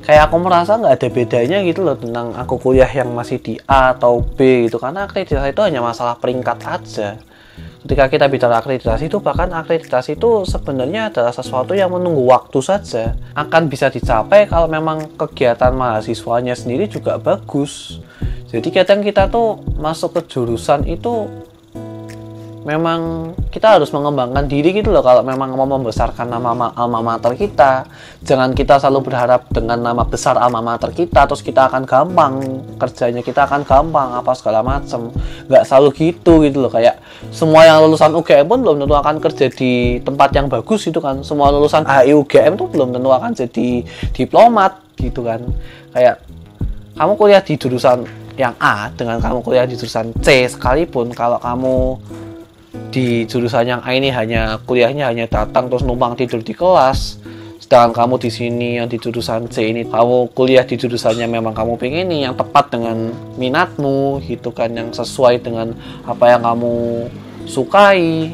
kayak 0.06 0.32
aku 0.32 0.38
merasa 0.40 0.78
nggak 0.78 0.94
ada 0.94 1.10
bedanya 1.10 1.58
gitu 1.66 1.82
loh 1.84 1.98
tentang 1.98 2.32
aku 2.38 2.62
kuliah 2.62 2.88
yang 2.88 3.10
masih 3.12 3.42
di 3.42 3.58
A 3.66 3.98
atau 3.98 4.22
B 4.22 4.70
gitu. 4.70 4.78
Karena 4.78 5.10
akreditasi 5.10 5.54
itu 5.54 5.62
hanya 5.66 5.82
masalah 5.82 6.18
peringkat 6.22 6.58
aja 6.62 7.18
ketika 7.88 8.12
kita 8.12 8.28
bicara 8.28 8.60
akreditasi 8.60 9.08
itu 9.08 9.24
bahkan 9.24 9.48
akreditasi 9.48 10.20
itu 10.20 10.44
sebenarnya 10.44 11.08
adalah 11.08 11.32
sesuatu 11.32 11.72
yang 11.72 11.96
menunggu 11.96 12.28
waktu 12.28 12.60
saja. 12.60 13.16
Akan 13.32 13.72
bisa 13.72 13.88
dicapai 13.88 14.44
kalau 14.44 14.68
memang 14.68 15.08
kegiatan 15.16 15.72
mahasiswanya 15.72 16.52
sendiri 16.52 16.92
juga 16.92 17.16
bagus. 17.16 18.04
Jadi 18.52 18.76
kadang 18.76 19.00
kita 19.00 19.32
tuh 19.32 19.64
masuk 19.80 20.20
ke 20.20 20.36
jurusan 20.36 20.84
itu 20.84 21.32
memang 22.68 23.32
kita 23.47 23.80
harus 23.80 23.88
mengembangkan 23.95 24.43
diri 24.43 24.76
gitu 24.76 24.91
loh 24.91 24.99
kalau 24.99 25.24
memang 25.24 25.55
mau 25.55 25.63
membesarkan 25.63 26.28
nama 26.28 26.76
alma 26.76 26.99
mater 26.99 27.39
kita. 27.39 27.88
Jangan 28.28 28.51
kita 28.51 28.76
selalu 28.84 29.07
berharap 29.07 29.47
dengan 29.47 29.80
nama 29.80 30.03
besar 30.03 30.36
alma 30.36 30.59
mater 30.59 30.91
kita 30.91 31.24
terus 31.32 31.39
kita 31.39 31.72
akan 31.72 31.88
gampang 31.88 32.34
kerjanya 32.76 33.24
kita 33.24 33.47
akan 33.47 33.63
gampang 33.63 34.20
apa 34.20 34.36
segala 34.36 34.59
macam 34.68 35.15
nggak 35.47 35.63
selalu 35.63 35.89
gitu 35.95 36.43
gitu 36.43 36.59
loh 36.59 36.68
kayak 36.68 36.99
semua 37.32 37.63
yang 37.63 37.88
lulusan 37.88 38.11
UGM 38.11 38.45
pun 38.51 38.59
belum 38.59 38.84
tentu 38.84 38.95
akan 38.99 39.15
kerja 39.24 39.47
di 39.47 40.03
tempat 40.03 40.36
yang 40.36 40.51
bagus 40.51 40.84
itu 40.91 40.99
kan. 40.99 41.24
Semua 41.24 41.47
lulusan 41.55 41.88
HI 41.88 42.11
UGM 42.20 42.59
tuh 42.59 42.68
belum 42.68 42.91
tentu 42.91 43.15
akan 43.15 43.32
jadi 43.32 43.88
diplomat 44.11 44.84
gitu 44.99 45.24
kan. 45.24 45.39
Kayak 45.95 46.20
kamu 46.99 47.15
kuliah 47.15 47.39
di 47.39 47.55
jurusan 47.55 48.03
yang 48.36 48.53
A 48.59 48.91
dengan 48.91 49.24
kamu 49.24 49.39
kuliah 49.39 49.63
di 49.63 49.80
jurusan 49.80 50.11
C 50.20 50.51
sekalipun 50.51 51.15
kalau 51.15 51.39
kamu 51.39 51.95
di 52.98 53.30
jurusan 53.30 53.70
yang 53.70 53.82
A 53.86 53.93
ini 53.93 54.10
hanya 54.10 54.58
kuliahnya 54.66 55.14
hanya 55.14 55.30
datang 55.30 55.70
terus 55.70 55.86
numpang 55.86 56.18
tidur 56.18 56.41
di 56.41 56.58
kelas. 56.58 57.22
Sedangkan 57.62 57.93
kamu 57.93 58.18
di 58.18 58.30
sini 58.34 58.70
yang 58.82 58.89
di 58.89 58.98
jurusan 58.98 59.54
C 59.54 59.70
ini 59.70 59.86
kamu 59.86 60.34
kuliah 60.34 60.66
di 60.66 60.82
jurusannya 60.82 61.30
memang 61.30 61.54
kamu 61.54 61.78
pengen 61.78 62.10
ini 62.10 62.26
yang 62.26 62.34
tepat 62.34 62.74
dengan 62.74 63.14
minatmu 63.38 64.18
gitu 64.26 64.50
kan 64.50 64.74
yang 64.74 64.89
sesuai 64.89 65.45
dengan 65.45 65.78
apa 66.10 66.26
yang 66.26 66.41
kamu 66.41 66.74
sukai. 67.45 68.34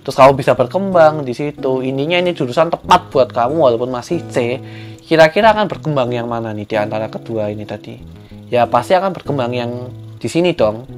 Terus 0.00 0.16
kamu 0.16 0.40
bisa 0.40 0.56
berkembang 0.56 1.28
di 1.28 1.36
situ. 1.36 1.84
Ininya 1.84 2.16
ini 2.16 2.32
jurusan 2.32 2.72
tepat 2.72 3.12
buat 3.12 3.28
kamu 3.28 3.60
walaupun 3.60 3.92
masih 3.92 4.24
C. 4.32 4.56
Kira-kira 5.04 5.52
akan 5.52 5.68
berkembang 5.68 6.08
yang 6.08 6.32
mana 6.32 6.56
nih 6.56 6.64
di 6.64 6.76
antara 6.80 7.12
kedua 7.12 7.52
ini 7.52 7.68
tadi? 7.68 8.00
Ya 8.48 8.64
pasti 8.64 8.96
akan 8.96 9.12
berkembang 9.12 9.52
yang 9.52 9.92
di 10.16 10.28
sini 10.32 10.56
dong 10.56 10.88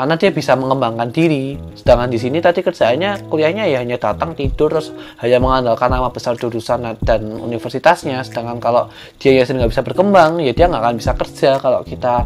karena 0.00 0.16
dia 0.16 0.32
bisa 0.32 0.56
mengembangkan 0.56 1.12
diri. 1.12 1.60
Sedangkan 1.76 2.08
di 2.08 2.16
sini 2.16 2.40
tadi 2.40 2.64
kerjaannya 2.64 3.28
kuliahnya 3.28 3.68
ya 3.68 3.84
hanya 3.84 4.00
datang 4.00 4.32
tidur 4.32 4.72
terus 4.72 4.96
hanya 5.20 5.36
mengandalkan 5.44 5.92
nama 5.92 6.08
besar 6.08 6.40
jurusan 6.40 6.96
dan 7.04 7.20
universitasnya. 7.36 8.24
Sedangkan 8.24 8.64
kalau 8.64 8.88
dia 9.20 9.36
ya 9.36 9.44
nggak 9.44 9.68
bisa 9.68 9.84
berkembang 9.84 10.40
ya 10.40 10.56
dia 10.56 10.72
nggak 10.72 10.80
akan 10.80 10.96
bisa 10.96 11.12
kerja. 11.12 11.60
Kalau 11.60 11.84
kita 11.84 12.24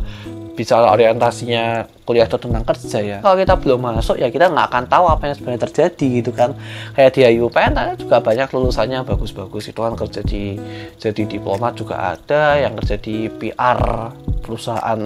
bicara 0.55 0.91
orientasinya 0.95 1.91
kuliah 2.07 2.31
itu 2.31 2.39
tentang 2.39 2.63
kerja 2.63 2.99
ya. 3.03 3.19
Kalau 3.21 3.37
kita 3.37 3.55
belum 3.59 3.81
masuk 3.83 4.17
ya 4.23 4.31
kita 4.31 4.49
nggak 4.49 4.67
akan 4.71 4.85
tahu 4.87 5.05
apa 5.11 5.23
yang 5.29 5.35
sebenarnya 5.37 5.63
terjadi 5.67 6.07
gitu 6.23 6.31
kan. 6.31 6.55
Kayak 6.95 7.11
di 7.15 7.21
IUPN 7.27 7.73
ada 7.75 7.93
juga 7.99 8.23
banyak 8.23 8.49
lulusannya 8.55 9.03
bagus-bagus. 9.03 9.75
Itu 9.75 9.83
kan 9.83 9.99
kerja 9.99 10.23
di 10.23 10.57
jadi 10.97 11.23
diplomat 11.27 11.75
juga 11.75 12.15
ada 12.15 12.57
yang 12.63 12.79
kerja 12.79 12.97
di 13.03 13.27
PR 13.29 14.11
perusahaan 14.41 15.01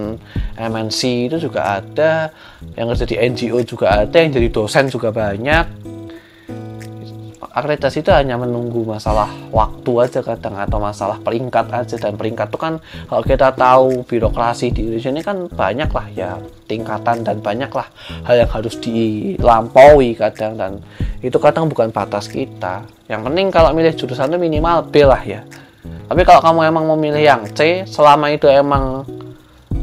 MNC 0.55 1.01
itu 1.33 1.37
juga 1.41 1.81
ada. 1.81 2.29
Yang 2.77 2.85
kerja 2.95 3.05
di 3.09 3.15
NGO 3.17 3.59
juga 3.65 3.85
ada 4.05 4.17
yang 4.21 4.31
jadi 4.31 4.47
dosen 4.53 4.87
juga 4.93 5.09
banyak 5.09 5.98
akreditasi 7.49 8.05
itu 8.05 8.11
hanya 8.13 8.37
menunggu 8.37 8.85
masalah 8.85 9.29
waktu 9.49 9.91
aja 10.05 10.19
kadang 10.21 10.55
atau 10.57 10.77
masalah 10.77 11.17
peringkat 11.21 11.69
aja. 11.69 11.95
Dan 11.97 12.15
peringkat 12.15 12.53
itu 12.53 12.59
kan 12.59 12.77
kalau 13.09 13.23
kita 13.25 13.53
tahu 13.53 14.05
birokrasi 14.05 14.73
di 14.73 14.85
Indonesia 14.85 15.11
ini 15.11 15.21
kan 15.25 15.37
banyak 15.49 15.89
lah 15.89 16.07
ya 16.13 16.31
tingkatan 16.69 17.25
dan 17.25 17.41
banyak 17.41 17.71
lah 17.73 17.89
hal 18.25 18.35
yang 18.45 18.51
harus 18.51 18.75
dilampaui 18.77 20.13
kadang. 20.13 20.53
Dan 20.57 20.71
itu 21.21 21.37
kadang 21.41 21.67
bukan 21.67 21.89
batas 21.89 22.29
kita. 22.29 22.85
Yang 23.09 23.21
penting 23.25 23.45
kalau 23.49 23.73
milih 23.73 23.93
jurusan 23.97 24.29
itu 24.29 24.37
minimal 24.37 24.85
B 24.89 25.05
lah 25.05 25.21
ya. 25.25 25.41
Tapi 26.09 26.21
kalau 26.25 26.41
kamu 26.41 26.59
emang 26.73 26.85
memilih 26.97 27.21
yang 27.21 27.41
C 27.53 27.85
selama 27.85 28.33
itu 28.33 28.49
emang 28.49 29.05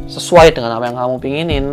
sesuai 0.07 0.55
dengan 0.55 0.79
apa 0.79 0.87
yang 0.87 0.97
kamu 0.99 1.15
pinginin 1.19 1.65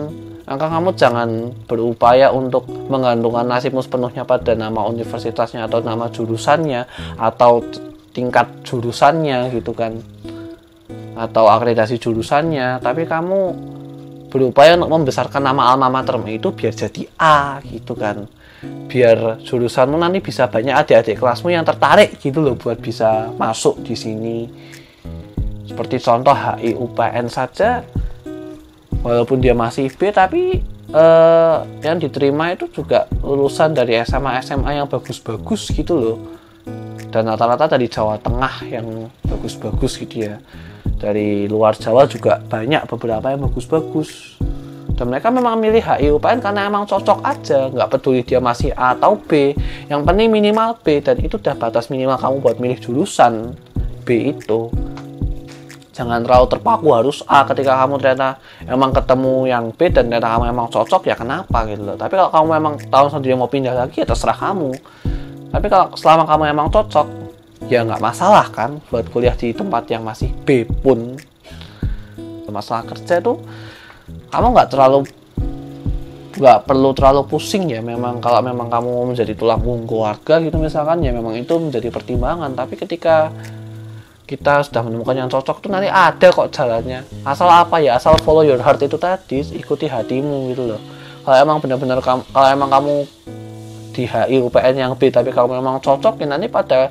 maka 0.45 0.69
kamu 0.69 0.93
jangan 0.93 1.29
berupaya 1.65 2.29
untuk 2.29 2.69
menggantungkan 2.69 3.49
nasibmu 3.49 3.81
sepenuhnya 3.81 4.29
pada 4.29 4.53
nama 4.53 4.85
universitasnya 4.85 5.65
atau 5.65 5.81
nama 5.81 6.13
jurusannya 6.13 6.85
atau 7.17 7.65
tingkat 8.13 8.61
jurusannya 8.61 9.49
gitu 9.57 9.73
kan. 9.73 9.97
Atau 11.17 11.49
akreditasi 11.49 11.97
jurusannya. 11.97 12.85
Tapi 12.85 13.09
kamu 13.09 13.41
berupaya 14.29 14.77
untuk 14.77 14.93
membesarkan 14.93 15.41
nama 15.41 15.73
alma 15.73 15.89
mater 15.89 16.21
itu 16.29 16.53
biar 16.53 16.77
jadi 16.77 17.03
A 17.17 17.65
gitu 17.65 17.97
kan. 17.97 18.29
Biar 18.65 19.41
jurusanmu 19.41 19.97
nanti 19.97 20.21
bisa 20.21 20.53
banyak 20.53 20.77
adik-adik 20.77 21.25
kelasmu 21.25 21.57
yang 21.57 21.65
tertarik 21.65 22.21
gitu 22.21 22.45
loh 22.45 22.59
buat 22.61 22.77
bisa 22.85 23.33
masuk 23.41 23.81
di 23.81 23.97
sini. 23.97 24.39
Seperti 25.65 25.97
contoh 26.05 26.37
HI 26.37 26.77
UPN 26.77 27.33
saja 27.33 27.81
walaupun 29.05 29.39
dia 29.39 29.53
masih 29.53 29.93
B 29.93 30.09
tapi 30.09 30.65
eh, 30.91 31.57
yang 31.85 32.01
diterima 32.01 32.57
itu 32.57 32.67
juga 32.73 33.05
lulusan 33.21 33.77
dari 33.77 34.01
SMA 34.01 34.41
SMA 34.41 34.81
yang 34.81 34.89
bagus-bagus 34.89 35.71
gitu 35.71 35.95
loh. 35.95 36.19
Dan 37.13 37.31
rata-rata 37.31 37.71
dari 37.71 37.87
Jawa 37.87 38.19
Tengah 38.19 38.67
yang 38.67 39.07
bagus-bagus 39.29 40.01
gitu 40.03 40.27
ya. 40.27 40.41
Dari 40.99 41.47
luar 41.47 41.77
Jawa 41.79 42.09
juga 42.11 42.43
banyak 42.43 42.91
beberapa 42.91 43.31
yang 43.31 43.47
bagus-bagus. 43.47 44.41
Dan 44.95 45.11
mereka 45.11 45.31
memang 45.31 45.59
milih 45.59 45.83
HI 45.83 46.11
UPN 46.15 46.39
karena 46.39 46.71
emang 46.71 46.87
cocok 46.87 47.19
aja 47.27 47.67
nggak 47.71 47.91
peduli 47.99 48.23
dia 48.23 48.39
masih 48.39 48.71
A 48.75 48.95
atau 48.99 49.19
B. 49.19 49.55
Yang 49.91 50.01
penting 50.07 50.29
minimal 50.31 50.79
B 50.83 51.03
dan 51.03 51.19
itu 51.23 51.39
udah 51.39 51.55
batas 51.55 51.91
minimal 51.91 52.19
kamu 52.19 52.37
buat 52.43 52.57
milih 52.63 52.79
jurusan 52.79 53.59
B 54.07 54.35
itu 54.35 54.71
jangan 55.95 56.27
terlalu 56.27 56.47
terpaku 56.51 56.91
harus 56.91 57.23
A 57.31 57.47
ketika 57.47 57.79
kamu 57.79 58.03
ternyata 58.03 58.43
emang 58.67 58.91
ketemu 58.91 59.47
yang 59.47 59.65
B 59.71 59.95
dan 59.95 60.11
ternyata 60.11 60.35
kamu 60.35 60.45
emang 60.51 60.67
cocok 60.67 61.03
ya 61.07 61.15
kenapa 61.15 61.63
gitu 61.71 61.87
loh. 61.87 61.97
Tapi 61.97 62.19
kalau 62.19 62.31
kamu 62.35 62.51
emang 62.59 62.75
tahun 62.91 63.09
sendiri 63.15 63.39
mau 63.39 63.47
pindah 63.47 63.73
lagi 63.73 64.03
ya 64.03 64.07
terserah 64.11 64.35
kamu. 64.35 64.75
Tapi 65.55 65.67
kalau 65.71 65.95
selama 65.95 66.27
kamu 66.27 66.43
emang 66.51 66.67
cocok 66.75 67.07
ya 67.71 67.87
nggak 67.87 68.03
masalah 68.03 68.51
kan 68.51 68.83
buat 68.91 69.07
kuliah 69.09 69.39
di 69.39 69.55
tempat 69.55 69.87
yang 69.87 70.03
masih 70.03 70.35
B 70.43 70.67
pun. 70.67 71.15
Masalah 72.51 72.83
kerja 72.87 73.23
itu 73.23 73.39
kamu 74.31 74.47
nggak 74.51 74.69
terlalu 74.75 75.07
nggak 76.35 76.67
perlu 76.67 76.91
terlalu 76.91 77.23
pusing 77.31 77.71
ya. 77.71 77.79
Memang 77.79 78.19
kalau 78.19 78.43
memang 78.43 78.67
kamu 78.67 79.15
menjadi 79.15 79.39
tulang 79.39 79.63
punggung 79.63 79.87
keluarga 79.87 80.43
gitu 80.43 80.59
misalkan 80.59 81.07
ya 81.07 81.15
memang 81.15 81.39
itu 81.39 81.55
menjadi 81.55 81.87
pertimbangan. 81.95 82.51
Tapi 82.59 82.75
ketika 82.75 83.31
kita 84.25 84.65
sudah 84.65 84.81
menemukan 84.81 85.17
yang 85.17 85.29
cocok 85.29 85.61
tuh 85.61 85.71
nanti 85.71 85.89
ada 85.89 86.33
kok 86.33 86.49
jalannya. 86.49 87.05
Asal 87.29 87.49
apa 87.49 87.77
ya? 87.81 88.01
Asal 88.01 88.17
follow 88.25 88.41
your 88.41 88.61
heart 88.61 88.81
itu 88.81 88.97
tadi 88.97 89.45
ikuti 89.53 89.85
hatimu 89.85 90.53
gitu 90.53 90.75
loh. 90.75 90.81
Kalau 91.25 91.37
emang 91.41 91.57
benar-benar 91.61 92.01
kalau 92.05 92.49
emang 92.49 92.69
kamu 92.73 92.95
di 93.95 94.05
HI 94.09 94.43
UPN 94.43 94.75
yang 94.75 94.93
B 94.99 95.09
tapi 95.13 95.31
kamu 95.31 95.61
memang 95.61 95.79
cocok 95.79 96.19
ya 96.19 96.27
nanti 96.27 96.51
pada 96.51 96.91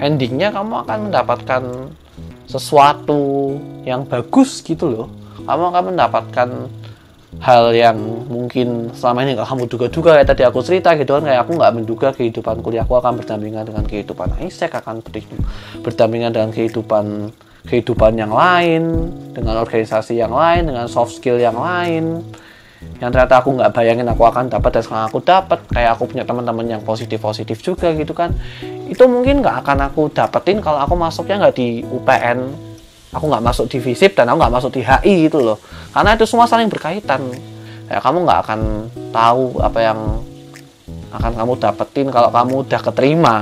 endingnya 0.00 0.50
kamu 0.50 0.82
akan 0.82 0.98
mendapatkan 1.08 1.62
sesuatu 2.48 3.56
yang 3.84 4.08
bagus 4.08 4.64
gitu 4.64 4.88
loh. 4.88 5.06
Kamu 5.44 5.72
akan 5.72 5.82
mendapatkan 5.94 6.48
hal 7.40 7.72
yang 7.72 7.96
mungkin 8.28 8.92
selama 8.92 9.24
ini 9.24 9.32
gak 9.40 9.48
kamu 9.48 9.64
duga-duga 9.64 10.20
kayak 10.20 10.28
tadi 10.28 10.42
aku 10.44 10.60
cerita 10.60 10.92
gitu 11.00 11.16
kan 11.16 11.24
kayak 11.24 11.40
aku 11.48 11.56
nggak 11.56 11.72
menduga 11.72 12.08
kehidupan 12.12 12.60
kuliahku 12.60 12.92
akan 12.92 13.24
berdampingan 13.24 13.64
dengan 13.64 13.84
kehidupan 13.88 14.36
Isaac 14.44 14.76
akan 14.76 15.00
berdampingan 15.80 16.36
dengan 16.36 16.50
kehidupan 16.52 17.32
kehidupan 17.64 18.20
yang 18.20 18.36
lain 18.36 19.08
dengan 19.32 19.64
organisasi 19.64 20.20
yang 20.20 20.34
lain 20.34 20.68
dengan 20.68 20.84
soft 20.90 21.16
skill 21.16 21.40
yang 21.40 21.56
lain 21.56 22.20
yang 22.98 23.10
ternyata 23.10 23.42
aku 23.42 23.54
nggak 23.58 23.70
bayangin 23.74 24.06
aku 24.10 24.22
akan 24.26 24.50
dapat 24.50 24.78
dan 24.78 24.82
sekarang 24.82 25.06
aku 25.10 25.18
dapat. 25.22 25.58
Kayak 25.70 25.90
aku 25.98 26.02
punya 26.10 26.24
teman-teman 26.26 26.66
yang 26.66 26.82
positif 26.82 27.18
positif 27.18 27.58
juga 27.62 27.90
gitu 27.94 28.14
kan. 28.14 28.30
Itu 28.86 29.06
mungkin 29.10 29.42
nggak 29.42 29.66
akan 29.66 29.90
aku 29.90 30.10
dapetin 30.10 30.62
kalau 30.62 30.78
aku 30.82 30.94
masuknya 30.94 31.46
nggak 31.46 31.54
di 31.58 31.82
UPN 31.86 32.38
aku 33.12 33.24
nggak 33.28 33.44
masuk 33.44 33.66
di 33.68 33.78
FISIP 33.78 34.16
dan 34.16 34.32
aku 34.32 34.40
nggak 34.40 34.54
masuk 34.56 34.70
di 34.72 34.82
HI 34.82 35.28
gitu 35.28 35.44
loh. 35.44 35.60
Karena 35.92 36.16
itu 36.16 36.24
semua 36.24 36.48
saling 36.48 36.72
berkaitan. 36.72 37.28
Ya 37.86 38.00
kamu 38.00 38.24
nggak 38.24 38.40
akan 38.48 38.60
tahu 39.12 39.60
apa 39.60 39.78
yang 39.84 40.00
akan 41.12 41.32
kamu 41.36 41.52
dapetin. 41.60 42.08
Kalau 42.08 42.32
kamu 42.32 42.52
udah 42.64 42.80
keterima 42.80 43.36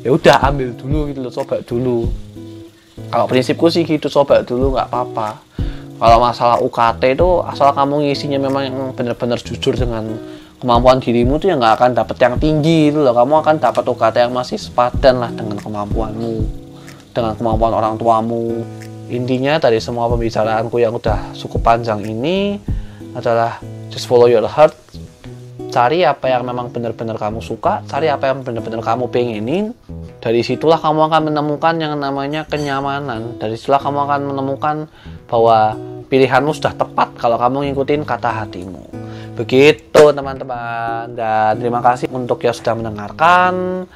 ya 0.00 0.16
udah 0.16 0.36
ambil 0.48 0.72
dulu 0.72 0.98
gitu 1.12 1.20
loh 1.20 1.32
coba 1.32 1.60
dulu. 1.60 2.08
Kalau 3.12 3.26
prinsipku 3.28 3.68
sih 3.68 3.84
gitu 3.84 4.08
coba 4.08 4.40
dulu 4.40 4.72
nggak 4.72 4.88
apa-apa. 4.88 5.28
Kalau 6.00 6.16
masalah 6.16 6.56
UKT 6.64 7.20
itu 7.20 7.28
asal 7.44 7.76
kamu 7.76 8.08
ngisinya 8.08 8.40
memang 8.40 8.62
yang 8.64 8.76
benar-benar 8.96 9.36
jujur 9.36 9.76
dengan 9.76 10.08
kemampuan 10.56 10.96
dirimu 10.96 11.36
tuh 11.36 11.52
ya 11.52 11.60
nggak 11.60 11.74
akan 11.76 11.90
dapat 11.92 12.16
yang 12.16 12.34
tinggi 12.40 12.88
itu 12.88 13.04
loh. 13.04 13.12
Kamu 13.12 13.44
akan 13.44 13.60
dapat 13.60 13.84
UKT 13.84 14.16
yang 14.24 14.32
masih 14.32 14.56
sepadan 14.56 15.20
lah 15.20 15.28
dengan 15.36 15.60
kemampuanmu 15.60 16.69
dengan 17.10 17.34
kemampuan 17.34 17.74
orang 17.74 17.94
tuamu. 17.98 18.62
Intinya 19.10 19.58
dari 19.58 19.82
semua 19.82 20.06
pembicaraanku 20.06 20.78
yang 20.78 20.94
udah 20.94 21.34
cukup 21.34 21.66
panjang 21.66 21.98
ini 22.06 22.62
adalah 23.14 23.58
just 23.90 24.06
follow 24.06 24.30
your 24.30 24.46
heart. 24.46 24.74
Cari 25.70 26.02
apa 26.02 26.26
yang 26.26 26.42
memang 26.42 26.74
benar-benar 26.74 27.14
kamu 27.14 27.38
suka 27.38 27.86
cari 27.86 28.10
apa 28.10 28.26
yang 28.26 28.42
benar-benar 28.42 28.82
kamu 28.82 29.06
pengenin 29.06 29.70
dari 30.18 30.42
situlah 30.42 30.82
kamu 30.82 31.06
akan 31.06 31.30
menemukan 31.30 31.74
yang 31.78 31.94
namanya 31.96 32.44
kenyamanan. 32.44 33.38
Dari 33.38 33.54
situlah 33.54 33.78
kamu 33.78 33.98
akan 34.04 34.20
menemukan 34.34 34.76
bahwa 35.30 35.78
pilihanmu 36.10 36.52
sudah 36.52 36.74
tepat 36.74 37.14
kalau 37.16 37.38
kamu 37.38 37.70
ngikutin 37.70 38.02
kata 38.02 38.44
hatimu. 38.44 38.82
Begitu 39.38 40.04
teman-teman. 40.12 41.16
Dan 41.16 41.56
terima 41.56 41.80
kasih 41.80 42.12
untuk 42.12 42.44
yang 42.44 42.52
sudah 42.52 42.74
mendengarkan 42.76 43.86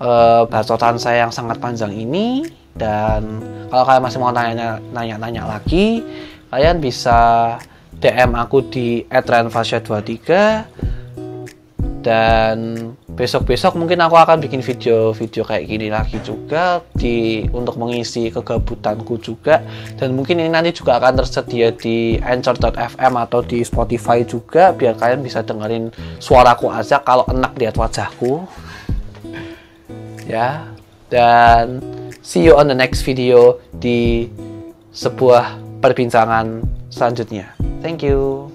uh, 0.00 0.42
bacotan 0.48 0.96
saya 0.96 1.28
yang 1.28 1.32
sangat 1.32 1.60
panjang 1.60 1.92
ini 1.92 2.48
dan 2.74 3.44
kalau 3.68 3.84
kalian 3.84 4.02
masih 4.02 4.18
mau 4.18 4.32
nanya-nanya 4.32 5.44
lagi 5.46 6.02
kalian 6.50 6.80
bisa 6.82 7.54
DM 8.00 8.32
aku 8.34 8.64
di 8.66 9.04
@renfasya23 9.06 10.26
dan 12.00 12.56
besok-besok 13.12 13.76
mungkin 13.76 14.00
aku 14.00 14.16
akan 14.16 14.40
bikin 14.40 14.64
video-video 14.64 15.44
kayak 15.44 15.68
gini 15.68 15.92
lagi 15.92 16.16
juga 16.24 16.80
di 16.96 17.44
untuk 17.52 17.76
mengisi 17.76 18.32
kegabutanku 18.32 19.20
juga 19.20 19.60
dan 20.00 20.16
mungkin 20.16 20.40
ini 20.40 20.48
nanti 20.48 20.72
juga 20.72 20.96
akan 20.96 21.20
tersedia 21.20 21.76
di 21.76 22.16
anchor.fm 22.16 23.12
atau 23.20 23.44
di 23.44 23.60
Spotify 23.60 24.24
juga 24.24 24.72
biar 24.72 24.96
kalian 24.96 25.20
bisa 25.20 25.44
dengerin 25.44 25.92
suaraku 26.16 26.72
aja 26.72 27.04
kalau 27.04 27.28
enak 27.28 27.52
lihat 27.60 27.76
wajahku 27.76 28.48
ya. 30.30 30.70
Dan 31.10 31.82
see 32.22 32.46
you 32.46 32.54
on 32.54 32.70
the 32.70 32.76
next 32.78 33.02
video 33.02 33.58
di 33.74 34.30
sebuah 34.94 35.58
perbincangan 35.82 36.62
selanjutnya. 36.86 37.50
Thank 37.82 38.06
you 38.06 38.54